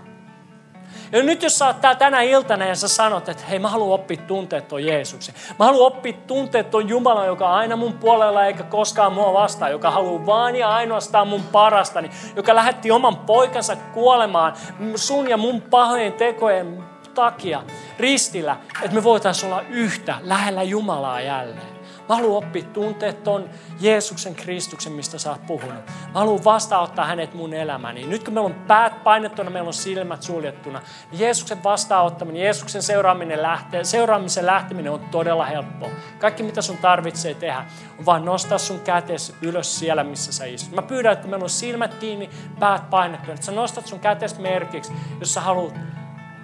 Ja 1.12 1.22
nyt 1.22 1.42
jos 1.42 1.58
sä 1.58 1.66
oot 1.66 1.76
tänä 1.98 2.20
iltana 2.20 2.66
ja 2.66 2.74
sä 2.74 2.88
sanot, 2.88 3.28
että 3.28 3.44
hei 3.44 3.58
mä 3.58 3.68
haluan 3.68 4.00
oppia 4.00 4.16
tuntea 4.26 4.60
tuon 4.60 4.84
Jeesuksen. 4.84 5.34
Mä 5.58 5.64
haluan 5.64 5.86
oppia 5.86 6.12
tuntea 6.26 6.64
tuon 6.64 6.88
Jumalan, 6.88 7.26
joka 7.26 7.48
on 7.48 7.54
aina 7.54 7.76
mun 7.76 7.92
puolella 7.92 8.46
eikä 8.46 8.62
koskaan 8.62 9.12
mua 9.12 9.32
vastaan. 9.32 9.70
Joka 9.70 9.90
haluaa 9.90 10.26
vaan 10.26 10.56
ja 10.56 10.68
ainoastaan 10.68 11.28
mun 11.28 11.42
parastani. 11.42 12.10
Joka 12.36 12.54
lähetti 12.54 12.90
oman 12.90 13.16
poikansa 13.16 13.76
kuolemaan 13.76 14.52
sun 14.96 15.30
ja 15.30 15.36
mun 15.36 15.62
pahojen 15.62 16.12
tekojen 16.12 16.84
takia 17.14 17.62
ristillä. 17.98 18.56
Että 18.82 18.94
me 18.94 19.04
voitaisiin 19.04 19.52
olla 19.52 19.62
yhtä 19.70 20.14
lähellä 20.20 20.62
Jumalaa 20.62 21.20
jälleen. 21.20 21.73
Mä 22.08 22.14
haluan 22.14 22.44
oppia 22.44 22.62
tuntea 22.62 23.12
ton 23.12 23.50
Jeesuksen 23.80 24.34
Kristuksen, 24.34 24.92
mistä 24.92 25.18
sä 25.18 25.30
oot 25.30 25.46
puhunut. 25.46 25.86
Mä 25.86 26.20
haluan 26.20 26.44
vastaanottaa 26.44 27.04
hänet 27.04 27.34
mun 27.34 27.54
elämäni. 27.54 28.06
Nyt 28.06 28.24
kun 28.24 28.34
meillä 28.34 28.46
on 28.46 28.54
päät 28.54 29.04
painettuna, 29.04 29.50
meillä 29.50 29.66
on 29.66 29.74
silmät 29.74 30.22
suljettuna, 30.22 30.82
niin 31.10 31.20
Jeesuksen 31.20 31.64
vastaanottaminen, 31.64 32.42
Jeesuksen 32.42 32.82
seuraaminen 32.82 33.42
lähtee, 33.42 33.84
seuraamisen 33.84 34.46
lähteminen 34.46 34.92
on 34.92 35.00
todella 35.00 35.44
helppoa. 35.44 35.90
Kaikki 36.18 36.42
mitä 36.42 36.62
sun 36.62 36.78
tarvitsee 36.78 37.34
tehdä, 37.34 37.64
on 37.98 38.06
vaan 38.06 38.24
nostaa 38.24 38.58
sun 38.58 38.80
kätes 38.80 39.34
ylös 39.42 39.78
siellä, 39.78 40.04
missä 40.04 40.32
sä 40.32 40.44
istut. 40.44 40.74
Mä 40.74 40.82
pyydän, 40.82 41.12
että 41.12 41.28
meillä 41.28 41.44
on 41.44 41.50
silmät 41.50 41.94
kiinni, 41.94 42.30
päät 42.58 42.90
painettuna, 42.90 43.34
että 43.34 43.46
sä 43.46 43.52
nostat 43.52 43.86
sun 43.86 44.00
kätes 44.00 44.38
merkiksi, 44.38 44.92
jos 45.20 45.34
sä 45.34 45.40
haluat 45.40 45.74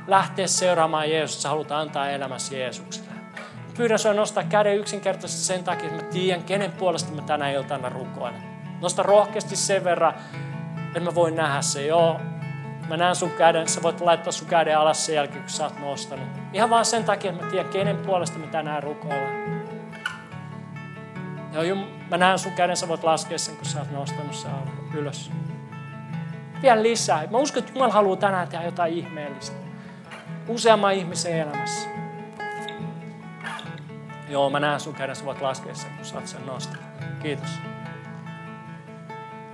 lähteä 0.07 0.47
seuraamaan 0.47 1.11
Jeesusta, 1.11 1.43
sä 1.43 1.49
haluat 1.49 1.73
antaa 1.73 2.11
elämäsi 2.11 2.59
Jeesukselle 2.59 3.10
pyydän 3.81 3.99
sinua 3.99 4.15
nostaa 4.15 4.45
käden 4.45 4.77
yksinkertaisesti 4.77 5.43
sen 5.43 5.65
takia, 5.65 5.89
että 5.89 6.05
mä 6.05 6.11
tiedän, 6.11 6.45
kenen 6.45 6.73
puolesta 6.73 7.13
mä 7.13 7.23
tänä 7.23 7.51
iltana 7.51 7.89
rukoilen. 7.89 8.43
Nosta 8.81 9.03
rohkeasti 9.03 9.57
sen 9.57 9.85
verran, 9.85 10.15
että 10.87 11.01
mä 11.01 11.15
voin 11.15 11.35
nähdä 11.35 11.63
se. 11.63 11.87
Joo, 11.87 12.21
mä 12.89 12.97
näen 12.97 13.17
sun 13.17 13.31
käden, 13.31 13.69
sä 13.69 13.83
voit 13.83 14.01
laittaa 14.01 14.33
sun 14.33 14.49
käden 14.49 14.79
alas 14.79 15.07
sen 15.07 15.15
jälkeen, 15.15 15.41
kun 15.41 15.51
sä 15.51 15.65
oot 15.65 15.81
nostanut. 15.81 16.29
Ihan 16.53 16.71
vaan 16.71 16.85
sen 16.85 17.05
takia, 17.05 17.31
että 17.31 17.45
mä 17.45 17.51
tiedän, 17.51 17.73
kenen 17.73 17.97
puolesta 17.97 18.39
mä 18.39 18.47
tänään 18.47 18.83
rukoilen. 18.83 19.65
Joo, 21.53 21.77
mä 22.11 22.17
näen 22.17 22.39
sun 22.39 22.53
käden, 22.53 22.77
sä 22.77 22.89
voit 22.89 23.05
laskea 23.05 23.39
sen, 23.39 23.57
kun 23.57 23.67
sä 23.67 23.79
oot 23.79 23.91
nostanut 23.91 24.35
sen 24.35 24.51
ylös. 24.95 25.31
Vielä 26.63 26.83
lisää. 26.83 27.27
Mä 27.31 27.39
uskon, 27.39 27.63
että 27.63 27.73
Jumala 27.75 27.93
haluaa 27.93 28.17
tänään 28.17 28.49
tehdä 28.49 28.65
jotain 28.65 28.95
ihmeellistä. 28.95 29.57
Useamman 30.49 30.95
ihmisen 30.95 31.39
elämässä. 31.39 32.00
Joo, 34.31 34.51
mä 34.51 34.61
näen 34.61 34.81
sun 34.81 34.95
käden, 34.95 35.17
sä 35.17 35.25
voit 35.25 35.41
laskea 35.41 35.75
sen, 35.75 35.91
kun 35.97 36.05
saat 36.05 36.27
sen 36.27 36.47
nostaa. 36.47 36.83
Kiitos. 37.23 37.51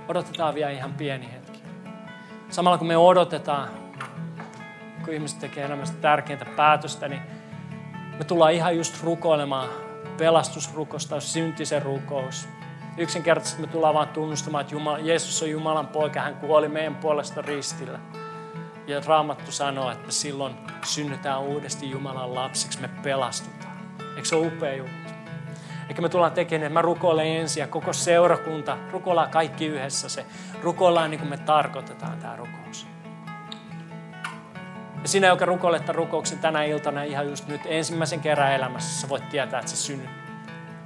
Odotetaan 0.07 0.55
vielä 0.55 0.71
ihan 0.71 0.93
pieni 0.93 1.31
hetki. 1.31 1.63
Samalla 2.49 2.77
kun 2.77 2.87
me 2.87 2.97
odotetaan, 2.97 3.69
kun 5.05 5.13
ihmiset 5.13 5.39
tekee 5.39 5.65
elämästä 5.65 5.97
tärkeintä 6.01 6.45
päätöstä, 6.45 7.07
niin 7.07 7.21
me 8.17 8.23
tullaan 8.23 8.53
ihan 8.53 8.77
just 8.77 9.03
rukoilemaan 9.03 9.69
pelastusrukous 10.17 11.05
tai 11.05 11.21
syntisen 11.21 11.81
rukous. 11.81 12.47
Yksinkertaisesti 12.97 13.61
me 13.61 13.67
tullaan 13.67 13.93
vaan 13.93 14.07
tunnustamaan, 14.07 14.61
että 14.61 14.75
Jumala, 14.75 14.99
Jeesus 14.99 15.43
on 15.43 15.49
Jumalan 15.49 15.87
poika, 15.87 16.21
hän 16.21 16.35
kuoli 16.35 16.69
meidän 16.69 16.95
puolesta 16.95 17.41
ristillä. 17.41 17.99
Ja 18.87 19.01
Raamattu 19.05 19.51
sanoo, 19.51 19.91
että 19.91 20.11
silloin 20.11 20.55
synnytään 20.85 21.41
uudesti 21.41 21.91
Jumalan 21.91 22.35
lapsiksi, 22.35 22.81
me 22.81 22.89
pelastutaan. 23.03 23.56
Eikö 24.17 24.27
se 24.27 24.35
ole 24.35 24.47
upea 24.47 24.75
juttu? 24.75 25.13
Eikä 25.89 26.01
me 26.01 26.09
tullaan 26.09 26.31
tekemään, 26.31 26.71
mä 26.71 26.81
rukoilen 26.81 27.27
ensin 27.27 27.61
ja 27.61 27.67
koko 27.67 27.93
seurakunta, 27.93 28.77
rukoillaan 28.91 29.29
kaikki 29.31 29.65
yhdessä 29.65 30.09
se. 30.09 30.25
Rukoillaan 30.61 31.11
niin 31.11 31.19
kuin 31.19 31.29
me 31.29 31.37
tarkoitetaan 31.37 32.17
tämä 32.17 32.35
rukous. 32.35 32.87
Ja 35.01 35.07
sinä, 35.07 35.27
joka 35.27 35.45
rukoilet 35.45 35.81
tämän 35.81 35.95
rukouksen 35.95 36.39
tänä 36.39 36.63
iltana 36.63 37.03
ihan 37.03 37.29
just 37.29 37.47
nyt 37.47 37.61
ensimmäisen 37.65 38.19
kerran 38.19 38.51
elämässä, 38.51 39.01
sä 39.01 39.09
voit 39.09 39.29
tietää, 39.29 39.59
että 39.59 39.71
sä 39.71 39.77
synnyt 39.77 40.09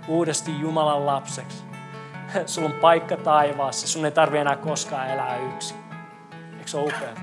uudesti 0.08 0.60
Jumalan 0.60 1.06
lapseksi. 1.06 1.64
Sulla 2.46 2.70
on 2.70 2.74
paikka 2.74 3.18
taivaassa. 3.18 3.88
Sun 3.88 4.06
ei 4.06 4.12
tarvi 4.12 4.38
enää 4.38 4.56
koskaan 4.56 5.10
elää 5.10 5.38
yksin. 5.38 5.78
Eikö 6.58 6.68
se 6.68 6.78
ole 6.78 6.94
upeaa? 6.96 7.16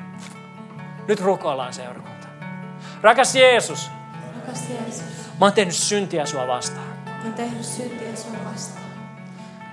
Nyt 1.09 1.21
rukoillaan 1.21 1.73
seurakunta. 1.73 2.29
Rakas 3.03 3.35
Jeesus, 3.35 3.91
Rakas 4.37 4.69
Jeesus, 4.71 5.18
mä 5.41 5.47
oon 5.47 5.53
tehnyt 5.53 5.75
syntiä 5.75 6.27
sua 6.27 6.47
vastaan. 6.47 6.87
mä 7.07 7.23
oon 7.25 7.35
tehnyt 7.35 7.65
syntiä 7.65 8.17
sun 8.17 8.37
vastaan. 8.53 8.85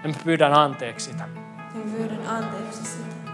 Ja 0.03 0.09
mä 0.09 0.15
pyydän 0.23 0.53
anteeksi 0.53 1.05
sitä. 1.11 1.27
Ja 1.57 1.79
mä 1.85 1.91
pyydän 1.97 2.27
anteeksi 2.27 2.85
sitä. 2.85 3.31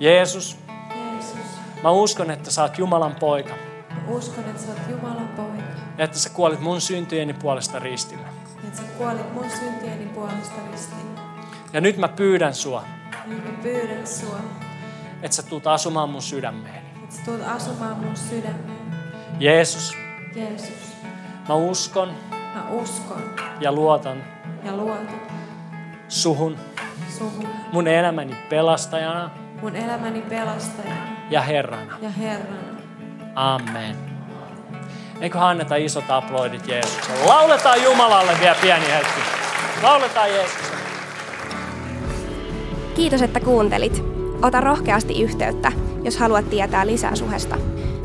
Jeesus, 0.00 0.58
Jeesus, 0.94 1.36
mä 1.82 1.90
uskon, 1.90 2.30
että 2.30 2.50
sä 2.50 2.62
oot 2.62 2.78
Jumalan 2.78 3.14
poika. 3.20 3.54
mä 3.90 4.08
uskon, 4.08 4.44
että 4.44 4.62
sä 4.62 4.68
oot 4.68 4.80
Jumalan 4.90 5.28
poika. 5.28 5.62
Ja 5.98 6.04
että 6.04 6.18
sä 6.18 6.30
kuolit 6.30 6.60
mun 6.60 6.80
syntieni 6.80 7.32
puolesta 7.32 7.78
ristillä. 7.78 8.22
Ja 8.62 8.68
että 8.68 8.76
sä 8.76 8.82
kuolit 8.98 9.32
mun 9.34 9.50
syntieni 9.50 10.06
puolesta 10.06 10.56
ristillä. 10.72 11.20
Ja 11.72 11.80
nyt 11.80 11.96
mä 11.96 12.08
pyydän 12.08 12.54
sua, 12.54 12.84
Ja 13.12 13.18
nyt 13.26 13.44
mä 13.44 13.62
pyydän 13.62 14.06
sua, 14.06 14.40
että 15.22 15.36
sä 15.36 15.42
tuut 15.42 15.66
asumaan 15.66 16.10
mun 16.10 16.22
sydämeeni. 16.22 16.88
että 17.02 17.16
sä 17.16 17.22
tulet 17.24 17.48
asumaan 17.48 17.96
mun 18.04 18.16
sydämeen. 18.16 18.94
Jeesus, 19.40 19.92
Jeesus, 20.34 20.89
mä 21.48 21.54
uskon 21.54 22.08
mä 22.30 22.64
uskon 22.70 23.22
ja 23.60 23.72
luotan 23.72 24.24
ja 24.64 24.76
luotan 24.76 25.20
suhun 26.08 26.56
suhun 27.18 27.48
mun 27.72 27.88
elämäni 27.88 28.36
pelastajana 28.48 29.30
mun 29.62 29.76
elämäni 29.76 30.22
pelastajana 30.22 31.06
ja 31.30 31.42
Herrana. 31.42 31.96
ja 32.02 32.10
Herrana. 32.10 32.80
Amen. 33.34 33.96
Eikö 35.20 35.38
anneta 35.38 35.76
isot 35.76 36.10
aplodit 36.10 36.68
Jeesukselle? 36.68 37.26
Lauletaan 37.26 37.82
Jumalalle 37.82 38.32
vielä 38.40 38.56
pieni 38.60 38.86
hetki. 38.92 39.20
Lauletaan 39.82 40.30
Jeesukselle. 40.30 40.80
Kiitos, 42.94 43.22
että 43.22 43.40
kuuntelit. 43.40 44.04
Ota 44.42 44.60
rohkeasti 44.60 45.22
yhteyttä, 45.22 45.72
jos 46.02 46.18
haluat 46.18 46.50
tietää 46.50 46.86
lisää 46.86 47.16
suhesta. 47.16 47.56